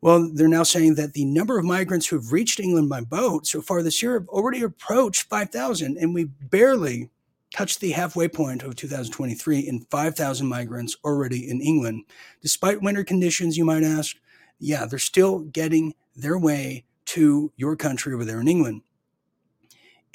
Well, 0.00 0.30
they're 0.32 0.48
now 0.48 0.62
saying 0.62 0.94
that 0.94 1.12
the 1.12 1.24
number 1.24 1.58
of 1.58 1.64
migrants 1.64 2.06
who 2.06 2.16
have 2.16 2.32
reached 2.32 2.60
England 2.60 2.88
by 2.88 3.00
boat 3.00 3.46
so 3.46 3.60
far 3.60 3.82
this 3.82 4.02
year 4.02 4.14
have 4.14 4.28
already 4.28 4.62
approached 4.62 5.24
5,000, 5.24 5.98
and 5.98 6.14
we 6.14 6.24
barely 6.24 7.10
touched 7.52 7.80
the 7.80 7.90
halfway 7.90 8.28
point 8.28 8.62
of 8.62 8.76
2023 8.76 9.58
in 9.58 9.80
5,000 9.90 10.46
migrants 10.46 10.96
already 11.04 11.50
in 11.50 11.60
England. 11.60 12.04
Despite 12.42 12.82
winter 12.82 13.02
conditions, 13.02 13.56
you 13.56 13.64
might 13.64 13.82
ask, 13.82 14.16
yeah, 14.60 14.86
they're 14.86 14.98
still 14.98 15.40
getting 15.40 15.94
their 16.14 16.38
way 16.38 16.84
to 17.06 17.52
your 17.56 17.74
country 17.74 18.14
over 18.14 18.24
there 18.24 18.40
in 18.40 18.48
England. 18.48 18.82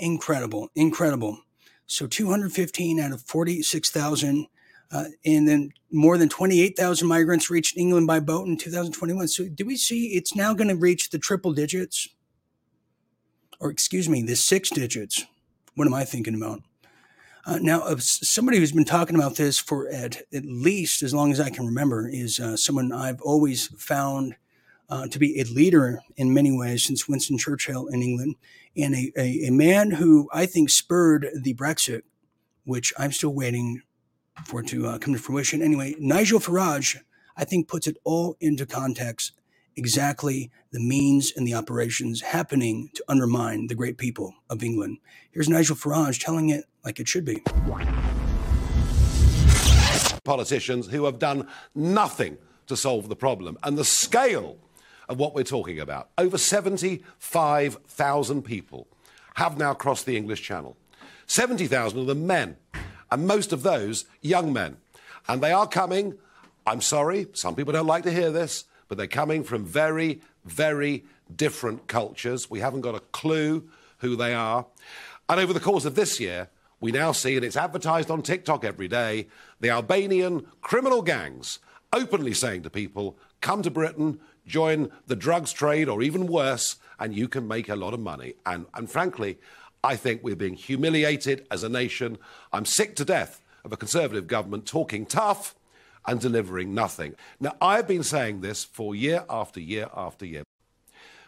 Incredible, 0.03 0.69
incredible. 0.75 1.39
So 1.85 2.07
215 2.07 2.99
out 2.99 3.13
of 3.13 3.21
46,000, 3.21 4.47
uh, 4.91 5.05
and 5.25 5.47
then 5.47 5.71
more 5.93 6.17
than 6.17 6.27
28,000 6.27 7.07
migrants 7.07 7.49
reached 7.49 7.77
England 7.77 8.07
by 8.07 8.19
boat 8.19 8.45
in 8.45 8.57
2021. 8.57 9.29
So 9.29 9.47
do 9.47 9.65
we 9.65 9.77
see 9.77 10.07
it's 10.07 10.35
now 10.35 10.53
going 10.53 10.67
to 10.67 10.75
reach 10.75 11.09
the 11.09 11.19
triple 11.19 11.53
digits? 11.53 12.09
Or 13.61 13.71
excuse 13.71 14.09
me, 14.09 14.21
the 14.21 14.35
six 14.35 14.69
digits. 14.69 15.25
What 15.75 15.87
am 15.87 15.93
I 15.93 16.03
thinking 16.03 16.35
about? 16.35 16.63
Uh, 17.45 17.59
now, 17.61 17.83
uh, 17.83 17.95
somebody 17.97 18.57
who's 18.57 18.73
been 18.73 18.83
talking 18.83 19.15
about 19.15 19.37
this 19.37 19.57
for 19.57 19.87
at, 19.87 20.21
at 20.33 20.43
least 20.43 21.01
as 21.01 21.13
long 21.13 21.31
as 21.31 21.39
I 21.39 21.49
can 21.49 21.65
remember 21.65 22.09
is 22.09 22.41
uh, 22.41 22.57
someone 22.57 22.91
I've 22.91 23.21
always 23.21 23.67
found 23.81 24.35
uh, 24.89 25.07
to 25.07 25.19
be 25.19 25.39
a 25.39 25.43
leader 25.45 26.01
in 26.15 26.33
many 26.33 26.55
ways 26.55 26.83
since 26.83 27.07
Winston 27.07 27.37
Churchill 27.37 27.87
in 27.87 28.01
England, 28.01 28.35
and 28.75 28.95
a, 28.95 29.11
a, 29.17 29.47
a 29.47 29.51
man 29.51 29.91
who 29.91 30.29
I 30.33 30.45
think 30.45 30.69
spurred 30.69 31.27
the 31.41 31.53
Brexit, 31.53 32.01
which 32.65 32.93
I'm 32.97 33.11
still 33.11 33.33
waiting 33.33 33.81
for 34.45 34.61
to 34.63 34.87
uh, 34.87 34.97
come 34.97 35.13
to 35.13 35.19
fruition. 35.19 35.61
Anyway, 35.61 35.95
Nigel 35.99 36.39
Farage, 36.39 36.97
I 37.37 37.45
think, 37.45 37.67
puts 37.67 37.87
it 37.87 37.97
all 38.03 38.35
into 38.39 38.65
context 38.65 39.33
exactly 39.75 40.51
the 40.71 40.79
means 40.79 41.33
and 41.35 41.47
the 41.47 41.53
operations 41.53 42.21
happening 42.21 42.89
to 42.93 43.03
undermine 43.07 43.67
the 43.67 43.75
great 43.75 43.97
people 43.97 44.33
of 44.49 44.63
England. 44.63 44.97
Here's 45.31 45.49
Nigel 45.49 45.75
Farage 45.75 46.23
telling 46.23 46.49
it 46.49 46.65
like 46.83 46.99
it 46.99 47.07
should 47.07 47.25
be. 47.25 47.41
Politicians 50.23 50.87
who 50.87 51.05
have 51.05 51.19
done 51.19 51.47
nothing 51.75 52.37
to 52.67 52.77
solve 52.77 53.09
the 53.09 53.15
problem. 53.15 53.57
And 53.63 53.77
the 53.77 53.83
scale 53.83 54.57
of 55.09 55.19
what 55.19 55.35
we're 55.35 55.43
talking 55.43 55.79
about 55.79 56.09
over 56.17 56.37
75,000 56.37 58.41
people 58.43 58.87
have 59.35 59.57
now 59.57 59.73
crossed 59.73 60.05
the 60.05 60.17
English 60.17 60.41
Channel. 60.41 60.77
70,000 61.27 61.99
of 61.99 62.07
them 62.07 62.27
men, 62.27 62.57
and 63.11 63.25
most 63.25 63.53
of 63.53 63.63
those 63.63 64.05
young 64.21 64.53
men. 64.53 64.77
And 65.27 65.41
they 65.41 65.51
are 65.51 65.67
coming, 65.67 66.17
I'm 66.67 66.81
sorry, 66.81 67.27
some 67.33 67.55
people 67.55 67.73
don't 67.73 67.87
like 67.87 68.03
to 68.03 68.11
hear 68.11 68.31
this, 68.31 68.65
but 68.87 68.97
they're 68.97 69.07
coming 69.07 69.43
from 69.43 69.65
very, 69.65 70.21
very 70.45 71.05
different 71.33 71.87
cultures. 71.87 72.49
We 72.49 72.59
haven't 72.59 72.81
got 72.81 72.95
a 72.95 72.99
clue 72.99 73.69
who 73.99 74.15
they 74.15 74.33
are. 74.33 74.65
And 75.29 75.39
over 75.39 75.53
the 75.53 75.59
course 75.59 75.85
of 75.85 75.95
this 75.95 76.19
year, 76.19 76.49
we 76.79 76.91
now 76.91 77.13
see, 77.13 77.37
and 77.37 77.45
it's 77.45 77.55
advertised 77.55 78.11
on 78.11 78.21
TikTok 78.21 78.65
every 78.65 78.89
day, 78.89 79.27
the 79.61 79.69
Albanian 79.69 80.45
criminal 80.61 81.01
gangs 81.01 81.59
openly 81.93 82.33
saying 82.33 82.63
to 82.63 82.69
people, 82.69 83.17
come 83.39 83.61
to 83.61 83.71
Britain, 83.71 84.19
join 84.45 84.91
the 85.07 85.15
drugs 85.15 85.51
trade, 85.51 85.89
or 85.89 86.01
even 86.01 86.27
worse, 86.27 86.77
and 86.99 87.15
you 87.15 87.27
can 87.27 87.47
make 87.47 87.69
a 87.69 87.75
lot 87.75 87.93
of 87.93 87.99
money. 87.99 88.35
And, 88.45 88.65
and 88.73 88.89
frankly, 88.89 89.39
I 89.83 89.95
think 89.95 90.23
we're 90.23 90.35
being 90.35 90.55
humiliated 90.55 91.45
as 91.51 91.63
a 91.63 91.69
nation. 91.69 92.17
I'm 92.51 92.65
sick 92.65 92.95
to 92.97 93.05
death 93.05 93.41
of 93.65 93.73
a 93.73 93.77
Conservative 93.77 94.27
government 94.27 94.65
talking 94.65 95.05
tough 95.05 95.55
and 96.05 96.19
delivering 96.19 96.73
nothing. 96.73 97.15
Now, 97.39 97.55
I've 97.61 97.87
been 97.87 98.03
saying 98.03 98.41
this 98.41 98.63
for 98.63 98.95
year 98.95 99.25
after 99.29 99.59
year 99.59 99.89
after 99.95 100.25
year. 100.25 100.43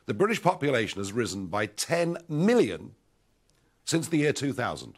The 0.05 0.13
British 0.13 0.41
population 0.41 0.99
has 0.99 1.11
risen 1.11 1.47
by 1.47 1.66
10 1.66 2.18
million 2.30 2.91
since 3.86 4.07
the 4.07 4.18
year 4.18 4.34
2000. 4.34 4.97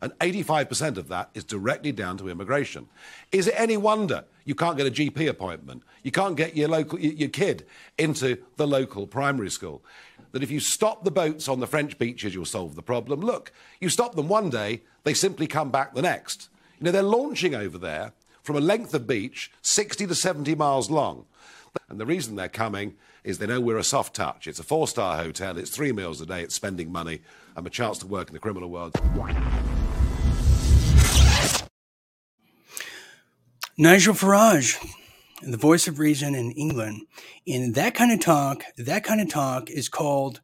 And 0.00 0.12
85% 0.20 0.96
of 0.96 1.08
that 1.08 1.30
is 1.34 1.44
directly 1.44 1.92
down 1.92 2.18
to 2.18 2.28
immigration. 2.28 2.86
Is 3.32 3.48
it 3.48 3.54
any 3.56 3.76
wonder 3.76 4.24
you 4.44 4.54
can't 4.54 4.76
get 4.76 4.86
a 4.86 4.90
GP 4.90 5.28
appointment? 5.28 5.82
You 6.02 6.12
can't 6.12 6.36
get 6.36 6.56
your, 6.56 6.68
local, 6.68 7.00
your 7.00 7.28
kid 7.28 7.66
into 7.98 8.38
the 8.56 8.66
local 8.66 9.06
primary 9.06 9.50
school? 9.50 9.82
That 10.32 10.42
if 10.42 10.50
you 10.50 10.60
stop 10.60 11.04
the 11.04 11.10
boats 11.10 11.48
on 11.48 11.60
the 11.60 11.66
French 11.66 11.98
beaches, 11.98 12.34
you'll 12.34 12.44
solve 12.44 12.76
the 12.76 12.82
problem. 12.82 13.20
Look, 13.20 13.52
you 13.80 13.88
stop 13.88 14.14
them 14.14 14.28
one 14.28 14.50
day, 14.50 14.82
they 15.04 15.14
simply 15.14 15.46
come 15.46 15.70
back 15.70 15.94
the 15.94 16.02
next. 16.02 16.48
You 16.78 16.84
know, 16.84 16.92
they're 16.92 17.02
launching 17.02 17.54
over 17.54 17.78
there 17.78 18.12
from 18.42 18.56
a 18.56 18.60
length 18.60 18.94
of 18.94 19.06
beach 19.06 19.50
60 19.62 20.06
to 20.06 20.14
70 20.14 20.54
miles 20.54 20.90
long. 20.90 21.26
And 21.88 21.98
the 21.98 22.06
reason 22.06 22.36
they're 22.36 22.48
coming 22.48 22.96
is 23.24 23.38
they 23.38 23.46
know 23.46 23.60
we're 23.60 23.78
a 23.78 23.84
soft 23.84 24.14
touch. 24.14 24.46
It's 24.46 24.58
a 24.58 24.62
four 24.62 24.86
star 24.86 25.16
hotel, 25.16 25.56
it's 25.58 25.70
three 25.70 25.92
meals 25.92 26.20
a 26.20 26.26
day, 26.26 26.42
it's 26.42 26.54
spending 26.54 26.92
money, 26.92 27.20
and 27.56 27.66
a 27.66 27.70
chance 27.70 27.98
to 27.98 28.06
work 28.06 28.28
in 28.28 28.34
the 28.34 28.40
criminal 28.40 28.70
world. 28.70 28.94
Nigel 33.76 34.14
Farage, 34.14 34.76
the 35.42 35.56
voice 35.56 35.86
of 35.86 35.98
reason 35.98 36.34
in 36.34 36.50
England. 36.52 37.02
In 37.46 37.72
that 37.72 37.94
kind 37.94 38.12
of 38.12 38.20
talk, 38.20 38.64
that 38.76 39.04
kind 39.04 39.20
of 39.20 39.30
talk 39.30 39.70
is 39.70 39.88
called 39.88 40.40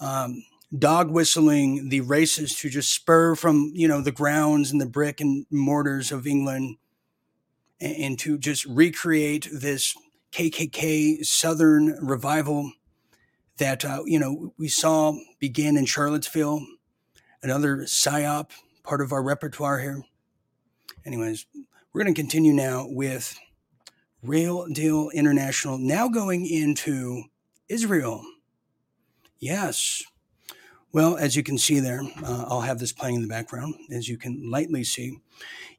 um, 0.00 0.44
dog 0.76 1.10
whistling 1.10 1.88
the 1.88 2.00
racists 2.00 2.60
who 2.60 2.68
just 2.68 2.92
spur 2.92 3.36
from, 3.36 3.70
you 3.74 3.86
know, 3.86 4.00
the 4.00 4.12
grounds 4.12 4.72
and 4.72 4.80
the 4.80 4.86
brick 4.86 5.20
and 5.20 5.46
mortars 5.50 6.10
of 6.10 6.26
England 6.26 6.76
and, 7.80 7.96
and 7.96 8.18
to 8.20 8.38
just 8.38 8.64
recreate 8.64 9.48
this 9.52 9.94
KKK 10.34 11.24
Southern 11.24 11.96
revival 12.04 12.72
that 13.58 13.84
uh, 13.84 14.02
you 14.04 14.18
know 14.18 14.52
we 14.58 14.66
saw 14.66 15.16
begin 15.38 15.76
in 15.76 15.86
Charlottesville, 15.86 16.66
another 17.40 17.78
psyop 17.82 18.50
part 18.82 19.00
of 19.00 19.12
our 19.12 19.22
repertoire 19.22 19.78
here. 19.78 20.02
Anyways, 21.06 21.46
we're 21.92 22.02
going 22.02 22.12
to 22.12 22.20
continue 22.20 22.52
now 22.52 22.84
with 22.88 23.38
Real 24.24 24.66
Deal 24.66 25.08
International, 25.10 25.78
now 25.78 26.08
going 26.08 26.46
into 26.46 27.24
Israel. 27.68 28.24
Yes. 29.38 30.02
Well, 30.92 31.16
as 31.16 31.36
you 31.36 31.44
can 31.44 31.58
see 31.58 31.78
there, 31.78 32.02
uh, 32.24 32.46
I'll 32.48 32.62
have 32.62 32.80
this 32.80 32.92
playing 32.92 33.16
in 33.16 33.22
the 33.22 33.28
background, 33.28 33.74
as 33.92 34.08
you 34.08 34.16
can 34.16 34.50
lightly 34.50 34.82
see. 34.82 35.18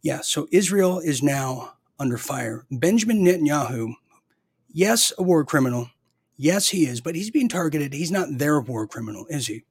Yeah, 0.01 0.21
so 0.21 0.47
Israel 0.51 0.99
is 0.99 1.21
now 1.21 1.73
under 1.99 2.17
fire. 2.17 2.65
Benjamin 2.71 3.23
Netanyahu, 3.23 3.95
yes, 4.75 5.13
a 5.17 5.23
war 5.23 5.43
criminal. 5.45 5.89
Yes, 6.37 6.69
he 6.69 6.85
is, 6.85 6.99
but 6.99 7.15
he's 7.15 7.31
being 7.31 7.47
targeted. 7.47 7.93
He's 7.93 8.11
not 8.11 8.27
their 8.37 8.59
war 8.59 8.85
criminal, 8.85 9.25
is 9.29 9.47
he? 9.47 9.63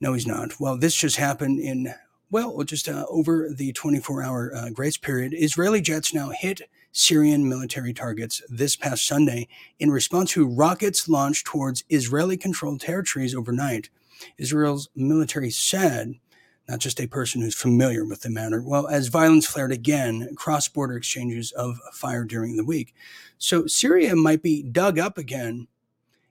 No, 0.00 0.12
he's 0.12 0.26
not. 0.26 0.60
Well, 0.60 0.76
this 0.76 0.94
just 0.94 1.16
happened 1.16 1.60
in, 1.60 1.94
well, 2.30 2.62
just 2.64 2.88
uh, 2.88 3.06
over 3.08 3.48
the 3.54 3.72
24 3.72 4.22
hour 4.22 4.52
uh, 4.54 4.70
grace 4.70 4.96
period. 4.96 5.34
Israeli 5.36 5.80
jets 5.80 6.12
now 6.12 6.30
hit 6.30 6.62
Syrian 6.90 7.48
military 7.48 7.94
targets 7.94 8.42
this 8.48 8.74
past 8.74 9.06
Sunday 9.06 9.46
in 9.78 9.90
response 9.90 10.32
to 10.32 10.46
rockets 10.46 11.08
launched 11.08 11.46
towards 11.46 11.84
Israeli 11.88 12.36
controlled 12.36 12.80
territories 12.80 13.34
overnight. 13.34 13.88
Israel's 14.36 14.88
military 14.96 15.50
said 15.50 16.14
not 16.68 16.78
just 16.78 17.00
a 17.00 17.06
person 17.06 17.42
who's 17.42 17.54
familiar 17.54 18.04
with 18.04 18.22
the 18.22 18.30
matter. 18.30 18.62
Well, 18.62 18.86
as 18.86 19.08
violence 19.08 19.46
flared 19.46 19.72
again, 19.72 20.34
cross 20.34 20.66
border 20.68 20.96
exchanges 20.96 21.52
of 21.52 21.78
fire 21.92 22.24
during 22.24 22.56
the 22.56 22.64
week. 22.64 22.94
So 23.38 23.66
Syria 23.66 24.16
might 24.16 24.42
be 24.42 24.62
dug 24.62 24.98
up 24.98 25.18
again 25.18 25.68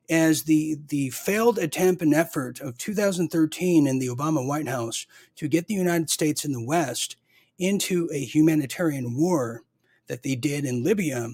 as 0.09 0.43
the, 0.43 0.77
the 0.87 1.09
failed 1.11 1.57
attempt 1.59 2.01
and 2.01 2.13
effort 2.13 2.59
of 2.59 2.77
2013 2.77 3.87
in 3.87 3.99
the 3.99 4.07
Obama 4.07 4.45
White 4.45 4.67
House 4.67 5.05
to 5.35 5.47
get 5.47 5.67
the 5.67 5.73
United 5.73 6.09
States 6.09 6.43
and 6.43 6.53
the 6.53 6.63
West 6.63 7.15
into 7.57 8.09
a 8.11 8.19
humanitarian 8.19 9.15
war 9.15 9.61
that 10.07 10.23
they 10.23 10.35
did 10.35 10.65
in 10.65 10.83
Libya. 10.83 11.29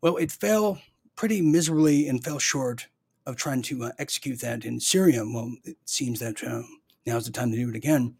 Well, 0.00 0.16
it 0.16 0.32
fell 0.32 0.80
pretty 1.16 1.40
miserably 1.40 2.08
and 2.08 2.22
fell 2.22 2.38
short 2.38 2.88
of 3.26 3.36
trying 3.36 3.62
to 3.62 3.84
uh, 3.84 3.92
execute 3.98 4.40
that 4.40 4.64
in 4.64 4.80
Syria. 4.80 5.24
Well, 5.24 5.54
it 5.64 5.76
seems 5.84 6.20
that 6.20 6.42
uh, 6.42 6.62
now's 7.06 7.26
the 7.26 7.32
time 7.32 7.50
to 7.50 7.56
do 7.56 7.68
it 7.68 7.76
again. 7.76 8.16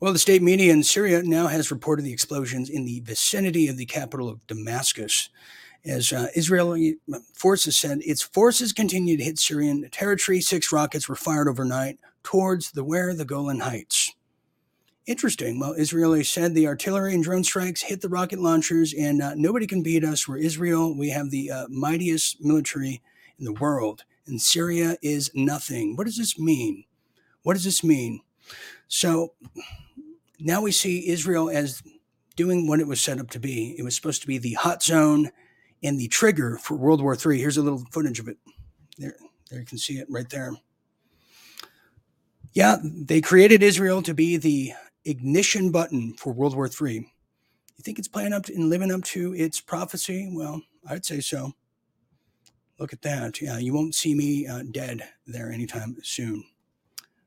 Well, 0.00 0.12
the 0.12 0.18
state 0.18 0.42
media 0.42 0.72
in 0.72 0.82
Syria 0.82 1.22
now 1.22 1.46
has 1.46 1.70
reported 1.70 2.04
the 2.04 2.12
explosions 2.12 2.70
in 2.70 2.84
the 2.84 3.00
vicinity 3.00 3.68
of 3.68 3.76
the 3.76 3.86
capital 3.86 4.28
of 4.28 4.46
Damascus. 4.46 5.30
As 5.84 6.12
uh, 6.12 6.28
Israeli 6.34 6.96
forces 7.34 7.76
said, 7.76 8.00
its 8.02 8.22
forces 8.22 8.72
continue 8.72 9.16
to 9.16 9.24
hit 9.24 9.38
Syrian 9.38 9.88
territory. 9.90 10.40
Six 10.40 10.72
rockets 10.72 11.08
were 11.08 11.14
fired 11.16 11.48
overnight 11.48 11.98
towards 12.22 12.72
the 12.72 12.82
where 12.82 13.14
the 13.14 13.26
Golan 13.26 13.60
Heights. 13.60 14.14
Interesting. 15.06 15.60
Well, 15.60 15.74
Israeli 15.74 16.24
said 16.24 16.54
the 16.54 16.66
artillery 16.66 17.14
and 17.14 17.22
drone 17.22 17.44
strikes 17.44 17.82
hit 17.82 18.00
the 18.00 18.08
rocket 18.08 18.38
launchers, 18.38 18.94
and 18.94 19.20
uh, 19.20 19.34
nobody 19.36 19.66
can 19.66 19.82
beat 19.82 20.02
us. 20.02 20.26
We're 20.26 20.38
Israel. 20.38 20.96
We 20.96 21.10
have 21.10 21.30
the 21.30 21.50
uh, 21.50 21.66
mightiest 21.68 22.42
military 22.42 23.02
in 23.38 23.44
the 23.44 23.52
world, 23.52 24.04
and 24.26 24.40
Syria 24.40 24.96
is 25.02 25.30
nothing. 25.34 25.96
What 25.96 26.04
does 26.04 26.16
this 26.16 26.38
mean? 26.38 26.84
What 27.42 27.52
does 27.52 27.64
this 27.64 27.84
mean? 27.84 28.20
So 28.88 29.34
now 30.38 30.62
we 30.62 30.72
see 30.72 31.08
Israel 31.08 31.50
as 31.50 31.82
doing 32.36 32.66
what 32.66 32.80
it 32.80 32.86
was 32.86 33.00
set 33.00 33.18
up 33.18 33.30
to 33.30 33.40
be. 33.40 33.74
It 33.78 33.82
was 33.82 33.94
supposed 33.94 34.20
to 34.22 34.26
be 34.26 34.38
the 34.38 34.54
hot 34.54 34.82
zone 34.82 35.30
and 35.82 35.98
the 35.98 36.08
trigger 36.08 36.58
for 36.58 36.76
World 36.76 37.02
War 37.02 37.14
III. 37.14 37.38
Here's 37.38 37.56
a 37.56 37.62
little 37.62 37.84
footage 37.92 38.18
of 38.18 38.28
it. 38.28 38.38
There, 38.98 39.16
there 39.50 39.60
you 39.60 39.66
can 39.66 39.78
see 39.78 39.94
it 39.94 40.06
right 40.10 40.28
there. 40.28 40.52
Yeah, 42.52 42.76
they 42.82 43.20
created 43.20 43.62
Israel 43.62 44.00
to 44.02 44.14
be 44.14 44.36
the 44.36 44.72
ignition 45.04 45.70
button 45.70 46.14
for 46.14 46.32
World 46.32 46.54
War 46.54 46.68
III. 46.68 46.94
You 46.96 47.82
think 47.82 47.98
it's 47.98 48.08
playing 48.08 48.32
up 48.32 48.46
and 48.48 48.70
living 48.70 48.92
up 48.92 49.02
to 49.04 49.34
its 49.34 49.60
prophecy? 49.60 50.30
Well, 50.32 50.62
I'd 50.88 51.04
say 51.04 51.20
so. 51.20 51.52
Look 52.78 52.92
at 52.92 53.02
that. 53.02 53.40
Yeah, 53.40 53.58
you 53.58 53.72
won't 53.72 53.94
see 53.94 54.14
me 54.14 54.46
uh, 54.46 54.62
dead 54.70 55.02
there 55.26 55.50
anytime 55.50 55.96
soon. 56.02 56.44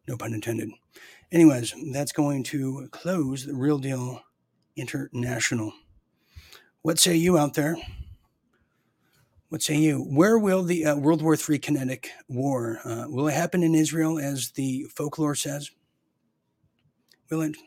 No 0.07 0.18
pun 0.18 0.34
intended. 0.34 0.70
Anyways, 1.32 1.73
that's 1.91 2.11
going 2.11 2.43
to 2.43 2.88
close 2.91 3.45
the 3.45 3.55
Real 3.55 3.80
Deal 3.80 4.21
International. 4.75 5.73
What 6.82 6.99
say 6.99 7.15
you 7.15 7.38
out 7.38 7.53
there? 7.53 7.75
What 9.49 9.61
say 9.61 9.75
you? 9.75 9.99
Where 9.99 10.38
will 10.38 10.63
the 10.63 10.86
uh, 10.86 10.95
World 10.95 11.21
War 11.21 11.36
III 11.36 11.59
kinetic 11.59 12.11
war 12.28 12.80
uh, 12.86 13.05
will 13.07 13.28
it 13.28 13.34
happen 13.34 13.63
in 13.63 13.75
Israel, 13.75 14.19
as 14.19 14.51
the 14.51 14.86
folklore 14.95 15.36
says? 15.36 15.71
Will 17.30 17.41
it? 17.41 17.57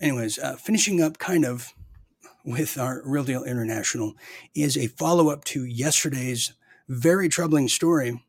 anyways, 0.00 0.38
uh, 0.38 0.56
finishing 0.56 1.02
up 1.02 1.18
kind 1.18 1.44
of 1.44 1.72
with 2.44 2.78
our 2.78 3.02
Real 3.04 3.24
Deal 3.24 3.44
International 3.44 4.14
is 4.54 4.76
a 4.76 4.86
follow 4.86 5.30
up 5.30 5.44
to 5.44 5.64
yesterday's 5.64 6.52
very 6.88 7.28
troubling 7.28 7.68
story, 7.68 8.22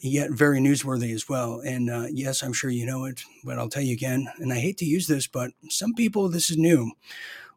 yet 0.00 0.30
very 0.30 0.60
newsworthy 0.60 1.12
as 1.14 1.28
well. 1.28 1.60
And 1.60 1.90
uh, 1.90 2.06
yes, 2.10 2.42
I'm 2.42 2.52
sure 2.52 2.70
you 2.70 2.86
know 2.86 3.04
it, 3.04 3.22
but 3.44 3.58
I'll 3.58 3.68
tell 3.68 3.82
you 3.82 3.92
again. 3.92 4.28
And 4.38 4.52
I 4.52 4.58
hate 4.58 4.78
to 4.78 4.84
use 4.84 5.06
this, 5.06 5.26
but 5.26 5.52
some 5.68 5.94
people, 5.94 6.28
this 6.28 6.50
is 6.50 6.56
new. 6.56 6.92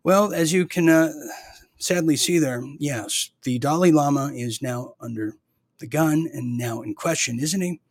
Well, 0.03 0.33
as 0.33 0.53
you 0.53 0.65
can 0.65 0.89
uh, 0.89 1.11
sadly 1.77 2.15
see 2.15 2.39
there, 2.39 2.63
yes, 2.77 3.31
the 3.43 3.59
Dalai 3.59 3.91
Lama 3.91 4.31
is 4.33 4.61
now 4.61 4.95
under 4.99 5.35
the 5.79 5.87
gun 5.87 6.29
and 6.33 6.57
now 6.57 6.81
in 6.81 6.93
question, 6.93 7.39
isn't 7.39 7.61
he? 7.61 7.81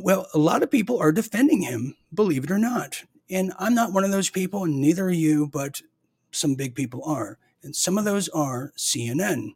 Well, 0.00 0.26
a 0.34 0.38
lot 0.38 0.62
of 0.62 0.70
people 0.70 0.98
are 0.98 1.12
defending 1.12 1.62
him, 1.62 1.96
believe 2.12 2.44
it 2.44 2.50
or 2.50 2.58
not. 2.58 3.04
And 3.30 3.52
I'm 3.58 3.74
not 3.74 3.92
one 3.92 4.04
of 4.04 4.10
those 4.10 4.30
people, 4.30 4.64
and 4.64 4.80
neither 4.80 5.04
are 5.04 5.10
you, 5.10 5.46
but 5.46 5.82
some 6.32 6.54
big 6.54 6.74
people 6.74 7.02
are. 7.04 7.38
And 7.62 7.76
some 7.76 7.98
of 7.98 8.04
those 8.04 8.28
are 8.30 8.72
CNN. 8.76 9.54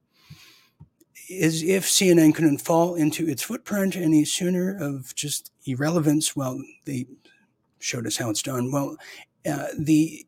As 1.40 1.62
if 1.62 1.84
CNN 1.86 2.34
couldn't 2.34 2.58
fall 2.58 2.94
into 2.94 3.28
its 3.28 3.42
footprint 3.42 3.96
any 3.96 4.24
sooner 4.24 4.76
of 4.76 5.14
just 5.14 5.50
irrelevance. 5.64 6.34
Well, 6.36 6.62
they 6.84 7.06
showed 7.78 8.06
us 8.06 8.16
how 8.16 8.30
it's 8.30 8.42
done. 8.42 8.70
Well, 8.72 8.96
uh, 9.48 9.66
the 9.78 10.26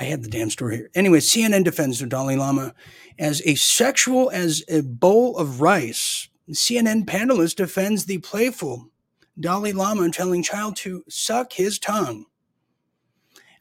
I 0.00 0.04
had 0.04 0.22
the 0.22 0.30
damn 0.30 0.48
story 0.48 0.76
here. 0.76 0.90
Anyway, 0.94 1.18
CNN 1.18 1.64
defends 1.64 1.98
the 1.98 2.06
Dalai 2.06 2.34
Lama 2.34 2.74
as 3.18 3.42
a 3.44 3.54
sexual 3.54 4.30
as 4.30 4.64
a 4.66 4.80
bowl 4.80 5.36
of 5.36 5.60
rice. 5.60 6.28
CNN 6.50 7.04
panelist 7.04 7.56
defends 7.56 8.06
the 8.06 8.18
playful 8.18 8.88
Dalai 9.38 9.72
Lama 9.72 10.10
telling 10.10 10.42
child 10.42 10.76
to 10.76 11.04
suck 11.08 11.52
his 11.52 11.78
tongue. 11.78 12.24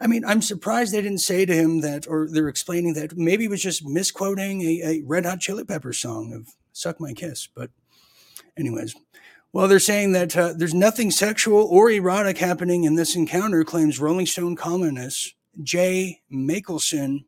I 0.01 0.07
mean, 0.07 0.23
I'm 0.25 0.41
surprised 0.41 0.93
they 0.93 1.01
didn't 1.01 1.19
say 1.19 1.45
to 1.45 1.53
him 1.53 1.81
that, 1.81 2.07
or 2.07 2.27
they're 2.31 2.47
explaining 2.47 2.93
that 2.93 3.17
maybe 3.17 3.43
he 3.43 3.47
was 3.49 3.61
just 3.61 3.85
misquoting 3.85 4.61
a, 4.61 4.81
a 4.83 5.03
Red 5.05 5.25
Hot 5.25 5.39
Chili 5.39 5.65
Peppers 5.65 5.99
song 5.99 6.33
of 6.33 6.47
"Suck 6.71 6.99
My 7.01 7.13
Kiss." 7.13 7.47
But, 7.53 7.69
anyways, 8.57 8.95
well, 9.51 9.67
they're 9.67 9.79
saying 9.79 10.13
that 10.13 10.37
uh, 10.37 10.53
there's 10.55 10.73
nothing 10.73 11.11
sexual 11.11 11.63
or 11.63 11.89
erotic 11.89 12.37
happening 12.37 12.85
in 12.85 12.95
this 12.95 13.15
encounter, 13.15 13.63
claims 13.63 13.99
Rolling 13.99 14.25
Stone 14.25 14.55
columnist 14.55 15.35
Jay 15.63 16.21
Michaelson, 16.29 17.25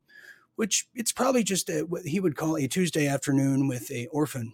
which 0.55 0.87
it's 0.93 1.11
probably 1.11 1.43
just 1.43 1.69
a, 1.69 1.81
what 1.81 2.03
he 2.03 2.19
would 2.19 2.35
call 2.35 2.55
a 2.57 2.67
Tuesday 2.67 3.07
afternoon 3.07 3.67
with 3.67 3.91
a 3.91 4.07
orphan. 4.07 4.53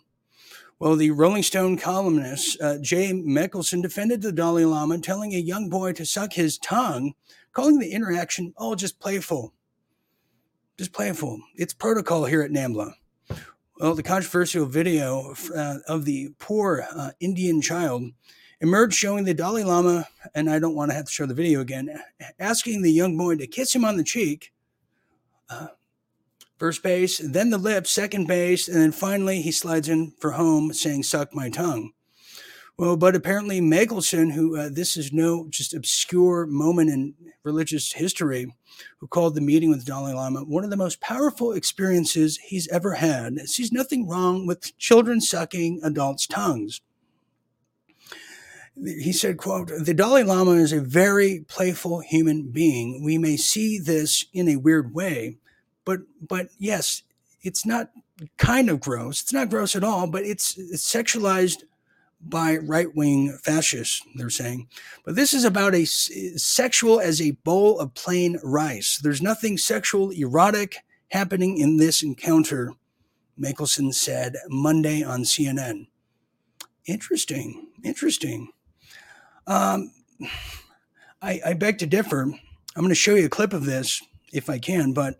Well, 0.80 0.96
the 0.96 1.12
Rolling 1.12 1.44
Stone 1.44 1.78
columnist 1.78 2.62
uh, 2.62 2.78
Jay 2.80 3.12
Michaelson 3.12 3.82
defended 3.82 4.22
the 4.22 4.32
Dalai 4.32 4.64
Lama, 4.64 5.00
telling 5.00 5.34
a 5.34 5.40
young 5.40 5.70
boy 5.70 5.94
to 5.94 6.06
suck 6.06 6.34
his 6.34 6.58
tongue, 6.60 7.14
calling 7.58 7.80
the 7.80 7.92
interaction 7.92 8.54
all 8.56 8.76
just 8.76 9.00
playful. 9.00 9.52
Just 10.78 10.94
playful. 10.94 11.42
It's 11.56 11.74
protocol 11.74 12.24
here 12.26 12.44
at 12.44 12.52
NAMBLA. 12.52 12.94
Well, 13.80 13.96
the 13.96 14.04
controversial 14.04 14.68
video 14.68 15.34
uh, 15.56 15.78
of 15.88 16.06
the 16.06 16.30
poor 16.38 16.86
uh, 16.96 17.12
Indian 17.20 17.60
child 17.60 18.04
emerged 18.62 18.94
showing 18.94 19.26
the 19.26 19.34
Dalai 19.34 19.64
Lama, 19.64 20.08
and 20.36 20.52
I 20.52 20.60
don't 20.60 20.76
want 20.76 20.92
to 20.92 20.96
have 20.96 21.06
to 21.06 21.12
show 21.12 21.26
the 21.26 21.34
video 21.34 21.62
again, 21.62 21.90
asking 22.40 22.84
the 22.84 22.92
young 22.92 23.18
boy 23.18 23.38
to 23.38 23.48
kiss 23.48 23.74
him 23.74 23.86
on 23.86 23.98
the 23.98 24.04
cheek. 24.04 24.54
Uh, 25.50 25.70
first 26.60 26.84
base, 26.84 27.18
then 27.18 27.50
the 27.50 27.58
lips, 27.58 27.90
second 27.90 28.28
base, 28.28 28.68
and 28.68 28.80
then 28.80 28.92
finally 28.92 29.42
he 29.42 29.52
slides 29.52 29.90
in 29.90 30.12
for 30.20 30.34
home 30.34 30.74
saying, 30.74 31.02
Suck 31.02 31.34
my 31.34 31.50
tongue. 31.50 31.92
Well, 32.80 32.96
but 32.96 33.16
apparently 33.16 33.60
Michaelson, 33.60 34.30
who 34.30 34.56
uh, 34.56 34.70
this 34.72 34.98
is 34.98 35.12
no 35.12 35.48
just 35.50 35.74
obscure 35.74 36.46
moment 36.46 36.92
in 36.92 37.16
religious 37.44 37.94
history, 37.94 38.54
who 39.00 39.08
called 39.08 39.34
the 39.34 39.42
meeting 39.42 39.72
with 39.72 39.84
Dalai 39.84 40.14
Lama 40.14 40.42
one 40.42 40.64
of 40.64 40.70
the 40.70 40.78
most 40.78 41.02
powerful 41.02 41.54
experiences 41.54 42.38
he's 42.38 42.68
ever 42.68 42.94
had, 42.94 43.40
sees 43.50 43.72
nothing 43.72 44.08
wrong 44.08 44.46
with 44.46 44.78
children 44.78 45.22
sucking 45.22 45.82
adults' 45.84 46.28
tongues. 46.28 46.82
He 48.76 49.12
said 49.12 49.38
quote 49.38 49.70
the 49.70 49.96
dalai 49.96 50.22
lama 50.22 50.52
is 50.52 50.72
a 50.72 50.80
very 50.80 51.44
playful 51.48 52.02
human 52.02 52.52
being. 52.52 53.04
We 53.04 53.18
may 53.18 53.38
see 53.38 53.80
this 53.80 54.28
in 54.34 54.48
a 54.48 54.58
weird 54.58 54.94
way 54.94 55.38
but 55.84 56.02
but 56.22 56.50
yes 56.60 57.02
it's 57.42 57.66
not 57.66 57.90
kind 58.38 58.70
of 58.70 58.80
gross. 58.80 59.24
It's 59.24 59.34
not 59.34 59.50
gross 59.50 59.76
at 59.76 59.84
all 59.84 60.06
but 60.06 60.26
it's, 60.26 60.56
it's 60.60 60.88
sexualized 60.88 61.64
by 62.20 62.58
right-wing 62.58 63.38
fascists 63.44 64.02
they're 64.16 64.30
saying 64.30 64.68
but 65.06 65.16
this 65.16 65.34
is 65.34 65.44
about 65.44 65.76
a 65.76 65.86
sexual 65.86 67.00
as 67.00 67.22
a 67.22 67.32
bowl 67.32 67.80
of 67.80 67.94
plain 67.94 68.40
rice 68.44 69.00
there's 69.04 69.22
nothing 69.22 69.58
sexual 69.58 70.10
erotic 70.12 70.78
happening 71.10 71.58
in 71.58 71.78
this 71.78 72.04
encounter 72.04 72.74
Michaelson 73.38 73.94
said 73.94 74.36
Monday 74.50 75.04
on 75.04 75.22
CNN. 75.22 75.88
Interesting, 76.86 77.68
interesting. 77.84 78.50
Um, 79.46 79.92
I, 81.22 81.40
I 81.46 81.54
beg 81.54 81.78
to 81.80 81.86
differ. 81.86 82.22
I'm 82.24 82.36
going 82.76 82.90
to 82.90 82.96
show 82.96 83.16
you 83.16 83.26
a 83.26 83.30
clip 83.30 83.54
of 83.54 83.66
this 83.66 84.02
if 84.34 84.50
I 84.50 84.60
can, 84.60 84.94
but 84.94 85.20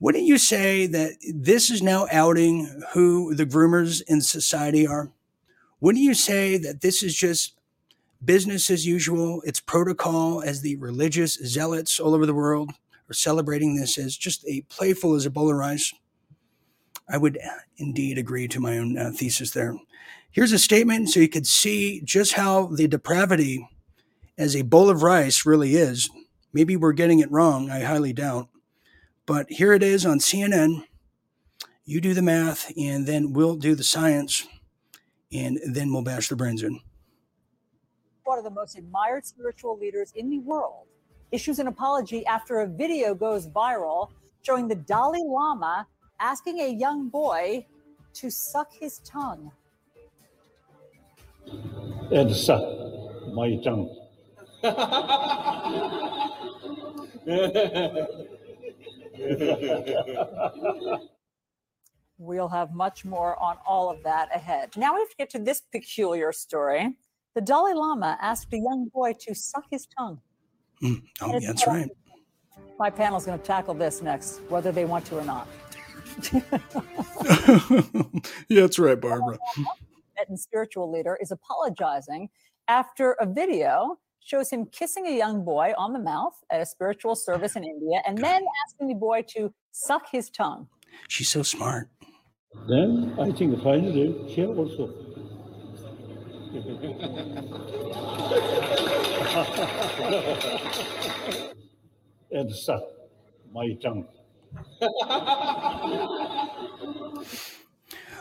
wouldn't 0.00 0.24
you 0.24 0.38
say 0.38 0.86
that 0.86 1.12
this 1.34 1.70
is 1.70 1.82
now 1.82 2.06
outing 2.12 2.82
who 2.92 3.34
the 3.34 3.46
groomers 3.46 4.02
in 4.06 4.20
society 4.20 4.86
are? 4.86 5.10
Wouldn't 5.80 6.04
you 6.04 6.14
say 6.14 6.56
that 6.58 6.80
this 6.80 7.02
is 7.02 7.14
just 7.14 7.54
business 8.24 8.70
as 8.70 8.86
usual? 8.86 9.42
It's 9.44 9.60
protocol 9.60 10.42
as 10.42 10.60
the 10.60 10.76
religious 10.76 11.34
zealots 11.34 12.00
all 12.00 12.14
over 12.14 12.26
the 12.26 12.34
world 12.34 12.72
are 13.10 13.14
celebrating 13.14 13.76
this 13.76 13.98
as 13.98 14.16
just 14.16 14.44
a 14.46 14.62
playful 14.68 15.14
as 15.14 15.26
a 15.26 15.30
bowl 15.30 15.50
of 15.50 15.56
rice? 15.56 15.92
I 17.08 17.18
would 17.18 17.38
indeed 17.76 18.16
agree 18.16 18.48
to 18.48 18.60
my 18.60 18.78
own 18.78 18.96
uh, 18.96 19.10
thesis 19.14 19.50
there. 19.50 19.76
Here's 20.30 20.52
a 20.52 20.58
statement 20.58 21.10
so 21.10 21.20
you 21.20 21.28
could 21.28 21.46
see 21.46 22.00
just 22.02 22.32
how 22.32 22.66
the 22.66 22.88
depravity 22.88 23.68
as 24.38 24.56
a 24.56 24.62
bowl 24.62 24.90
of 24.90 25.02
rice 25.02 25.44
really 25.46 25.74
is. 25.74 26.08
Maybe 26.52 26.76
we're 26.76 26.92
getting 26.92 27.18
it 27.18 27.30
wrong. 27.30 27.70
I 27.70 27.80
highly 27.80 28.12
doubt. 28.12 28.48
But 29.26 29.46
here 29.50 29.72
it 29.72 29.82
is 29.82 30.04
on 30.04 30.18
CNN. 30.18 30.84
You 31.84 32.00
do 32.00 32.14
the 32.14 32.22
math, 32.22 32.72
and 32.76 33.06
then 33.06 33.32
we'll 33.32 33.56
do 33.56 33.74
the 33.74 33.84
science, 33.84 34.46
and 35.32 35.58
then 35.66 35.92
we'll 35.92 36.02
bash 36.02 36.28
the 36.28 36.36
brains 36.36 36.62
in. 36.62 36.80
One 38.24 38.38
of 38.38 38.44
the 38.44 38.50
most 38.50 38.78
admired 38.78 39.26
spiritual 39.26 39.78
leaders 39.78 40.12
in 40.16 40.30
the 40.30 40.38
world 40.38 40.86
issues 41.30 41.58
an 41.58 41.66
apology 41.66 42.24
after 42.26 42.60
a 42.60 42.66
video 42.66 43.14
goes 43.14 43.48
viral 43.48 44.10
showing 44.42 44.68
the 44.68 44.76
Dalai 44.76 45.22
Lama 45.24 45.86
asking 46.20 46.60
a 46.60 46.68
young 46.68 47.08
boy 47.08 47.66
to 48.14 48.30
suck 48.30 48.72
his 48.72 49.00
tongue. 49.00 49.50
And 52.12 52.34
suck 52.34 52.62
my 53.34 53.56
tongue. 53.64 53.90
we'll 62.18 62.48
have 62.48 62.72
much 62.72 63.04
more 63.04 63.40
on 63.42 63.56
all 63.66 63.90
of 63.90 64.02
that 64.04 64.34
ahead. 64.34 64.76
Now 64.76 64.94
we 64.94 65.00
have 65.00 65.10
to 65.10 65.16
get 65.16 65.30
to 65.30 65.38
this 65.38 65.62
peculiar 65.72 66.32
story. 66.32 66.96
The 67.34 67.40
Dalai 67.40 67.74
Lama 67.74 68.16
asked 68.20 68.52
a 68.52 68.58
young 68.58 68.90
boy 68.92 69.14
to 69.20 69.34
suck 69.34 69.64
his 69.70 69.86
tongue. 69.98 70.20
Mm, 70.82 71.02
oh, 71.22 71.40
that's 71.40 71.66
right. 71.66 71.88
My 72.78 72.90
panel 72.90 73.18
is 73.18 73.26
going 73.26 73.38
to 73.38 73.44
tackle 73.44 73.74
this 73.74 74.02
next, 74.02 74.40
whether 74.48 74.72
they 74.72 74.84
want 74.84 75.04
to 75.06 75.18
or 75.18 75.24
not. 75.24 75.48
yeah, 78.48 78.60
that's 78.60 78.78
right, 78.78 79.00
Barbara. 79.00 79.38
Tibetan 80.16 80.36
spiritual 80.36 80.90
leader 80.90 81.18
is 81.20 81.32
apologizing 81.32 82.28
after 82.68 83.12
a 83.12 83.26
video 83.26 83.98
shows 84.20 84.50
him 84.50 84.66
kissing 84.66 85.06
a 85.06 85.16
young 85.16 85.44
boy 85.44 85.72
on 85.76 85.92
the 85.92 85.98
mouth 85.98 86.34
at 86.50 86.60
a 86.60 86.66
spiritual 86.66 87.14
service 87.14 87.56
in 87.56 87.64
India 87.64 88.00
and 88.06 88.16
then 88.16 88.42
asking 88.66 88.88
the 88.88 88.94
boy 88.94 89.22
to 89.28 89.52
suck 89.72 90.10
his 90.10 90.30
tongue. 90.30 90.66
She's 91.08 91.28
so 91.28 91.42
smart. 91.42 91.90
Then 92.66 93.14
I 93.18 93.32
think 93.32 93.62
finally 93.62 94.12
here 94.28 94.48
also. 94.48 94.90
and 102.30 102.54
suck 102.54 102.82
my 103.52 103.72
tongue. 103.74 104.06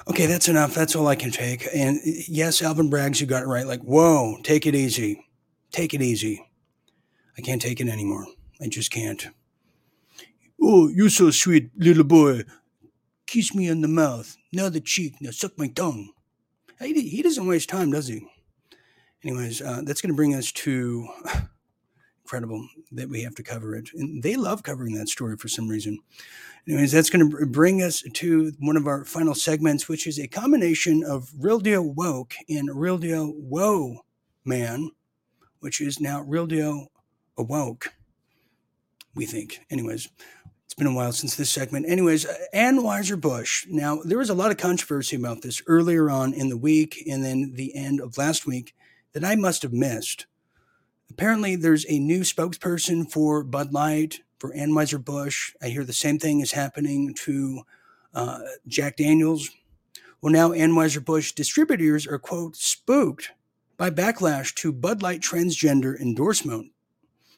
okay, 0.08 0.26
that's 0.26 0.48
enough. 0.48 0.74
That's 0.74 0.96
all 0.96 1.08
I 1.08 1.16
can 1.16 1.32
take. 1.32 1.68
And 1.74 2.00
yes, 2.04 2.62
Alvin 2.62 2.90
Braggs, 2.90 3.22
you 3.22 3.28
got 3.28 3.44
it 3.44 3.48
right. 3.48 3.68
Like, 3.68 3.82
whoa, 3.82 4.38
take 4.44 4.66
it 4.66 4.76
easy. 4.76 5.26
Take 5.72 5.94
it 5.94 6.02
easy. 6.02 6.46
I 7.38 7.42
can't 7.42 7.62
take 7.62 7.82
it 7.82 7.88
anymore. 7.88 8.26
I 8.62 8.68
just 8.68 8.92
can't. 8.92 9.28
Oh, 10.62 10.88
you're 10.88 11.10
so 11.10 11.32
sweet, 11.32 11.72
little 11.78 12.04
boy. 12.04 12.44
Kiss 13.34 13.56
me 13.56 13.68
on 13.68 13.82
the 13.82 13.88
mouth. 13.88 14.38
Now 14.52 14.70
the 14.70 14.80
cheek. 14.80 15.16
Now 15.20 15.32
suck 15.32 15.58
my 15.58 15.68
tongue. 15.68 16.12
He, 16.80 17.10
he 17.10 17.24
doesn't 17.24 17.48
waste 17.48 17.68
time, 17.68 17.90
does 17.90 18.08
he? 18.08 18.28
Anyways, 19.24 19.60
uh, 19.60 19.82
that's 19.84 20.02
going 20.02 20.14
to 20.14 20.16
bring 20.16 20.36
us 20.36 20.52
to 20.52 21.08
incredible 22.24 22.64
that 22.92 23.10
we 23.10 23.24
have 23.24 23.34
to 23.34 23.42
cover 23.42 23.76
it. 23.76 23.90
And 23.96 24.22
they 24.22 24.36
love 24.36 24.62
covering 24.62 24.94
that 24.94 25.10
story 25.10 25.36
for 25.36 25.48
some 25.48 25.68
reason. 25.68 25.98
Anyways, 26.68 26.92
that's 26.92 27.10
going 27.10 27.28
to 27.28 27.46
bring 27.48 27.82
us 27.82 28.04
to 28.14 28.52
one 28.60 28.78
of 28.78 28.86
our 28.86 29.04
final 29.04 29.34
segments, 29.34 29.90
which 29.90 30.06
is 30.06 30.20
a 30.20 30.28
combination 30.28 31.04
of 31.04 31.34
Real 31.36 31.58
Deal 31.60 31.92
Woke 31.92 32.36
and 32.50 32.70
Real 32.72 33.00
Deal 33.00 33.30
Whoa 33.30 34.06
Man, 34.46 34.92
which 35.62 35.82
is 35.82 36.00
now 36.00 36.22
Real 36.22 36.46
Deal 36.46 36.92
Awoke, 37.40 37.96
we 39.16 39.26
think. 39.26 39.62
Anyways, 39.72 40.08
it's 40.74 40.80
been 40.80 40.92
a 40.92 40.96
while 40.96 41.12
since 41.12 41.36
this 41.36 41.52
segment. 41.52 41.88
Anyways, 41.88 42.26
Ann 42.52 42.80
Weiser 42.80 43.22
Bush. 43.22 43.68
Now, 43.70 44.02
there 44.04 44.18
was 44.18 44.32
a 44.32 44.34
lot 44.34 44.50
of 44.50 44.58
controversy 44.58 45.16
about 45.16 45.44
this 45.44 45.62
earlier 45.68 46.10
on 46.10 46.34
in 46.34 46.50
the 46.50 46.58
week 46.58 47.04
and 47.08 47.24
then 47.24 47.52
the 47.54 47.76
end 47.76 48.02
of 48.02 48.18
last 48.18 48.48
week 48.48 48.74
that 49.12 49.24
I 49.24 49.36
must 49.36 49.62
have 49.62 49.72
missed. 49.72 50.26
Apparently, 51.12 51.56
there's 51.56 51.86
a 51.88 52.00
new 52.00 52.22
spokesperson 52.22 53.08
for 53.08 53.44
Bud 53.44 53.72
Light, 53.72 54.22
for 54.40 54.52
Ann 54.56 54.72
Anheuser-Busch. 54.72 55.54
I 55.62 55.68
hear 55.68 55.84
the 55.84 55.94
same 55.94 56.18
thing 56.18 56.40
is 56.40 56.54
happening 56.54 57.14
to 57.20 57.62
uh, 58.16 58.40
Jack 58.66 58.98
Daniels. 58.98 59.52
Well, 60.22 60.34
now 60.34 60.54
Anheuser-Busch 60.54 61.34
distributors 61.34 62.08
are, 62.08 62.18
quote, 62.18 62.56
spooked 62.56 63.30
by 63.78 63.92
backlash 63.92 64.56
to 64.56 64.72
Bud 64.72 65.04
Light 65.04 65.22
transgender 65.22 65.96
endorsement. 66.00 66.72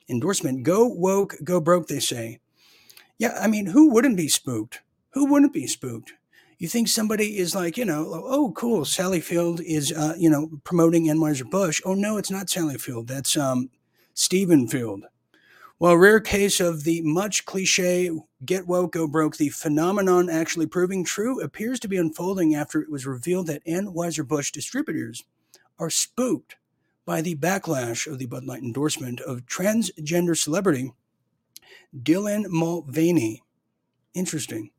Endorsement. 0.07 0.63
Go 0.63 0.87
woke, 0.87 1.35
go 1.43 1.59
broke, 1.59 1.89
they 1.89 1.99
say. 1.99 2.39
Yeah, 3.17 3.37
I 3.39 3.47
mean, 3.47 3.67
who 3.67 3.89
wouldn't 3.89 4.17
be 4.17 4.27
spooked? 4.27 4.81
Who 5.11 5.25
wouldn't 5.25 5.53
be 5.53 5.67
spooked? 5.67 6.13
You 6.57 6.67
think 6.67 6.87
somebody 6.87 7.37
is 7.37 7.55
like, 7.55 7.77
you 7.77 7.85
know, 7.85 8.05
oh, 8.09 8.51
cool, 8.55 8.85
Sally 8.85 9.21
Field 9.21 9.61
is, 9.61 9.91
uh, 9.91 10.13
you 10.17 10.29
know, 10.29 10.49
promoting 10.63 11.05
Anheuser-Busch. 11.05 11.81
Oh, 11.85 11.93
no, 11.93 12.17
it's 12.17 12.31
not 12.31 12.49
Sally 12.49 12.77
Field. 12.77 13.07
That's 13.07 13.35
um, 13.37 13.69
Stephen 14.13 14.67
Field. 14.67 15.03
Well, 15.77 15.97
rare 15.97 16.21
case 16.21 16.61
of 16.61 16.85
the 16.85 17.01
much 17.01 17.45
cliche 17.45 18.09
get 18.45 18.67
woke, 18.67 18.93
go 18.93 19.07
broke, 19.07 19.35
the 19.35 19.49
phenomenon 19.49 20.29
actually 20.29 20.67
proving 20.67 21.03
true 21.03 21.41
appears 21.41 21.81
to 21.81 21.89
be 21.89 21.97
unfolding 21.97 22.55
after 22.55 22.81
it 22.81 22.89
was 22.89 23.05
revealed 23.05 23.47
that 23.47 23.65
Anheuser-Busch 23.65 24.51
distributors 24.51 25.23
are 25.77 25.89
spooked 25.89 26.55
by 27.05 27.21
the 27.21 27.35
backlash 27.35 28.07
of 28.09 28.19
the 28.19 28.25
Bud 28.25 28.45
Light 28.45 28.63
endorsement 28.63 29.19
of 29.21 29.45
transgender 29.45 30.37
celebrity 30.37 30.93
Dylan 31.95 32.47
Mulvaney. 32.49 33.43
Interesting. 34.13 34.71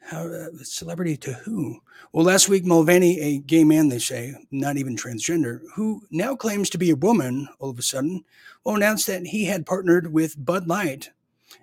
How, 0.00 0.28
uh, 0.28 0.48
celebrity 0.62 1.16
to 1.16 1.32
who? 1.32 1.80
Well, 2.12 2.24
last 2.24 2.48
week, 2.48 2.64
Mulvaney, 2.64 3.20
a 3.20 3.38
gay 3.38 3.64
man, 3.64 3.88
they 3.88 3.98
say, 3.98 4.34
not 4.52 4.76
even 4.76 4.96
transgender, 4.96 5.60
who 5.74 6.02
now 6.10 6.36
claims 6.36 6.70
to 6.70 6.78
be 6.78 6.90
a 6.90 6.96
woman 6.96 7.48
all 7.58 7.70
of 7.70 7.78
a 7.78 7.82
sudden, 7.82 8.24
announced 8.64 9.06
that 9.08 9.26
he 9.26 9.46
had 9.46 9.66
partnered 9.66 10.12
with 10.12 10.44
Bud 10.44 10.68
Light, 10.68 11.10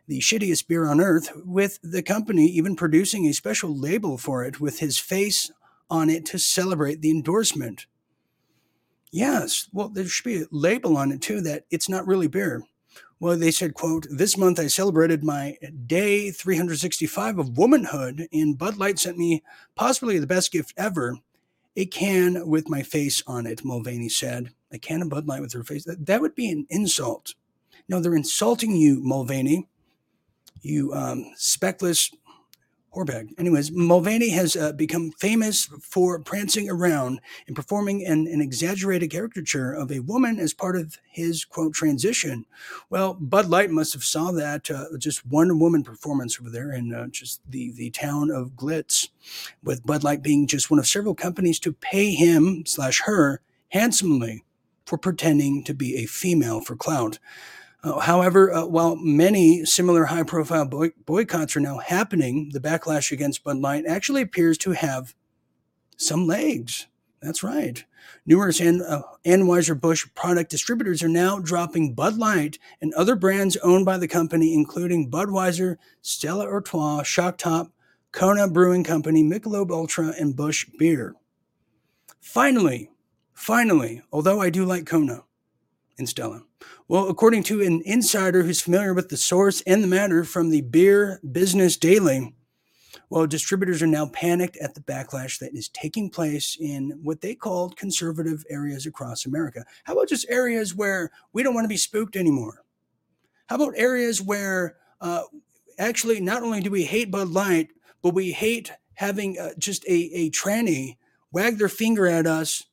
the 0.07 0.19
shittiest 0.19 0.67
beer 0.67 0.85
on 0.85 0.99
earth, 0.99 1.31
with 1.45 1.79
the 1.83 2.03
company 2.03 2.45
even 2.47 2.75
producing 2.75 3.25
a 3.25 3.33
special 3.33 3.77
label 3.77 4.17
for 4.17 4.43
it 4.43 4.59
with 4.59 4.79
his 4.79 4.99
face 4.99 5.49
on 5.89 6.09
it 6.09 6.25
to 6.25 6.39
celebrate 6.39 7.01
the 7.01 7.11
endorsement. 7.11 7.85
Yes, 9.11 9.69
well, 9.71 9.89
there 9.89 10.05
should 10.05 10.25
be 10.25 10.41
a 10.41 10.45
label 10.51 10.97
on 10.97 11.11
it 11.11 11.21
too 11.21 11.39
that 11.41 11.65
it's 11.69 11.87
not 11.87 12.07
really 12.07 12.27
beer. 12.27 12.63
Well, 13.23 13.37
they 13.37 13.51
said, 13.51 13.73
quote, 13.73 14.05
this 14.11 14.37
month 14.37 14.59
I 14.59 14.67
celebrated 14.67 15.23
my 15.23 15.57
day 15.87 16.29
365 16.29 17.39
of 17.39 17.57
womanhood, 17.57 18.27
and 18.33 18.57
Bud 18.57 18.75
Light 18.75 18.99
sent 18.99 19.17
me 19.17 19.43
possibly 19.75 20.19
the 20.19 20.27
best 20.27 20.51
gift 20.51 20.73
ever, 20.75 21.15
a 21.77 21.85
can 21.85 22.45
with 22.45 22.67
my 22.67 22.83
face 22.83 23.23
on 23.25 23.47
it, 23.47 23.63
Mulvaney 23.63 24.09
said. 24.09 24.49
A 24.73 24.77
can 24.77 25.01
of 25.01 25.07
Bud 25.07 25.25
Light 25.25 25.39
with 25.39 25.53
her 25.53 25.63
face. 25.63 25.85
That 25.85 26.05
that 26.05 26.19
would 26.19 26.35
be 26.35 26.51
an 26.51 26.67
insult. 26.69 27.33
No, 27.87 28.01
they're 28.01 28.13
insulting 28.13 28.75
you, 28.75 28.99
Mulvaney. 29.01 29.69
You 30.61 30.91
um, 30.91 31.31
speckless 31.37 32.13
Horbag. 32.93 33.29
Anyways, 33.39 33.71
Mulvaney 33.71 34.29
has 34.29 34.55
uh, 34.55 34.71
become 34.73 35.11
famous 35.11 35.65
for 35.81 36.19
prancing 36.19 36.69
around 36.69 37.21
and 37.47 37.55
performing 37.55 38.05
an, 38.05 38.27
an, 38.27 38.39
exaggerated 38.39 39.09
caricature 39.09 39.73
of 39.73 39.91
a 39.91 39.99
woman 39.99 40.39
as 40.39 40.53
part 40.53 40.75
of 40.75 40.99
his 41.09 41.43
quote 41.43 41.73
transition. 41.73 42.45
Well, 42.89 43.15
Bud 43.15 43.47
Light 43.47 43.71
must 43.71 43.93
have 43.93 44.03
saw 44.03 44.31
that 44.33 44.69
uh, 44.69 44.85
just 44.99 45.25
one 45.25 45.59
woman 45.59 45.83
performance 45.83 46.39
over 46.39 46.51
there 46.51 46.71
in 46.71 46.93
uh, 46.93 47.07
just 47.07 47.41
the 47.49 47.71
the 47.71 47.89
town 47.89 48.29
of 48.29 48.51
Glitz, 48.51 49.09
with 49.63 49.85
Bud 49.85 50.03
Light 50.03 50.21
being 50.21 50.45
just 50.45 50.69
one 50.69 50.79
of 50.79 50.87
several 50.87 51.15
companies 51.15 51.59
to 51.59 51.73
pay 51.73 52.13
him 52.13 52.63
slash 52.65 53.01
her 53.05 53.41
handsomely 53.69 54.43
for 54.85 54.97
pretending 54.97 55.63
to 55.63 55.73
be 55.73 55.95
a 55.95 56.05
female 56.05 56.61
for 56.61 56.75
clout. 56.75 57.17
Uh, 57.83 57.99
however, 57.99 58.53
uh, 58.53 58.65
while 58.65 58.95
many 58.95 59.65
similar 59.65 60.05
high 60.05 60.23
profile 60.23 60.65
boy- 60.65 60.93
boycotts 61.05 61.55
are 61.55 61.59
now 61.59 61.79
happening, 61.79 62.49
the 62.53 62.59
backlash 62.59 63.11
against 63.11 63.43
Bud 63.43 63.57
Light 63.57 63.85
actually 63.85 64.21
appears 64.21 64.57
to 64.59 64.71
have 64.71 65.13
some 65.97 66.25
legs. 66.25 66.87
That's 67.21 67.43
right. 67.43 67.83
Numerous 68.25 68.61
An- 68.61 68.81
uh, 68.81 69.01
Anheuser-Busch 69.25 70.07
product 70.15 70.49
distributors 70.49 71.03
are 71.03 71.09
now 71.09 71.39
dropping 71.39 71.93
Bud 71.93 72.17
Light 72.17 72.57
and 72.81 72.93
other 72.93 73.15
brands 73.15 73.57
owned 73.57 73.85
by 73.85 73.97
the 73.97 74.07
company, 74.07 74.53
including 74.53 75.11
Budweiser, 75.11 75.77
Stella 76.01 76.45
Artois, 76.45 77.03
Shock 77.03 77.37
Top, 77.37 77.71
Kona 78.13 78.47
Brewing 78.47 78.83
Company, 78.83 79.23
Michelob 79.23 79.71
Ultra, 79.71 80.13
and 80.19 80.35
Busch 80.35 80.67
Beer. 80.77 81.15
Finally, 82.21 82.91
finally, 83.33 84.01
although 84.11 84.39
I 84.39 84.49
do 84.49 84.65
like 84.65 84.85
Kona 84.85 85.23
and 85.97 86.07
Stella, 86.07 86.43
well, 86.87 87.07
according 87.07 87.43
to 87.43 87.61
an 87.61 87.81
insider 87.85 88.43
who's 88.43 88.61
familiar 88.61 88.93
with 88.93 89.09
the 89.09 89.17
source 89.17 89.61
and 89.61 89.83
the 89.83 89.87
matter 89.87 90.23
from 90.23 90.49
the 90.49 90.61
Beer 90.61 91.19
Business 91.29 91.77
Daily, 91.77 92.35
well, 93.09 93.27
distributors 93.27 93.81
are 93.81 93.87
now 93.87 94.07
panicked 94.07 94.57
at 94.57 94.75
the 94.75 94.81
backlash 94.81 95.39
that 95.39 95.53
is 95.53 95.69
taking 95.69 96.09
place 96.09 96.57
in 96.59 96.99
what 97.03 97.21
they 97.21 97.35
called 97.35 97.77
conservative 97.77 98.43
areas 98.49 98.85
across 98.85 99.25
America. 99.25 99.65
How 99.83 99.93
about 99.93 100.09
just 100.09 100.25
areas 100.29 100.73
where 100.73 101.11
we 101.31 101.43
don't 101.43 101.53
want 101.53 101.65
to 101.65 101.69
be 101.69 101.77
spooked 101.77 102.15
anymore? 102.15 102.63
How 103.47 103.57
about 103.57 103.73
areas 103.75 104.21
where 104.21 104.77
uh, 104.99 105.23
actually 105.77 106.21
not 106.21 106.43
only 106.43 106.61
do 106.61 106.71
we 106.71 106.85
hate 106.85 107.11
Bud 107.11 107.29
Light, 107.29 107.69
but 108.01 108.13
we 108.13 108.31
hate 108.31 108.71
having 108.95 109.37
uh, 109.37 109.51
just 109.57 109.85
a, 109.85 110.09
a 110.13 110.31
tranny 110.31 110.97
wag 111.31 111.57
their 111.57 111.69
finger 111.69 112.07
at 112.07 112.25
us, 112.25 112.63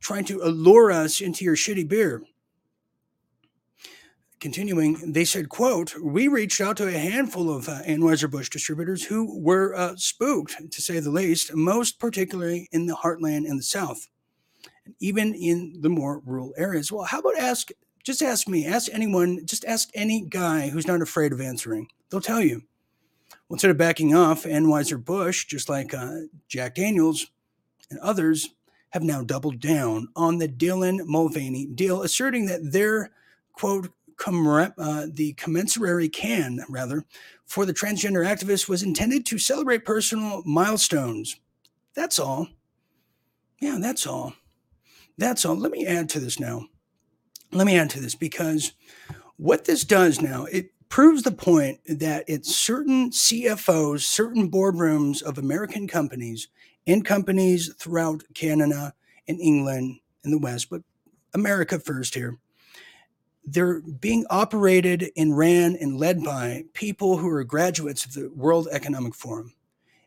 trying 0.00 0.24
to 0.24 0.40
allure 0.42 0.90
us 0.90 1.20
into 1.20 1.44
your 1.44 1.56
shitty 1.56 1.86
beer? 1.86 2.22
Continuing, 4.42 5.12
they 5.12 5.24
said, 5.24 5.48
quote, 5.48 5.94
we 6.02 6.26
reached 6.26 6.60
out 6.60 6.76
to 6.76 6.88
a 6.88 6.90
handful 6.90 7.48
of 7.48 7.68
uh, 7.68 7.80
Anheuser-Busch 7.86 8.50
distributors 8.50 9.04
who 9.04 9.40
were 9.40 9.74
uh, 9.74 9.94
spooked, 9.96 10.56
to 10.70 10.82
say 10.82 10.98
the 10.98 11.10
least, 11.10 11.54
most 11.54 12.00
particularly 12.00 12.68
in 12.72 12.86
the 12.86 12.96
heartland 12.96 13.48
and 13.48 13.60
the 13.60 13.62
South, 13.62 14.08
and 14.84 14.94
even 14.98 15.32
in 15.32 15.78
the 15.80 15.88
more 15.88 16.20
rural 16.26 16.52
areas. 16.58 16.90
Well, 16.90 17.04
how 17.04 17.20
about 17.20 17.38
ask, 17.38 17.70
just 18.02 18.20
ask 18.20 18.48
me, 18.48 18.66
ask 18.66 18.92
anyone, 18.92 19.46
just 19.46 19.64
ask 19.64 19.88
any 19.94 20.26
guy 20.28 20.68
who's 20.68 20.88
not 20.88 21.00
afraid 21.00 21.32
of 21.32 21.40
answering. 21.40 21.86
They'll 22.10 22.20
tell 22.20 22.42
you. 22.42 22.64
Well, 23.48 23.54
instead 23.54 23.70
of 23.70 23.78
backing 23.78 24.12
off, 24.12 24.42
Anheuser-Busch, 24.42 25.46
just 25.46 25.68
like 25.68 25.94
uh, 25.94 26.22
Jack 26.48 26.74
Daniels 26.74 27.28
and 27.90 28.00
others, 28.00 28.48
have 28.90 29.04
now 29.04 29.22
doubled 29.22 29.60
down 29.60 30.08
on 30.16 30.38
the 30.38 30.48
Dylan 30.48 31.06
Mulvaney 31.06 31.66
deal, 31.66 32.02
asserting 32.02 32.46
that 32.46 32.72
their 32.72 33.12
quote 33.52 33.90
uh, 34.26 35.06
the 35.12 35.34
commensurary 35.36 36.08
can, 36.08 36.60
rather, 36.68 37.04
for 37.46 37.66
the 37.66 37.74
transgender 37.74 38.26
activist 38.26 38.68
was 38.68 38.82
intended 38.82 39.26
to 39.26 39.38
celebrate 39.38 39.84
personal 39.84 40.42
milestones. 40.44 41.38
That's 41.94 42.18
all. 42.18 42.48
Yeah, 43.60 43.78
that's 43.80 44.06
all. 44.06 44.34
That's 45.18 45.44
all. 45.44 45.56
Let 45.56 45.72
me 45.72 45.86
add 45.86 46.08
to 46.10 46.20
this 46.20 46.40
now. 46.40 46.66
Let 47.52 47.66
me 47.66 47.76
add 47.76 47.90
to 47.90 48.00
this 48.00 48.14
because 48.14 48.72
what 49.36 49.64
this 49.66 49.84
does 49.84 50.20
now, 50.20 50.46
it 50.46 50.70
proves 50.88 51.22
the 51.22 51.32
point 51.32 51.80
that 51.86 52.24
it's 52.26 52.54
certain 52.54 53.10
CFOs, 53.10 54.02
certain 54.02 54.50
boardrooms 54.50 55.22
of 55.22 55.38
American 55.38 55.86
companies 55.86 56.48
and 56.86 57.04
companies 57.04 57.72
throughout 57.78 58.22
Canada 58.34 58.94
and 59.28 59.40
England 59.40 60.00
and 60.24 60.32
the 60.32 60.38
West, 60.38 60.70
but 60.70 60.82
America 61.34 61.78
first 61.78 62.14
here, 62.14 62.38
they're 63.44 63.80
being 63.80 64.24
operated 64.30 65.10
and 65.16 65.36
ran 65.36 65.76
and 65.76 65.98
led 65.98 66.22
by 66.22 66.64
people 66.74 67.16
who 67.18 67.28
are 67.28 67.44
graduates 67.44 68.04
of 68.04 68.14
the 68.14 68.30
World 68.34 68.68
Economic 68.70 69.14
Forum. 69.14 69.52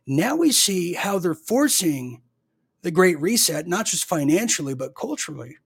Now 0.08 0.36
we 0.36 0.52
see 0.52 0.94
how 0.94 1.20
they're 1.20 1.34
forcing 1.34 2.22
the 2.82 2.92
Great 2.92 3.20
Reset, 3.20 3.68
not 3.68 3.88
just 3.88 4.06
financially, 4.06 4.76
but 4.76 4.96
culturally, 4.96 5.58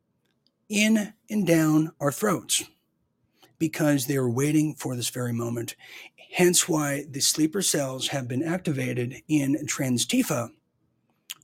in 0.70 1.14
and 1.30 1.46
down 1.46 1.92
our 2.00 2.12
throats 2.12 2.64
because 3.60 4.06
they 4.06 4.16
are 4.16 4.30
waiting 4.30 4.74
for 4.76 4.96
this 4.96 5.10
very 5.10 5.34
moment. 5.34 5.76
Hence 6.32 6.70
why 6.70 7.06
the 7.10 7.20
sleeper 7.20 7.62
cells 7.62 8.08
have 8.08 8.28
been 8.28 8.44
activated 8.44 9.22
in 9.28 9.56
Transtifa, 9.66 10.50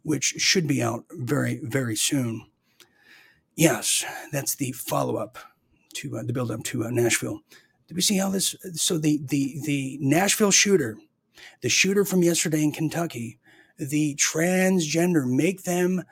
which 0.04 0.36
should 0.38 0.68
be 0.68 0.82
out 0.82 1.04
very, 1.12 1.60
very 1.64 1.96
soon. 1.96 2.46
Yes, 3.56 4.06
that's 4.32 4.56
the 4.56 4.72
follow 4.72 5.18
up 5.18 5.38
to 5.96 6.18
uh, 6.18 6.24
the 6.24 6.34
build 6.34 6.52
up 6.52 6.64
to 6.64 6.86
uh, 6.86 6.90
Nashville. 6.90 7.42
Did 7.88 7.96
we 7.96 8.02
see 8.02 8.18
how 8.18 8.30
this? 8.30 8.56
So 8.74 8.98
the 8.98 9.20
the 9.24 9.60
the 9.64 9.98
Nashville 10.02 10.52
shooter, 10.52 10.98
the 11.62 11.70
shooter 11.70 12.06
from 12.06 12.24
yesterday 12.24 12.64
in 12.64 12.72
Kentucky, 12.72 13.40
the 13.78 14.16
transgender, 14.16 15.26
make 15.26 15.64
them 15.64 16.04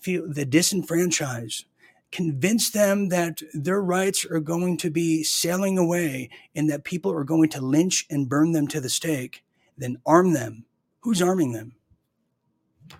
feel 0.00 0.24
the 0.28 0.44
disenfranchised, 0.44 1.64
convince 2.10 2.70
them 2.70 3.08
that 3.10 3.42
their 3.52 3.82
rights 3.82 4.24
are 4.24 4.40
going 4.40 4.76
to 4.78 4.90
be 4.90 5.22
sailing 5.22 5.78
away 5.78 6.30
and 6.54 6.68
that 6.70 6.84
people 6.84 7.12
are 7.12 7.24
going 7.24 7.48
to 7.50 7.60
lynch 7.60 8.06
and 8.10 8.28
burn 8.28 8.52
them 8.52 8.66
to 8.68 8.80
the 8.80 8.88
stake, 8.88 9.44
then 9.76 9.98
arm 10.04 10.32
them. 10.32 10.64
Who's 11.00 11.22
arming 11.22 11.52
them? 11.52 11.76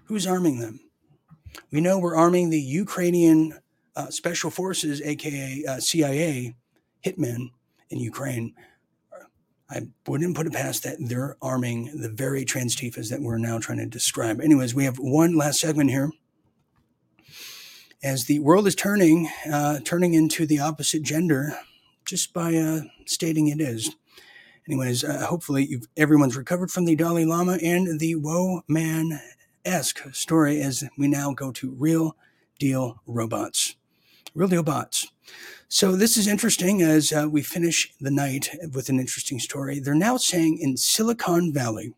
Who's 0.05 0.27
arming 0.27 0.61
them? 0.61 0.81
We 1.71 1.81
know 1.81 1.99
we're 1.99 2.17
arming 2.17 2.51
the 2.51 2.61
Ukrainian 2.61 3.59
uh, 3.99 4.11
special 4.11 4.51
forces, 4.51 5.03
aka 5.03 5.65
uh, 5.69 5.81
CIA, 5.81 6.55
hitmen 7.05 7.51
in 7.91 7.99
Ukraine. 7.99 8.55
I 9.69 9.89
wouldn't 10.07 10.37
put 10.37 10.47
it 10.47 10.53
past 10.53 10.85
that 10.85 10.97
they're 11.01 11.37
arming 11.43 12.01
the 12.01 12.09
very 12.09 12.45
transtifas 12.45 13.11
that 13.11 13.21
we're 13.21 13.39
now 13.39 13.59
trying 13.59 13.79
to 13.79 13.87
describe. 13.87 14.41
Anyways, 14.41 14.75
we 14.75 14.85
have 14.85 14.99
one 14.99 15.37
last 15.37 15.61
segment 15.61 15.91
here. 15.91 16.11
As 18.03 18.25
the 18.27 18.39
world 18.39 18.67
is 18.69 18.77
turning, 18.77 19.29
uh, 19.53 19.81
turning 19.85 20.15
into 20.15 20.47
the 20.47 20.61
opposite 20.61 21.03
gender, 21.03 21.59
just 22.07 22.33
by 22.33 22.55
uh, 22.55 22.83
stating 23.05 23.49
it 23.49 23.61
is. 23.61 23.97
Anyways, 24.69 25.03
uh, 25.03 25.27
hopefully 25.27 25.83
everyone's 25.97 26.37
recovered 26.37 26.71
from 26.71 26.85
the 26.85 26.95
Dalai 26.95 27.25
Lama 27.25 27.59
and 27.63 27.99
the 27.99 28.15
Woe 28.15 28.63
Man 28.69 29.21
esque 29.65 30.15
story 30.15 30.61
as 30.61 30.85
we 30.97 31.09
now 31.09 31.33
go 31.33 31.51
to 31.53 31.75
real 31.77 32.17
deal 32.59 33.03
robots. 33.07 33.75
Real 34.39 34.47
deal 34.47 34.63
bots. 34.63 35.09
So 35.67 35.97
this 35.97 36.17
is 36.17 36.29
interesting 36.29 36.81
as 36.81 37.13
uh, 37.13 37.27
we 37.29 37.43
finish 37.43 37.93
the 38.01 38.13
night 38.13 38.49
with 38.73 38.89
an 38.89 39.01
interesting 39.01 39.41
story. 39.41 39.81
They're 39.81 39.95
now 39.95 40.17
saying 40.17 40.59
in 40.61 40.77
Silicon 40.77 41.53
Valley, 41.53 41.93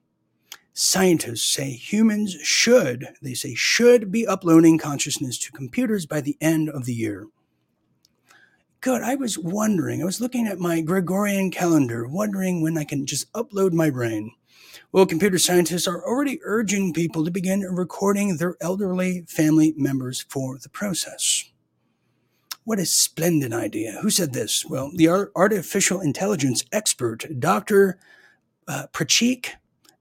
scientists 0.72 1.52
say 1.52 1.72
humans 1.72 2.32
should, 2.42 3.08
they 3.20 3.34
say, 3.34 3.54
should 3.54 4.10
be 4.10 4.26
uploading 4.26 4.78
consciousness 4.78 5.36
to 5.40 5.52
computers 5.52 6.06
by 6.06 6.22
the 6.22 6.38
end 6.40 6.70
of 6.70 6.86
the 6.86 6.94
year. 6.94 7.26
Good. 8.80 9.02
I 9.02 9.16
was 9.16 9.36
wondering, 9.36 10.00
I 10.00 10.06
was 10.06 10.22
looking 10.22 10.46
at 10.46 10.58
my 10.58 10.80
Gregorian 10.80 11.50
calendar, 11.50 12.08
wondering 12.08 12.62
when 12.62 12.78
I 12.78 12.84
can 12.84 13.04
just 13.04 13.30
upload 13.34 13.74
my 13.74 13.90
brain. 13.90 14.32
Well, 14.92 15.04
computer 15.04 15.38
scientists 15.38 15.86
are 15.86 16.02
already 16.02 16.40
urging 16.42 16.94
people 16.94 17.22
to 17.26 17.30
begin 17.30 17.60
recording 17.60 18.38
their 18.38 18.56
elderly 18.62 19.26
family 19.28 19.74
members 19.76 20.22
for 20.22 20.56
the 20.56 20.70
process. 20.70 21.44
What 22.70 22.78
a 22.78 22.86
splendid 22.86 23.52
idea. 23.52 23.98
Who 24.00 24.10
said 24.10 24.32
this? 24.32 24.64
Well, 24.64 24.92
the 24.94 25.08
artificial 25.34 26.00
intelligence 26.00 26.64
expert, 26.70 27.26
Dr. 27.40 27.98
Uh, 28.68 28.86
Prachik 28.92 29.54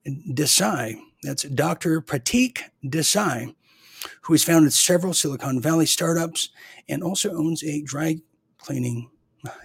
Desai, 0.08 1.00
that's 1.24 1.42
Dr. 1.46 2.00
Pratik 2.00 2.60
Desai, 2.86 3.56
who 4.22 4.34
has 4.34 4.44
founded 4.44 4.72
several 4.72 5.16
Silicon 5.16 5.60
Valley 5.60 5.88
startups 5.88 6.50
and 6.88 7.02
also 7.02 7.34
owns 7.34 7.64
a 7.64 7.82
dry 7.82 8.18
cleaning 8.60 9.10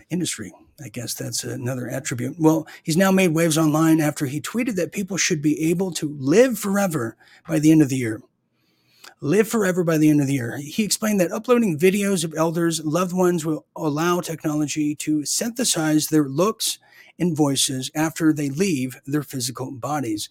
industry. 0.08 0.54
I 0.82 0.88
guess 0.88 1.12
that's 1.12 1.44
another 1.44 1.90
attribute. 1.90 2.36
Well, 2.38 2.66
he's 2.82 2.96
now 2.96 3.10
made 3.10 3.34
waves 3.34 3.58
online 3.58 4.00
after 4.00 4.24
he 4.24 4.40
tweeted 4.40 4.76
that 4.76 4.92
people 4.92 5.18
should 5.18 5.42
be 5.42 5.68
able 5.68 5.92
to 5.92 6.16
live 6.18 6.58
forever 6.58 7.18
by 7.46 7.58
the 7.58 7.70
end 7.70 7.82
of 7.82 7.90
the 7.90 7.96
year 7.96 8.22
live 9.24 9.48
forever 9.48 9.82
by 9.82 9.96
the 9.96 10.10
end 10.10 10.20
of 10.20 10.26
the 10.26 10.34
year. 10.34 10.58
He 10.58 10.84
explained 10.84 11.18
that 11.18 11.32
uploading 11.32 11.78
videos 11.78 12.24
of 12.24 12.34
elders, 12.36 12.84
loved 12.84 13.14
ones 13.14 13.42
will 13.42 13.64
allow 13.74 14.20
technology 14.20 14.94
to 14.96 15.24
synthesize 15.24 16.08
their 16.08 16.28
looks 16.28 16.78
and 17.18 17.34
voices 17.34 17.90
after 17.94 18.34
they 18.34 18.50
leave 18.50 19.00
their 19.06 19.22
physical 19.22 19.70
bodies. 19.70 20.28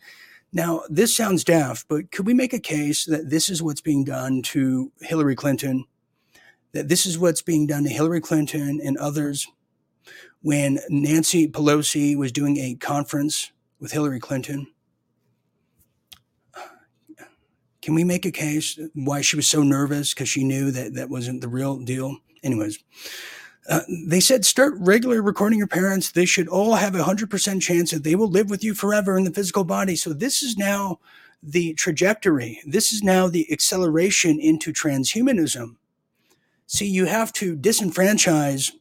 Now, 0.52 0.84
this 0.90 1.18
sounds 1.18 1.44
daft, 1.44 1.88
but 1.90 2.12
could 2.12 2.28
we 2.28 2.36
make 2.36 2.54
a 2.54 2.60
case 2.60 3.06
that 3.06 3.32
this 3.32 3.50
is 3.50 3.64
what's 3.64 3.82
being 3.82 4.04
done 4.04 4.44
to 4.44 4.92
Hillary 5.02 5.36
Clinton? 5.36 5.86
That 6.74 6.88
this 6.88 7.08
is 7.08 7.18
what's 7.18 7.42
being 7.42 7.66
done 7.66 7.86
to 7.86 7.90
Hillary 7.90 8.22
Clinton 8.22 8.80
and 8.84 8.96
others 9.00 9.48
when 10.44 10.78
Nancy 10.90 11.48
Pelosi 11.48 12.16
was 12.16 12.32
doing 12.32 12.58
a 12.58 12.76
conference 12.76 13.54
with 13.80 13.92
Hillary 13.92 14.20
Clinton? 14.20 14.68
Can 17.84 17.96
we 17.96 18.06
make 18.06 18.26
a 18.26 18.32
case 18.32 18.80
why 18.94 19.20
she 19.20 19.36
was 19.36 19.46
so 19.46 19.62
nervous 19.62 20.14
because 20.14 20.30
she 20.30 20.46
knew 20.46 20.72
that 20.72 20.94
that 20.94 21.10
wasn't 21.10 21.42
the 21.42 21.50
real 21.50 21.78
deal? 21.78 22.20
Anyways, 22.42 22.80
uh, 23.70 23.82
they 24.08 24.22
said 24.22 24.46
start 24.46 24.76
regularly 24.78 25.20
recording 25.20 25.60
your 25.60 25.68
parents. 25.68 26.10
They 26.10 26.24
should 26.24 26.48
all 26.48 26.76
have 26.76 26.96
a 26.96 27.04
hundred 27.04 27.30
percent 27.30 27.62
chance 27.62 27.92
that 27.92 28.06
they 28.06 28.16
will 28.16 28.30
live 28.30 28.50
with 28.50 28.64
you 28.64 28.74
forever 28.74 29.18
in 29.18 29.26
the 29.26 29.34
physical 29.34 29.66
body. 29.66 29.98
So 29.98 30.14
this 30.14 30.42
is 30.42 30.58
now 30.58 31.02
the 31.44 31.74
trajectory. 31.74 32.62
This 32.66 32.94
is 32.94 33.04
now 33.04 33.28
the 33.28 33.52
acceleration 33.52 34.40
into 34.40 34.72
transhumanism. 34.72 35.76
See, 36.66 36.88
you 36.88 37.08
have 37.08 37.34
to 37.34 37.58
disenfranchise 37.58 38.72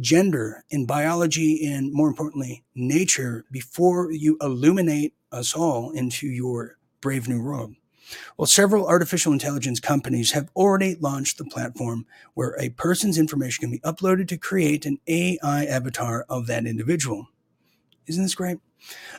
gender 0.00 0.64
and 0.72 0.86
biology 0.86 1.70
and 1.70 1.92
more 1.92 2.08
importantly, 2.08 2.64
nature 2.74 3.44
before 3.52 4.10
you 4.10 4.38
illuminate 4.40 5.12
us 5.30 5.54
all 5.54 5.90
into 5.90 6.26
your 6.26 6.78
brave 7.02 7.28
new 7.28 7.42
world. 7.42 7.74
Well, 8.36 8.46
several 8.46 8.86
artificial 8.86 9.32
intelligence 9.32 9.80
companies 9.80 10.32
have 10.32 10.50
already 10.56 10.96
launched 10.96 11.38
the 11.38 11.44
platform 11.44 12.06
where 12.34 12.56
a 12.58 12.70
person's 12.70 13.18
information 13.18 13.62
can 13.62 13.70
be 13.70 13.80
uploaded 13.80 14.28
to 14.28 14.38
create 14.38 14.86
an 14.86 14.98
AI 15.06 15.64
avatar 15.64 16.24
of 16.28 16.46
that 16.46 16.66
individual. 16.66 17.28
Isn't 18.06 18.22
this 18.22 18.34
great? 18.34 18.58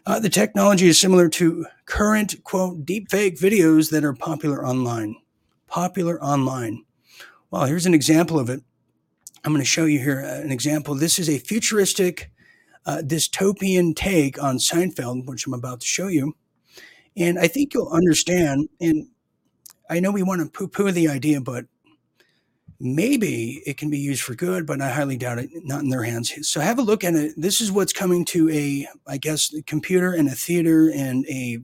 Uh, 0.06 0.20
the 0.20 0.30
technology 0.30 0.88
is 0.88 1.00
similar 1.00 1.30
to 1.30 1.66
current, 1.86 2.44
quote, 2.44 2.86
deepfake 2.86 3.40
videos 3.40 3.92
that 3.92 4.04
are 4.04 4.14
popular 4.14 4.66
online. 4.66 5.16
Popular 5.68 6.22
online. 6.24 6.84
Well, 7.52 7.66
here's 7.66 7.86
an 7.86 7.94
example 7.94 8.40
of 8.40 8.50
it. 8.50 8.62
I'm 9.44 9.52
going 9.54 9.62
to 9.62 9.66
show 9.66 9.86
you 9.86 10.00
here 10.00 10.22
uh, 10.22 10.42
an 10.42 10.52
example. 10.52 10.96
This 10.96 11.20
is 11.20 11.30
a 11.30 11.38
futuristic, 11.38 12.32
uh, 12.86 13.02
dystopian 13.06 13.96
take 13.96 14.42
on 14.42 14.58
Seinfeld, 14.58 15.26
which 15.26 15.46
I'm 15.46 15.54
about 15.54 15.82
to 15.82 15.86
show 15.86 16.08
you. 16.08 16.36
And 17.18 17.40
I 17.40 17.48
think 17.48 17.74
you'll 17.74 17.90
understand. 17.90 18.70
And 18.80 19.08
I 19.90 20.00
know 20.00 20.12
we 20.12 20.24
want 20.24 20.42
to 20.42 20.50
poo 20.50 20.68
poo 20.68 20.92
the 20.92 21.10
idea, 21.10 21.42
but 21.42 21.66
maybe 22.80 23.62
it 23.66 23.78
can 23.78 23.90
be 23.90 23.98
used 23.98 24.22
for 24.22 24.36
good, 24.36 24.66
but 24.66 24.82
I 24.82 24.90
highly 24.90 25.18
doubt 25.18 25.40
it, 25.40 25.50
not 25.64 25.82
in 25.82 25.90
their 25.90 26.04
hands. 26.04 26.34
So 26.48 26.62
have 26.62 26.80
a 26.80 26.84
look 26.84 27.04
at 27.04 27.14
it. 27.14 27.34
This 27.36 27.60
is 27.60 27.72
what's 27.72 27.92
coming 27.92 28.24
to 28.26 28.50
a, 28.50 28.88
I 29.06 29.18
guess, 29.18 29.54
a 29.54 29.62
computer 29.64 30.14
and 30.14 30.28
a 30.28 30.32
theater 30.32 30.92
and 30.94 31.26
a 31.28 31.60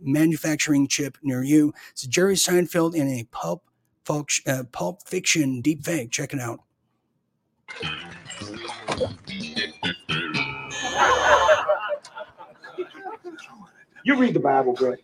manufacturing 0.00 0.88
chip 0.88 1.16
near 1.22 1.42
you. 1.42 1.72
It's 1.92 2.06
Jerry 2.06 2.34
Seinfeld 2.34 2.94
in 2.94 3.08
a 3.08 3.24
pulp, 3.30 3.64
uh, 4.08 4.64
pulp 4.72 5.06
fiction 5.06 5.60
deep 5.60 5.84
fake. 5.84 6.10
Check 6.10 6.34
it 6.34 6.40
out. 6.40 6.60
You 14.04 14.16
read 14.16 14.34
the 14.34 14.40
Bible, 14.40 14.72
bro. 14.72 14.96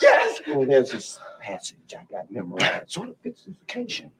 Yes. 0.00 0.40
Oh, 0.48 0.64
there's 0.64 0.90
this 0.90 1.18
passage 1.40 1.94
I 1.98 2.04
got 2.12 2.30
memorized. 2.30 2.90
Sort 2.90 3.10
of 3.10 3.16
occasion. 3.62 4.10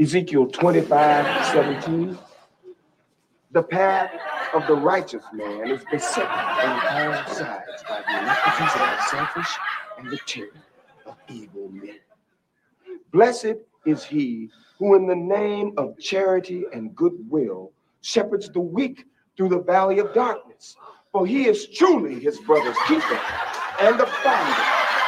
Ezekiel 0.00 0.46
25, 0.46 1.46
17. 1.46 2.18
The 3.52 3.62
path 3.62 4.10
of 4.52 4.66
the 4.66 4.74
righteous 4.74 5.22
man 5.32 5.70
is 5.70 5.82
beset 5.90 6.28
on 6.28 7.06
all 7.08 7.34
sides 7.34 7.84
by 7.88 8.02
the 8.06 8.18
iniquities 8.18 8.74
of 8.74 8.80
the 8.80 9.02
selfish 9.08 9.56
and 9.98 10.10
the 10.10 10.18
tyranny 10.26 10.60
of 11.06 11.16
evil 11.28 11.68
men. 11.68 11.98
Blessed 13.12 13.56
is 13.86 14.02
he 14.02 14.50
who, 14.78 14.96
in 14.96 15.06
the 15.06 15.14
name 15.14 15.74
of 15.76 15.96
charity 16.00 16.64
and 16.72 16.96
goodwill, 16.96 17.70
shepherds 18.02 18.50
the 18.50 18.60
weak 18.60 19.04
through 19.36 19.50
the 19.50 19.60
valley 19.60 20.00
of 20.00 20.12
darkness 20.12 20.76
for 21.14 21.24
he 21.24 21.46
is 21.46 21.68
truly 21.68 22.18
his 22.18 22.40
brother's 22.40 22.76
keeper 22.88 23.20
and 23.78 24.00
the 24.00 24.06
founder 24.06 24.62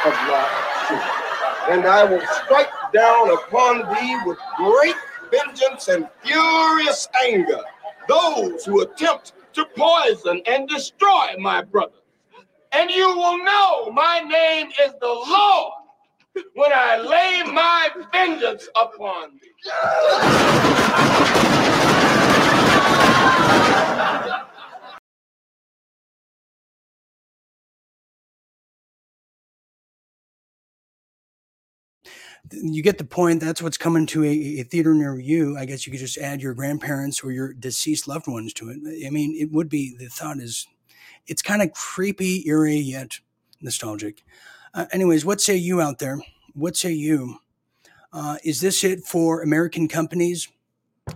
of 0.05 0.13
life. 0.29 1.69
And 1.69 1.85
I 1.85 2.05
will 2.05 2.25
strike 2.45 2.69
down 2.93 3.29
upon 3.29 3.79
thee 3.93 4.17
with 4.25 4.37
great 4.55 4.95
vengeance 5.29 5.89
and 5.89 6.07
furious 6.23 7.09
anger 7.25 7.59
those 8.07 8.63
who 8.63 8.79
attempt 8.83 9.33
to 9.51 9.65
poison 9.75 10.41
and 10.47 10.69
destroy 10.69 11.35
my 11.39 11.61
brother. 11.61 11.91
And 12.71 12.89
you 12.89 13.09
will 13.09 13.43
know 13.43 13.91
my 13.91 14.21
name 14.21 14.67
is 14.85 14.93
the 15.01 15.07
Lord 15.07 15.73
when 16.53 16.71
I 16.73 16.99
lay 16.99 17.43
my 17.51 17.89
vengeance 18.13 18.69
upon 18.77 19.41
thee. 19.41 19.49
You 32.51 32.81
get 32.81 32.97
the 32.97 33.03
point. 33.03 33.41
That's 33.41 33.61
what's 33.61 33.77
coming 33.77 34.05
to 34.07 34.23
a, 34.23 34.59
a 34.59 34.63
theater 34.63 34.93
near 34.93 35.19
you. 35.19 35.57
I 35.57 35.65
guess 35.65 35.85
you 35.85 35.91
could 35.91 35.99
just 35.99 36.17
add 36.17 36.41
your 36.41 36.53
grandparents 36.53 37.23
or 37.23 37.31
your 37.31 37.53
deceased 37.53 38.07
loved 38.07 38.27
ones 38.27 38.53
to 38.53 38.69
it. 38.69 39.05
I 39.05 39.09
mean, 39.09 39.35
it 39.39 39.51
would 39.51 39.69
be, 39.69 39.95
the 39.97 40.07
thought 40.07 40.37
is, 40.37 40.67
it's 41.25 41.41
kind 41.41 41.61
of 41.61 41.73
creepy, 41.73 42.47
eerie, 42.47 42.77
yet 42.77 43.19
nostalgic. 43.61 44.23
Uh, 44.73 44.85
anyways, 44.91 45.25
what 45.25 45.41
say 45.41 45.55
you 45.55 45.81
out 45.81 45.99
there? 45.99 46.19
What 46.53 46.77
say 46.77 46.91
you? 46.91 47.37
Uh, 48.13 48.37
is 48.43 48.61
this 48.61 48.83
it 48.83 49.03
for 49.03 49.41
American 49.41 49.87
companies 49.87 50.47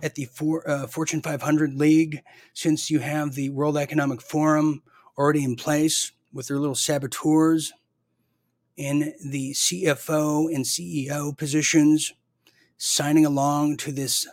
at 0.03 0.15
the 0.15 0.25
for, 0.25 0.67
uh, 0.69 0.87
Fortune 0.87 1.21
500 1.21 1.73
League 1.73 2.21
since 2.53 2.89
you 2.89 2.99
have 2.99 3.33
the 3.33 3.49
World 3.49 3.77
Economic 3.77 4.21
Forum 4.21 4.83
already 5.17 5.43
in 5.43 5.55
place 5.55 6.11
with 6.33 6.47
their 6.47 6.59
little 6.59 6.75
saboteurs 6.75 7.73
in 8.77 9.13
the 9.23 9.51
CFO 9.53 10.53
and 10.53 10.65
CEO 10.65 11.37
positions 11.37 12.13
signing 12.77 13.25
along 13.25 13.77
to 13.77 13.91
this 13.91 14.27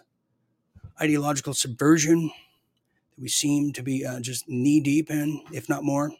ideological 1.00 1.54
subversion 1.54 2.28
that 3.10 3.20
we 3.20 3.28
seem 3.28 3.72
to 3.72 3.82
be 3.82 4.04
uh, 4.04 4.20
just 4.20 4.48
knee 4.48 4.80
deep 4.80 5.10
in, 5.10 5.42
if 5.52 5.68
not 5.68 5.84
more? 5.84 6.12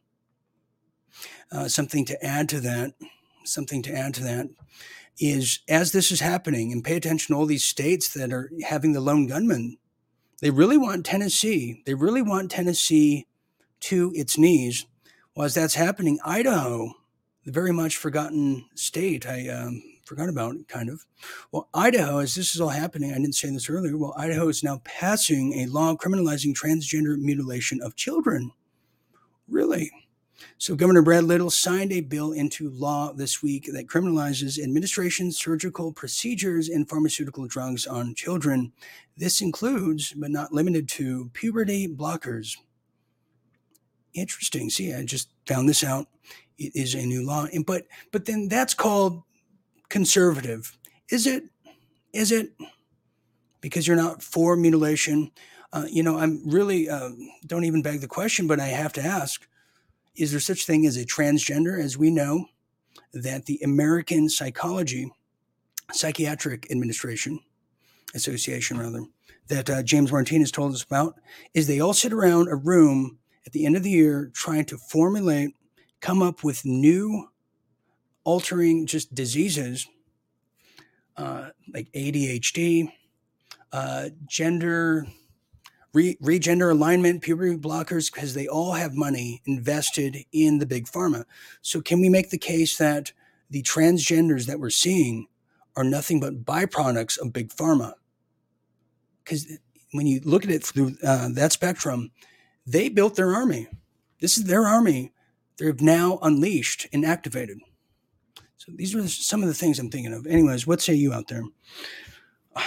Uh, 1.51 1.69
something 1.69 2.05
to 2.05 2.25
add 2.25 2.49
to 2.49 2.61
that, 2.61 2.93
something 3.45 3.83
to 3.83 3.93
add 3.93 4.15
to 4.15 4.23
that 4.23 4.49
is 5.21 5.61
as 5.69 5.93
this 5.93 6.13
is 6.13 6.21
happening, 6.21 6.73
and 6.73 6.85
pay 6.85 6.97
attention 6.97 7.35
to 7.35 7.39
all 7.39 7.47
these 7.47 7.65
states 7.65 8.13
that 8.15 8.33
are 8.33 8.51
having 8.65 8.93
the 8.93 9.01
lone 9.01 9.27
gunman, 9.27 9.77
they 10.41 10.51
really 10.51 10.77
want 10.77 11.05
Tennessee. 11.05 11.83
They 11.87 11.95
really 11.95 12.23
want 12.23 12.51
Tennessee 12.51 13.27
to 13.81 14.13
its 14.15 14.39
knees. 14.39 14.87
While 15.35 15.49
that's 15.49 15.75
happening, 15.75 16.19
Idaho, 16.25 16.93
very 17.51 17.73
much 17.73 17.97
forgotten 17.97 18.65
state, 18.75 19.27
I 19.27 19.49
um, 19.49 19.83
forgot 20.05 20.29
about 20.29 20.57
kind 20.69 20.89
of. 20.89 21.05
Well, 21.53 21.69
Idaho, 21.75 22.19
as 22.19 22.35
this 22.35 22.55
is 22.55 22.61
all 22.61 22.69
happening, 22.69 23.13
I 23.13 23.17
didn't 23.17 23.35
say 23.35 23.51
this 23.51 23.71
earlier. 23.71 23.97
Well, 23.97 24.15
Idaho 24.17 24.49
is 24.49 24.65
now 24.65 24.81
passing 24.85 25.53
a 25.61 25.67
law 25.67 25.95
criminalizing 25.95 26.55
transgender 26.55 27.19
mutilation 27.19 27.81
of 27.83 27.97
children. 27.97 28.51
Really? 29.49 29.91
So, 30.59 30.77
Governor 30.77 31.03
Brad 31.03 31.25
Little 31.25 31.51
signed 31.51 31.93
a 31.93 32.01
bill 32.01 32.33
into 32.33 32.71
law 32.71 33.13
this 33.13 33.43
week 33.43 33.69
that 33.73 33.89
criminalizes 33.89 34.63
administration 34.63 35.33
surgical 35.33 35.93
procedures 35.93 36.69
and 36.69 36.89
pharmaceutical 36.89 37.47
drugs 37.47 37.87
on 37.87 38.15
children. 38.15 38.73
This 39.17 39.41
includes, 39.41 40.13
but 40.17 40.31
not 40.31 40.53
limited 40.53 40.89
to, 40.91 41.31
puberty 41.33 41.89
blockers. 41.89 42.57
Interesting. 44.15 44.71
See, 44.71 44.95
I 44.95 45.05
just 45.05 45.29
found 45.47 45.69
this 45.69 45.83
out. 45.83 46.07
It 46.59 46.73
is 46.75 46.95
a 46.95 47.07
new 47.07 47.25
law, 47.25 47.47
and 47.53 47.65
but 47.65 47.87
but 48.13 48.25
then 48.25 48.49
that's 48.49 48.75
called 48.75 49.23
conservative. 49.89 50.77
Is 51.11 51.27
it? 51.27 51.45
Is 52.13 52.33
it? 52.33 52.51
Because 53.61 53.87
you're 53.87 53.97
not 53.97 54.23
for 54.23 54.57
mutilation. 54.57 55.31
Uh, 55.73 55.85
you 55.89 56.03
know, 56.03 56.19
I'm 56.19 56.49
really 56.49 56.89
uh, 56.89 57.11
don't 57.47 57.65
even 57.65 57.83
beg 57.83 58.01
the 58.01 58.09
question, 58.09 58.47
but 58.47 58.61
I 58.61 58.69
have 58.69 58.93
to 58.95 59.03
ask 59.03 59.47
is 60.17 60.33
there 60.33 60.41
such 60.41 60.67
thing 60.67 60.85
as 60.85 60.97
a 60.97 61.05
transgender? 61.05 61.81
As 61.83 61.97
we 61.97 62.11
know, 62.11 62.47
that 63.13 63.47
the 63.47 63.61
American 63.63 64.29
Psychology, 64.29 65.11
Psychiatric 65.93 66.71
Administration, 66.71 67.39
Association 68.15 68.79
rather, 68.79 69.05
that 69.49 69.71
uh, 69.71 69.83
James 69.83 70.11
Martinez 70.13 70.51
told 70.51 70.73
us 70.75 70.83
about, 70.83 71.15
is 71.55 71.67
they 71.67 71.81
all 71.81 71.95
sit 71.95 72.13
around 72.13 72.49
a 72.49 72.57
room 72.57 73.19
at 73.47 73.53
the 73.53 73.65
end 73.65 73.77
of 73.77 73.83
the 73.83 73.91
year 73.91 74.31
trying 74.35 74.65
to 74.67 74.77
formulate, 74.77 75.55
come 76.01 76.23
up 76.23 76.45
with 76.45 76.65
new 76.65 77.29
altering 78.25 78.87
just 78.87 79.15
diseases 79.15 79.87
uh, 81.17 81.51
like 81.75 81.91
ADHD, 81.93 82.93
uh, 83.73 84.09
gender 84.27 85.07
re- 85.93 86.17
regender 86.23 86.71
alignment, 86.71 87.23
puberty 87.23 87.57
blockers, 87.57 88.13
because 88.13 88.35
they 88.35 88.47
all 88.47 88.73
have 88.73 88.95
money 88.95 89.43
invested 89.47 90.17
in 90.33 90.59
the 90.59 90.67
big 90.67 90.87
pharma. 90.87 91.25
So, 91.63 91.81
can 91.81 92.01
we 92.01 92.09
make 92.09 92.31
the 92.31 92.39
case 92.39 92.79
that 92.79 93.13
the 93.51 93.63
transgenders 93.63 94.47
that 94.47 94.61
we're 94.61 94.71
seeing 94.71 95.27
are 95.77 95.85
nothing 95.85 96.21
but 96.21 96.45
byproducts 96.45 97.19
of 97.19 97.33
big 97.33 97.51
pharma? 97.51 97.95
Because 99.25 99.59
when 99.93 100.07
you 100.07 100.21
look 100.25 100.45
at 100.45 100.51
it 100.51 100.65
through 100.65 100.97
uh, 101.03 101.29
that 101.33 101.53
spectrum, 101.53 102.11
they 102.67 102.89
built 102.89 103.17
their 103.17 103.35
army. 103.35 103.69
This 104.21 104.39
is 104.39 104.45
their 104.45 104.65
army. 104.67 105.13
They've 105.59 105.81
now 105.81 106.19
unleashed 106.23 106.87
and 106.93 107.05
activated. 107.05 107.59
So 108.57 108.73
these 108.75 108.95
are 108.95 109.07
some 109.09 109.43
of 109.43 109.49
the 109.49 109.55
things 109.55 109.79
I'm 109.79 109.91
thinking 109.91 110.13
of. 110.13 110.27
Anyways, 110.27 110.67
what 110.67 110.81
say 110.81 110.95
you 110.95 111.13
out 111.13 111.29
there? 111.29 111.45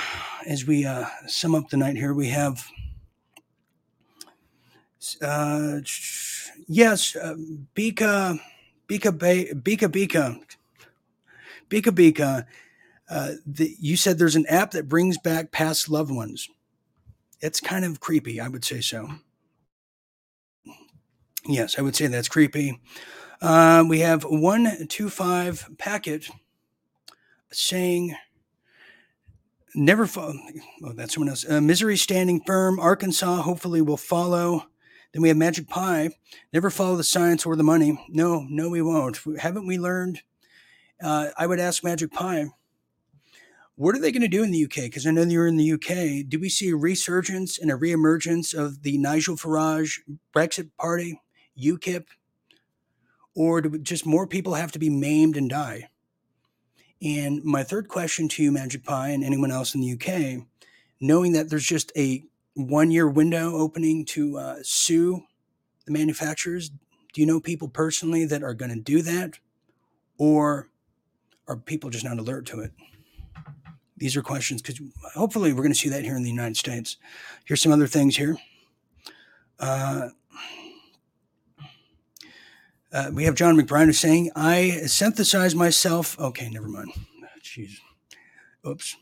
As 0.48 0.66
we 0.66 0.86
uh, 0.86 1.06
sum 1.28 1.54
up 1.54 1.70
the 1.70 1.78
night 1.78 1.96
here, 1.96 2.14
we 2.14 2.30
have 2.30 2.68
uh, 5.22 5.80
yes, 6.68 7.16
uh, 7.16 7.36
Bika, 7.76 8.40
Bika, 8.88 9.12
Bika, 9.12 9.88
Bika, 9.88 10.42
Bika, 11.70 11.92
Bika. 11.92 12.46
Uh, 13.10 13.32
the, 13.46 13.76
you 13.80 13.98
said 13.98 14.18
there's 14.18 14.36
an 14.36 14.46
app 14.48 14.72
that 14.72 14.88
brings 14.88 15.18
back 15.18 15.52
past 15.52 15.90
loved 15.90 16.12
ones. 16.12 16.48
It's 17.42 17.60
kind 17.60 17.84
of 17.84 18.00
creepy, 18.00 18.40
I 18.40 18.48
would 18.48 18.64
say 18.64 18.82
so. 18.82 19.10
Yes, 21.46 21.78
I 21.78 21.82
would 21.82 21.96
say 21.96 22.08
that's 22.08 22.28
creepy. 22.28 22.80
Uh, 23.42 23.84
we 23.88 24.00
have 24.00 24.24
125 24.24 25.70
packet 25.78 26.28
saying 27.52 28.16
never 29.74 30.06
fall. 30.06 30.34
Oh, 30.84 30.94
that's 30.94 31.16
someone 31.16 31.30
else. 31.30 31.50
Uh, 31.50 31.62
Missouri 31.62 31.98
standing 31.98 32.42
firm. 32.46 32.80
Arkansas 32.80 33.42
hopefully 33.42 33.82
will 33.82 33.98
follow. 33.98 34.66
Then 35.14 35.22
we 35.22 35.28
have 35.28 35.38
Magic 35.38 35.68
Pie. 35.68 36.12
Never 36.54 36.70
follow 36.70 36.96
the 36.96 37.04
science 37.04 37.46
or 37.46 37.56
the 37.56 37.64
money. 37.64 38.04
No, 38.10 38.46
no, 38.50 38.70
we 38.70 38.82
won't. 38.82 39.20
Haven't 39.40 39.68
we 39.68 39.78
learned? 39.78 40.22
Uh, 41.04 41.30
I 41.38 41.48
would 41.48 41.60
ask 41.60 41.84
Magic 41.84 42.12
Pie, 42.12 42.46
what 43.76 43.96
are 43.96 44.00
they 44.00 44.12
going 44.12 44.22
to 44.22 44.28
do 44.28 44.44
in 44.44 44.52
the 44.52 44.66
UK? 44.66 44.84
Because 44.84 45.08
I 45.08 45.12
know 45.12 45.24
you're 45.24 45.48
in 45.48 45.58
the 45.58 45.74
UK. 45.74 46.30
Do 46.30 46.40
we 46.40 46.50
see 46.50 46.70
a 46.70 46.76
resurgence 46.76 47.58
and 47.58 47.72
a 47.72 47.76
reemergence 47.76 48.54
of 48.54 48.84
the 48.84 48.98
Nigel 49.00 49.36
Farage 49.36 50.00
Brexit 50.36 50.70
Party, 50.78 51.20
UKIP? 51.60 52.06
Or 53.34 53.62
do 53.62 53.78
just 53.78 54.06
more 54.06 54.28
people 54.28 54.56
have 54.56 54.72
to 54.74 54.80
be 54.80 54.90
maimed 54.90 55.38
and 55.38 55.50
die? 55.50 55.90
And 57.02 57.44
my 57.44 57.64
third 57.64 57.88
question 57.88 58.28
to 58.30 58.44
you, 58.44 58.52
Magic 58.52 58.84
Pie, 58.84 59.10
and 59.10 59.24
anyone 59.24 59.52
else 59.52 59.74
in 59.74 59.82
the 59.82 59.94
UK, 59.94 60.46
knowing 61.00 61.32
that 61.32 61.50
there's 61.50 61.66
just 61.66 61.92
a 61.96 62.24
one 62.54 62.92
year 62.92 63.08
window 63.08 63.56
opening 63.56 64.06
to 64.06 64.38
uh, 64.38 64.56
sue 64.62 65.24
the 65.86 65.92
manufacturers? 65.92 66.70
Do 67.14 67.22
you 67.22 67.28
know 67.28 67.40
people 67.40 67.68
personally 67.68 68.26
that 68.26 68.44
are 68.44 68.54
going 68.54 68.72
to 68.72 68.80
do 68.80 69.02
that? 69.02 69.40
Or 70.18 70.70
are 71.48 71.58
people 71.58 71.90
just 71.90 72.06
not 72.06 72.20
alert 72.20 72.46
to 72.48 72.62
it? 72.62 72.72
These 73.98 74.16
are 74.16 74.22
questions 74.22 74.62
because 74.62 74.82
hopefully 75.14 75.54
we're 75.54 75.64
going 75.64 75.74
to 75.74 75.80
see 75.80 75.90
that 75.90 76.04
here 76.04 76.16
in 76.16 76.24
the 76.24 76.30
United 76.30 76.58
States. 76.58 76.98
Here's 77.46 77.62
some 77.62 77.72
other 77.72 77.88
things 77.88 78.18
here. 78.18 78.38
Uh, 79.60 80.10
uh, 82.94 83.12
we 83.14 83.24
have 83.24 83.36
John 83.36 83.58
McBride 83.58 83.94
saying, 83.96 84.32
I 84.36 84.82
synthesize 84.86 85.56
myself. 85.56 86.20
Okay, 86.20 86.50
never 86.50 86.68
mind. 86.68 86.92
Jeez. 87.44 87.78
Oops. 88.68 88.96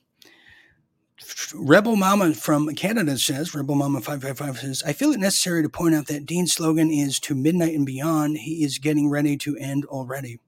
Rebel 1.54 1.96
Mama 1.96 2.34
from 2.34 2.74
Canada 2.76 3.18
says, 3.18 3.54
Rebel 3.54 3.76
Mama 3.76 4.00
555 4.00 4.60
says, 4.60 4.84
I 4.86 4.94
feel 4.94 5.12
it 5.12 5.20
necessary 5.20 5.62
to 5.64 5.70
point 5.70 5.96
out 5.96 6.08
that 6.08 6.26
Dean's 6.26 6.54
slogan 6.54 6.92
is 6.92 7.20
to 7.22 7.36
midnight 7.36 7.76
and 7.76 7.86
beyond. 7.86 8.38
He 8.38 8.64
is 8.64 8.78
getting 8.78 9.10
ready 9.10 9.38
to 9.38 9.58
end 9.58 9.86
already. 9.86 10.40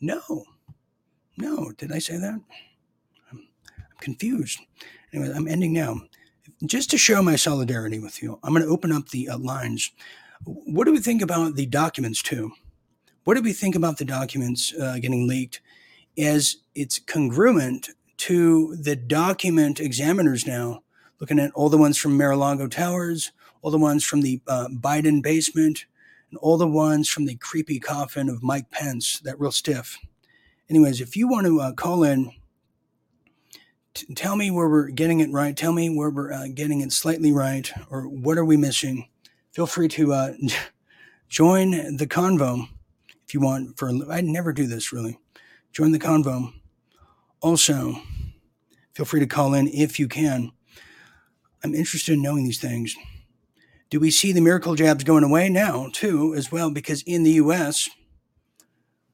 No, 0.00 0.44
no, 1.36 1.72
did 1.72 1.92
I 1.92 1.98
say 1.98 2.16
that? 2.18 2.40
I'm, 3.30 3.48
I'm 3.76 3.86
confused. 4.00 4.60
Anyway, 5.12 5.32
I'm 5.34 5.48
ending 5.48 5.72
now. 5.72 6.02
Just 6.66 6.90
to 6.90 6.98
show 6.98 7.22
my 7.22 7.36
solidarity 7.36 7.98
with 7.98 8.22
you, 8.22 8.38
I'm 8.42 8.52
going 8.52 8.64
to 8.64 8.72
open 8.72 8.92
up 8.92 9.08
the 9.08 9.28
uh, 9.28 9.38
lines. 9.38 9.90
What 10.44 10.84
do 10.84 10.92
we 10.92 11.00
think 11.00 11.22
about 11.22 11.54
the 11.54 11.66
documents, 11.66 12.22
too? 12.22 12.52
What 13.24 13.34
do 13.36 13.42
we 13.42 13.52
think 13.52 13.74
about 13.74 13.98
the 13.98 14.04
documents 14.04 14.72
uh, 14.74 14.98
getting 15.00 15.28
leaked 15.28 15.60
as 16.16 16.56
it's 16.74 16.98
congruent 16.98 17.90
to 18.16 18.76
the 18.76 18.96
document 18.96 19.78
examiners 19.78 20.46
now, 20.46 20.82
looking 21.20 21.38
at 21.38 21.52
all 21.52 21.68
the 21.68 21.78
ones 21.78 21.98
from 21.98 22.16
Mar-a-Lago 22.16 22.66
Towers, 22.66 23.32
all 23.60 23.70
the 23.70 23.78
ones 23.78 24.04
from 24.04 24.22
the 24.22 24.40
uh, 24.48 24.68
Biden 24.72 25.22
basement, 25.22 25.84
and 26.30 26.38
all 26.38 26.56
the 26.56 26.66
ones 26.66 27.08
from 27.10 27.26
the 27.26 27.34
creepy 27.36 27.78
coffin 27.78 28.28
of 28.30 28.42
Mike 28.42 28.70
Pence, 28.70 29.20
that 29.20 29.38
real 29.38 29.52
stiff. 29.52 29.98
Anyways, 30.70 31.00
if 31.00 31.14
you 31.14 31.28
want 31.28 31.46
to 31.46 31.60
uh, 31.60 31.72
call 31.72 32.04
in, 32.04 32.32
t- 33.92 34.14
tell 34.14 34.36
me 34.36 34.50
where 34.50 34.68
we're 34.68 34.88
getting 34.88 35.20
it 35.20 35.30
right. 35.30 35.56
Tell 35.56 35.72
me 35.72 35.94
where 35.94 36.10
we're 36.10 36.32
uh, 36.32 36.46
getting 36.54 36.80
it 36.80 36.92
slightly 36.92 37.32
right, 37.32 37.70
or 37.90 38.02
what 38.02 38.38
are 38.38 38.44
we 38.44 38.56
missing. 38.56 39.08
Feel 39.52 39.66
free 39.66 39.88
to 39.88 40.14
uh, 40.14 40.32
join 41.28 41.96
the 41.96 42.06
convo 42.06 42.68
if 43.30 43.34
you 43.34 43.40
want. 43.40 43.78
For 43.78 43.90
I 44.10 44.20
never 44.22 44.52
do 44.52 44.66
this 44.66 44.92
really. 44.92 45.16
Join 45.72 45.92
the 45.92 46.00
convo 46.00 46.52
Also, 47.40 47.94
feel 48.92 49.06
free 49.06 49.20
to 49.20 49.26
call 49.26 49.54
in 49.54 49.68
if 49.68 50.00
you 50.00 50.08
can. 50.08 50.50
I'm 51.62 51.76
interested 51.76 52.14
in 52.14 52.22
knowing 52.22 52.42
these 52.42 52.60
things. 52.60 52.96
Do 53.88 54.00
we 54.00 54.10
see 54.10 54.32
the 54.32 54.40
miracle 54.40 54.74
jabs 54.74 55.04
going 55.04 55.22
away 55.22 55.48
now, 55.48 55.90
too, 55.92 56.34
as 56.34 56.50
well? 56.50 56.70
Because 56.70 57.02
in 57.02 57.22
the 57.22 57.32
US, 57.32 57.88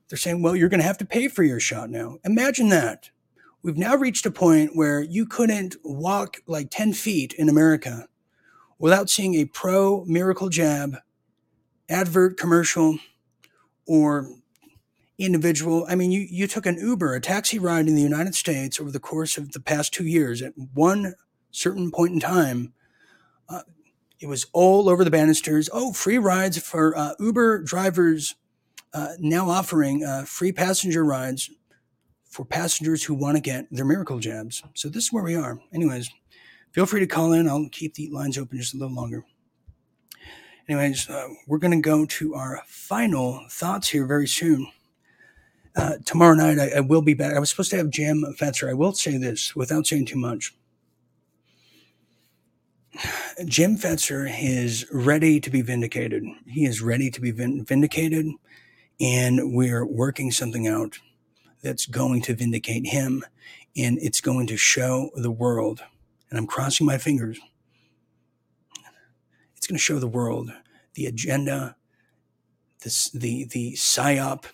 they're 0.08 0.16
saying, 0.16 0.40
well, 0.40 0.56
you're 0.56 0.70
going 0.70 0.80
to 0.80 0.86
have 0.86 0.98
to 0.98 1.04
pay 1.04 1.28
for 1.28 1.42
your 1.42 1.60
shot 1.60 1.90
now. 1.90 2.16
Imagine 2.24 2.70
that. 2.70 3.10
We've 3.62 3.76
now 3.76 3.96
reached 3.96 4.24
a 4.24 4.30
point 4.30 4.70
where 4.74 5.02
you 5.02 5.26
couldn't 5.26 5.76
walk 5.84 6.38
like 6.46 6.68
10 6.70 6.94
feet 6.94 7.34
in 7.34 7.50
America 7.50 8.06
without 8.78 9.10
seeing 9.10 9.34
a 9.34 9.44
pro 9.44 10.06
miracle 10.06 10.48
jab 10.48 10.96
advert 11.90 12.38
commercial 12.38 12.98
or 13.86 14.28
individual. 15.18 15.86
I 15.88 15.94
mean, 15.94 16.12
you, 16.12 16.26
you 16.28 16.46
took 16.46 16.66
an 16.66 16.78
Uber, 16.78 17.14
a 17.14 17.20
taxi 17.20 17.58
ride 17.58 17.88
in 17.88 17.94
the 17.94 18.02
United 18.02 18.34
States 18.34 18.80
over 18.80 18.90
the 18.90 19.00
course 19.00 19.38
of 19.38 19.52
the 19.52 19.60
past 19.60 19.94
two 19.94 20.06
years. 20.06 20.42
At 20.42 20.52
one 20.74 21.14
certain 21.50 21.90
point 21.90 22.12
in 22.12 22.20
time, 22.20 22.72
uh, 23.48 23.62
it 24.20 24.26
was 24.26 24.46
all 24.52 24.88
over 24.88 25.04
the 25.04 25.10
banisters. 25.10 25.70
Oh, 25.72 25.92
free 25.92 26.18
rides 26.18 26.58
for 26.58 26.96
uh, 26.96 27.14
Uber 27.18 27.62
drivers 27.62 28.34
uh, 28.92 29.14
now 29.18 29.48
offering 29.48 30.04
uh, 30.04 30.24
free 30.26 30.52
passenger 30.52 31.04
rides 31.04 31.50
for 32.24 32.44
passengers 32.44 33.04
who 33.04 33.14
want 33.14 33.36
to 33.36 33.40
get 33.42 33.66
their 33.70 33.84
miracle 33.84 34.18
jabs. 34.18 34.62
So 34.74 34.88
this 34.88 35.04
is 35.04 35.12
where 35.12 35.24
we 35.24 35.34
are. 35.34 35.58
Anyways, 35.72 36.10
feel 36.72 36.86
free 36.86 37.00
to 37.00 37.06
call 37.06 37.32
in. 37.32 37.48
I'll 37.48 37.68
keep 37.70 37.94
the 37.94 38.10
lines 38.10 38.36
open 38.36 38.58
just 38.58 38.74
a 38.74 38.78
little 38.78 38.94
longer. 38.94 39.24
Anyways, 40.68 41.08
uh, 41.08 41.28
we're 41.46 41.58
going 41.58 41.80
to 41.80 41.80
go 41.80 42.04
to 42.06 42.34
our 42.34 42.62
final 42.66 43.46
thoughts 43.48 43.88
here 43.88 44.04
very 44.04 44.26
soon. 44.26 44.66
Uh, 45.76 45.98
tomorrow 46.04 46.34
night, 46.34 46.58
I, 46.58 46.78
I, 46.78 46.80
will 46.80 47.02
be 47.02 47.14
back. 47.14 47.34
I 47.34 47.38
was 47.38 47.50
supposed 47.50 47.70
to 47.70 47.76
have 47.76 47.90
Jim 47.90 48.24
Fetzer. 48.38 48.68
I 48.68 48.74
will 48.74 48.92
say 48.92 49.16
this 49.16 49.54
without 49.54 49.86
saying 49.86 50.06
too 50.06 50.18
much. 50.18 50.54
Jim 53.44 53.76
Fetzer 53.76 54.26
is 54.42 54.86
ready 54.90 55.38
to 55.38 55.50
be 55.50 55.60
vindicated. 55.60 56.24
He 56.46 56.64
is 56.64 56.80
ready 56.80 57.10
to 57.10 57.20
be 57.20 57.30
vindicated, 57.30 58.26
and 58.98 59.54
we're 59.54 59.84
working 59.84 60.30
something 60.30 60.66
out 60.66 60.98
that's 61.62 61.86
going 61.86 62.22
to 62.22 62.34
vindicate 62.34 62.86
him, 62.86 63.22
and 63.76 63.98
it's 64.00 64.22
going 64.22 64.46
to 64.46 64.56
show 64.56 65.10
the 65.14 65.30
world. 65.30 65.82
And 66.30 66.38
I'm 66.38 66.46
crossing 66.46 66.86
my 66.86 66.96
fingers. 66.98 67.38
It's 69.66 69.68
going 69.68 69.78
to 69.78 69.82
show 69.82 69.98
the 69.98 70.06
world 70.06 70.52
the 70.94 71.06
agenda, 71.06 71.74
the 72.82 73.10
the 73.12 73.44
the 73.46 73.72
psyop 73.72 74.44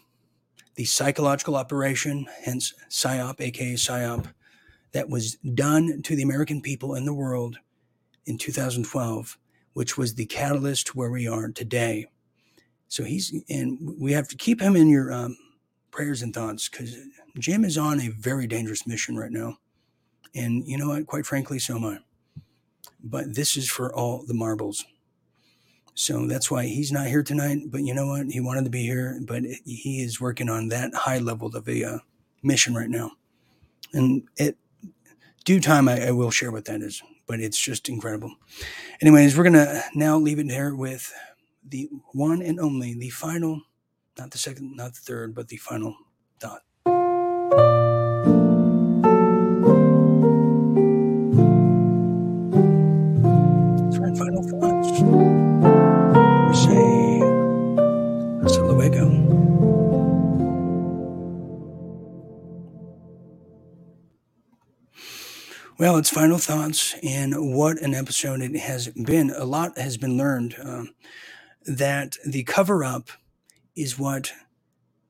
the 0.76 0.86
psychological 0.86 1.54
operation, 1.54 2.26
hence 2.44 2.72
PSYOP, 2.88 3.42
aka 3.42 3.74
PSYOP, 3.74 4.32
that 4.92 5.10
was 5.10 5.34
done 5.34 6.00
to 6.00 6.16
the 6.16 6.22
American 6.22 6.62
people 6.62 6.94
and 6.94 7.06
the 7.06 7.12
world 7.12 7.58
in 8.24 8.38
2012, 8.38 9.36
which 9.74 9.98
was 9.98 10.14
the 10.14 10.24
catalyst 10.24 10.86
to 10.86 10.92
where 10.94 11.10
we 11.10 11.28
are 11.28 11.48
today. 11.48 12.06
So 12.88 13.04
he's, 13.04 13.34
and 13.50 13.78
we 14.00 14.12
have 14.12 14.28
to 14.28 14.36
keep 14.36 14.62
him 14.62 14.76
in 14.76 14.88
your 14.88 15.12
um, 15.12 15.36
prayers 15.90 16.22
and 16.22 16.32
thoughts 16.32 16.70
because 16.70 16.96
Jim 17.38 17.66
is 17.66 17.76
on 17.76 18.00
a 18.00 18.08
very 18.08 18.46
dangerous 18.46 18.86
mission 18.86 19.14
right 19.14 19.30
now. 19.30 19.58
And 20.34 20.66
you 20.66 20.78
know 20.78 20.88
what? 20.88 21.06
Quite 21.06 21.26
frankly, 21.26 21.58
so 21.58 21.76
am 21.76 21.84
I. 21.84 21.98
But 23.04 23.34
this 23.34 23.58
is 23.58 23.68
for 23.68 23.94
all 23.94 24.24
the 24.26 24.32
marbles. 24.32 24.86
So 25.94 26.26
that's 26.26 26.50
why 26.50 26.66
he's 26.66 26.92
not 26.92 27.06
here 27.06 27.22
tonight. 27.22 27.58
But 27.66 27.82
you 27.82 27.94
know 27.94 28.06
what? 28.06 28.26
He 28.26 28.40
wanted 28.40 28.64
to 28.64 28.70
be 28.70 28.82
here, 28.82 29.20
but 29.26 29.42
he 29.64 30.02
is 30.02 30.20
working 30.20 30.48
on 30.48 30.68
that 30.68 30.94
high 30.94 31.18
level 31.18 31.54
of 31.54 31.68
a 31.68 31.84
uh, 31.84 31.98
mission 32.42 32.74
right 32.74 32.88
now. 32.88 33.12
And 33.92 34.22
at 34.38 34.54
due 35.44 35.60
time, 35.60 35.88
I, 35.88 36.08
I, 36.08 36.10
will 36.12 36.30
share 36.30 36.50
what 36.50 36.64
that 36.64 36.80
is. 36.80 37.02
But 37.26 37.40
it's 37.40 37.58
just 37.58 37.88
incredible. 37.88 38.34
Anyways, 39.00 39.36
we're 39.36 39.44
gonna 39.44 39.82
now 39.94 40.18
leave 40.18 40.38
it 40.38 40.48
there 40.48 40.74
with 40.74 41.12
the 41.68 41.88
one 42.12 42.42
and 42.42 42.58
only, 42.58 42.94
the 42.94 43.10
final, 43.10 43.60
not 44.18 44.30
the 44.30 44.38
second, 44.38 44.76
not 44.76 44.94
the 44.94 45.00
third, 45.00 45.34
but 45.34 45.48
the 45.48 45.56
final 45.56 45.94
Well, 65.82 65.96
it's 65.96 66.10
final 66.10 66.38
thoughts, 66.38 66.94
and 67.02 67.34
what 67.56 67.82
an 67.82 67.92
episode 67.92 68.40
it 68.40 68.56
has 68.56 68.86
been. 68.90 69.30
A 69.30 69.44
lot 69.44 69.76
has 69.76 69.96
been 69.96 70.16
learned 70.16 70.54
um, 70.62 70.94
that 71.66 72.18
the 72.24 72.44
cover 72.44 72.84
up 72.84 73.08
is 73.74 73.98
what 73.98 74.32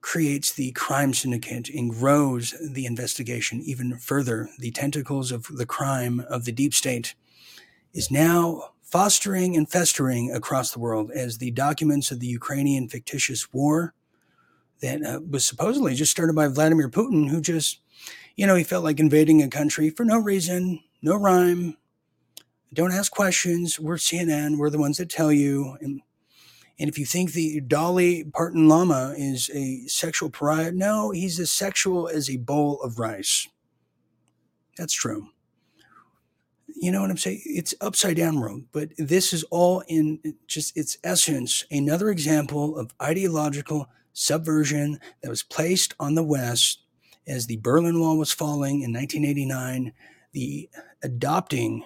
creates 0.01 0.51
the 0.51 0.73
crime 0.73 1.13
syndicate 1.13 1.69
and 1.69 1.91
grows 1.91 2.55
the 2.59 2.87
investigation 2.87 3.61
even 3.61 3.99
further. 3.99 4.49
The 4.61 4.71
tentacles 4.71 5.31
of 5.31 5.47
the 5.55 5.67
crime 5.67 6.25
of 6.31 6.47
the 6.47 6.53
deep 6.53 6.73
state 6.73 7.15
is 7.93 8.11
now 8.11 8.71
fostering 8.83 9.55
and 9.59 9.71
festering 9.71 10.33
across 10.33 10.71
the 10.71 10.81
world 10.81 11.11
as 11.11 11.37
the 11.37 11.51
documents 11.51 12.11
of 12.11 12.19
the 12.19 12.29
Ukrainian 12.29 12.89
fictitious 12.89 13.53
war 13.53 13.93
that 14.81 15.05
uh, 15.05 15.21
was 15.29 15.45
supposedly 15.45 15.95
just 15.95 16.13
started 16.13 16.35
by 16.35 16.49
Vladimir 16.49 16.89
Putin, 16.89 17.29
who 17.29 17.43
just 17.43 17.82
you 18.37 18.47
know, 18.47 18.55
he 18.55 18.65
felt 18.65 18.85
like 18.85 19.01
invading 19.01 19.43
a 19.43 19.49
country 19.49 19.91
for 19.91 20.05
no 20.05 20.19
reason, 20.19 20.81
no 21.03 21.17
rhyme. 21.17 21.77
Don't 22.73 22.93
ask 22.93 23.13
questions. 23.13 23.79
We're 23.79 23.97
CNN. 23.97 24.57
We're 24.57 24.71
the 24.71 24.79
ones 24.79 24.97
that 24.97 25.11
tell 25.11 25.31
you. 25.31 25.77
And, 25.81 26.01
and 26.79 26.89
if 26.89 26.99
you 26.99 27.05
think 27.05 27.33
the 27.33 27.61
Dolly 27.61 28.25
Parton 28.25 28.69
Lama 28.69 29.15
is 29.17 29.51
a 29.55 29.87
sexual 29.89 30.31
pariah, 30.31 30.73
no, 30.73 31.11
he's 31.11 31.39
as 31.39 31.53
sexual 31.53 32.09
as 32.09 32.31
a 32.31 32.39
bowl 32.39 32.81
of 32.83 32.99
rice. 32.99 33.49
That's 34.79 34.95
true. 34.95 35.29
You 36.75 36.91
know 36.91 37.03
what 37.03 37.11
I'm 37.11 37.19
saying? 37.19 37.43
It's 37.45 37.75
upside 37.81 38.17
down 38.17 38.41
world, 38.41 38.63
but 38.73 38.89
this 38.97 39.33
is 39.33 39.45
all 39.45 39.85
in 39.87 40.35
just 40.47 40.77
its 40.77 40.97
essence. 41.05 41.65
Another 41.71 42.09
example 42.09 42.77
of 42.79 42.93
ideological 43.01 43.89
subversion 44.15 44.99
that 45.23 45.29
was 45.29 45.43
placed 45.43 45.95
on 46.01 46.15
the 46.15 46.25
West 46.25 46.82
as 47.27 47.47
the 47.47 47.59
Berlin 47.59 48.01
Wall 48.01 48.19
was 48.19 48.33
falling 48.33 48.83
in 48.83 48.93
1989, 48.93 49.93
the 50.33 50.69
adopting, 51.03 51.85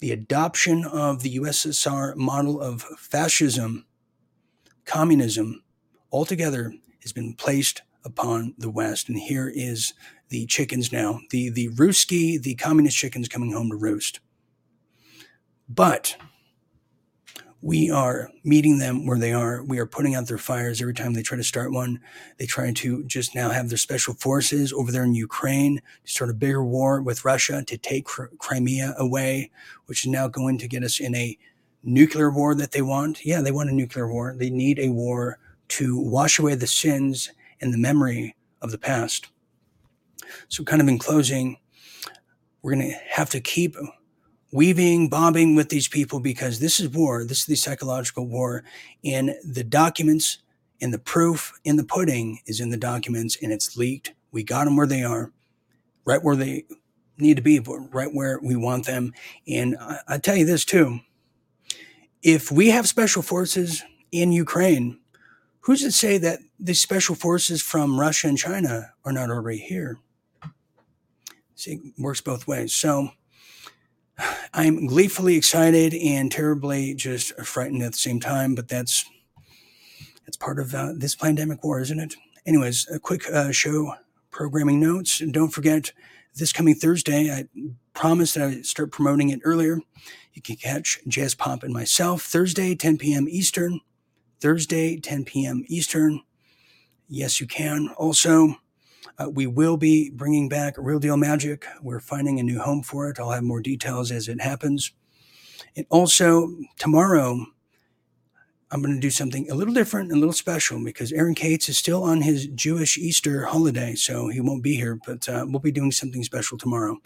the 0.00 0.12
adoption 0.12 0.84
of 0.84 1.22
the 1.22 1.36
USSR 1.38 2.16
model 2.16 2.60
of 2.60 2.82
fascism, 2.82 3.86
communism, 4.84 5.62
altogether 6.12 6.72
has 7.02 7.12
been 7.12 7.34
placed 7.34 7.82
upon 8.04 8.54
the 8.56 8.70
West. 8.70 9.08
And 9.08 9.18
here 9.18 9.50
is 9.54 9.92
the 10.28 10.46
chickens 10.46 10.92
now, 10.92 11.20
the 11.30 11.50
the 11.50 11.68
Ruski, 11.70 12.40
the 12.40 12.54
communist 12.54 12.96
chickens 12.96 13.28
coming 13.28 13.52
home 13.52 13.70
to 13.70 13.76
roost. 13.76 14.20
But 15.68 16.16
we 17.66 17.90
are 17.90 18.30
meeting 18.44 18.78
them 18.78 19.06
where 19.06 19.18
they 19.18 19.32
are. 19.32 19.64
We 19.64 19.80
are 19.80 19.86
putting 19.86 20.14
out 20.14 20.28
their 20.28 20.38
fires 20.38 20.80
every 20.80 20.94
time 20.94 21.14
they 21.14 21.22
try 21.22 21.36
to 21.36 21.42
start 21.42 21.72
one. 21.72 21.98
They 22.38 22.46
try 22.46 22.72
to 22.72 23.02
just 23.06 23.34
now 23.34 23.50
have 23.50 23.70
their 23.70 23.76
special 23.76 24.14
forces 24.14 24.72
over 24.72 24.92
there 24.92 25.02
in 25.02 25.16
Ukraine 25.16 25.80
to 26.04 26.10
start 26.12 26.30
a 26.30 26.34
bigger 26.34 26.64
war 26.64 27.02
with 27.02 27.24
Russia 27.24 27.64
to 27.66 27.76
take 27.76 28.04
Crimea 28.04 28.94
away, 28.96 29.50
which 29.86 30.06
is 30.06 30.12
now 30.12 30.28
going 30.28 30.58
to 30.58 30.68
get 30.68 30.84
us 30.84 31.00
in 31.00 31.16
a 31.16 31.36
nuclear 31.82 32.30
war 32.30 32.54
that 32.54 32.70
they 32.70 32.82
want. 32.82 33.26
Yeah, 33.26 33.40
they 33.40 33.50
want 33.50 33.68
a 33.68 33.74
nuclear 33.74 34.06
war. 34.06 34.36
They 34.38 34.48
need 34.48 34.78
a 34.78 34.90
war 34.90 35.40
to 35.70 35.98
wash 35.98 36.38
away 36.38 36.54
the 36.54 36.68
sins 36.68 37.32
and 37.60 37.74
the 37.74 37.78
memory 37.78 38.36
of 38.62 38.70
the 38.70 38.78
past. 38.78 39.26
So, 40.46 40.62
kind 40.62 40.80
of 40.80 40.86
in 40.86 41.00
closing, 41.00 41.56
we're 42.62 42.76
going 42.76 42.92
to 42.92 42.96
have 43.10 43.30
to 43.30 43.40
keep 43.40 43.74
weaving, 44.52 45.08
bombing 45.08 45.54
with 45.54 45.68
these 45.68 45.88
people 45.88 46.20
because 46.20 46.60
this 46.60 46.80
is 46.80 46.88
war. 46.88 47.24
This 47.24 47.40
is 47.40 47.46
the 47.46 47.56
psychological 47.56 48.26
war. 48.26 48.64
And 49.04 49.34
the 49.44 49.64
documents 49.64 50.38
and 50.80 50.92
the 50.92 50.98
proof 50.98 51.52
in 51.64 51.76
the 51.76 51.84
pudding 51.84 52.40
is 52.46 52.60
in 52.60 52.70
the 52.70 52.76
documents 52.76 53.36
and 53.42 53.52
it's 53.52 53.76
leaked. 53.76 54.14
We 54.30 54.42
got 54.42 54.64
them 54.64 54.76
where 54.76 54.86
they 54.86 55.02
are, 55.02 55.32
right 56.04 56.22
where 56.22 56.36
they 56.36 56.64
need 57.18 57.36
to 57.36 57.42
be, 57.42 57.60
right 57.60 58.12
where 58.12 58.38
we 58.42 58.56
want 58.56 58.86
them. 58.86 59.12
And 59.48 59.76
I, 59.80 59.98
I 60.08 60.18
tell 60.18 60.36
you 60.36 60.44
this 60.44 60.64
too 60.64 61.00
if 62.22 62.50
we 62.50 62.70
have 62.70 62.88
special 62.88 63.22
forces 63.22 63.84
in 64.10 64.32
Ukraine, 64.32 64.98
who's 65.60 65.82
to 65.82 65.92
say 65.92 66.18
that 66.18 66.40
the 66.58 66.74
special 66.74 67.14
forces 67.14 67.62
from 67.62 68.00
Russia 68.00 68.26
and 68.26 68.36
China 68.36 68.92
are 69.04 69.12
not 69.12 69.30
already 69.30 69.58
here? 69.58 69.98
See, 71.54 71.72
it 71.72 71.80
works 71.98 72.20
both 72.20 72.48
ways. 72.48 72.72
So, 72.72 73.10
I'm 74.54 74.86
gleefully 74.86 75.36
excited 75.36 75.94
and 75.94 76.30
terribly 76.30 76.94
just 76.94 77.36
frightened 77.40 77.82
at 77.82 77.92
the 77.92 77.98
same 77.98 78.20
time, 78.20 78.54
but 78.54 78.68
that's 78.68 79.04
that's 80.24 80.36
part 80.36 80.58
of 80.58 80.74
uh, 80.74 80.92
this 80.96 81.14
pandemic 81.14 81.62
war, 81.62 81.80
isn't 81.80 82.00
it? 82.00 82.14
Anyways, 82.46 82.88
a 82.92 82.98
quick 82.98 83.28
uh, 83.30 83.52
show 83.52 83.94
programming 84.30 84.80
notes. 84.80 85.20
And 85.20 85.32
don't 85.32 85.50
forget, 85.52 85.92
this 86.36 86.52
coming 86.52 86.74
Thursday, 86.74 87.30
I 87.30 87.48
promised 87.94 88.34
that 88.34 88.48
I 88.48 88.62
start 88.62 88.92
promoting 88.92 89.30
it 89.30 89.40
earlier. 89.44 89.80
You 90.34 90.42
can 90.42 90.56
catch 90.56 90.98
Jazz 91.08 91.34
Pop 91.34 91.62
and 91.62 91.72
myself 91.72 92.22
Thursday, 92.22 92.74
10 92.74 92.98
p.m. 92.98 93.26
Eastern. 93.28 93.80
Thursday, 94.40 94.98
10 94.98 95.24
p.m. 95.24 95.64
Eastern. 95.66 96.20
Yes, 97.08 97.40
you 97.40 97.46
can. 97.46 97.88
Also, 97.96 98.56
uh, 99.18 99.30
we 99.30 99.46
will 99.46 99.76
be 99.76 100.10
bringing 100.10 100.48
back 100.48 100.74
Real 100.76 100.98
Deal 100.98 101.16
Magic. 101.16 101.66
We're 101.82 102.00
finding 102.00 102.38
a 102.38 102.42
new 102.42 102.60
home 102.60 102.82
for 102.82 103.08
it. 103.08 103.18
I'll 103.18 103.30
have 103.30 103.42
more 103.44 103.60
details 103.60 104.10
as 104.10 104.28
it 104.28 104.40
happens. 104.40 104.92
And 105.74 105.86
also, 105.90 106.54
tomorrow, 106.78 107.46
I'm 108.70 108.82
going 108.82 108.94
to 108.94 109.00
do 109.00 109.10
something 109.10 109.48
a 109.48 109.54
little 109.54 109.72
different 109.72 110.10
and 110.10 110.16
a 110.16 110.20
little 110.20 110.32
special 110.32 110.82
because 110.82 111.12
Aaron 111.12 111.34
Cates 111.34 111.68
is 111.68 111.78
still 111.78 112.02
on 112.02 112.22
his 112.22 112.46
Jewish 112.48 112.98
Easter 112.98 113.44
holiday, 113.44 113.94
so 113.94 114.28
he 114.28 114.40
won't 114.40 114.64
be 114.64 114.74
here, 114.74 114.98
but 115.06 115.28
uh, 115.28 115.46
we'll 115.48 115.60
be 115.60 115.70
doing 115.70 115.92
something 115.92 116.24
special 116.24 116.58
tomorrow. 116.58 116.98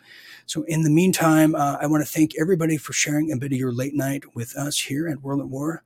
So, 0.46 0.64
in 0.64 0.82
the 0.82 0.90
meantime, 0.90 1.54
uh, 1.54 1.76
I 1.80 1.86
want 1.86 2.04
to 2.04 2.10
thank 2.10 2.32
everybody 2.40 2.76
for 2.76 2.92
sharing 2.92 3.30
a 3.30 3.36
bit 3.36 3.52
of 3.52 3.58
your 3.58 3.72
late 3.72 3.94
night 3.94 4.34
with 4.34 4.56
us 4.56 4.80
here 4.80 5.06
at 5.06 5.22
World 5.22 5.40
at 5.40 5.48
War. 5.48 5.82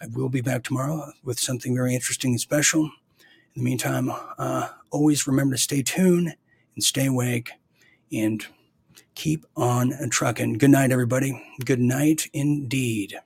I 0.00 0.06
will 0.06 0.28
be 0.30 0.40
back 0.40 0.64
tomorrow 0.64 1.12
with 1.22 1.38
something 1.38 1.74
very 1.74 1.94
interesting 1.94 2.30
and 2.30 2.40
special. 2.40 2.90
In 3.54 3.62
the 3.62 3.70
meantime, 3.70 4.10
uh, 4.38 4.68
always 4.90 5.26
remember 5.26 5.56
to 5.56 5.60
stay 5.60 5.82
tuned 5.82 6.34
and 6.74 6.84
stay 6.84 7.06
awake 7.06 7.50
and 8.12 8.44
keep 9.14 9.44
on 9.56 9.92
trucking. 10.10 10.54
Good 10.54 10.70
night, 10.70 10.92
everybody. 10.92 11.42
Good 11.64 11.80
night 11.80 12.28
indeed. 12.32 13.18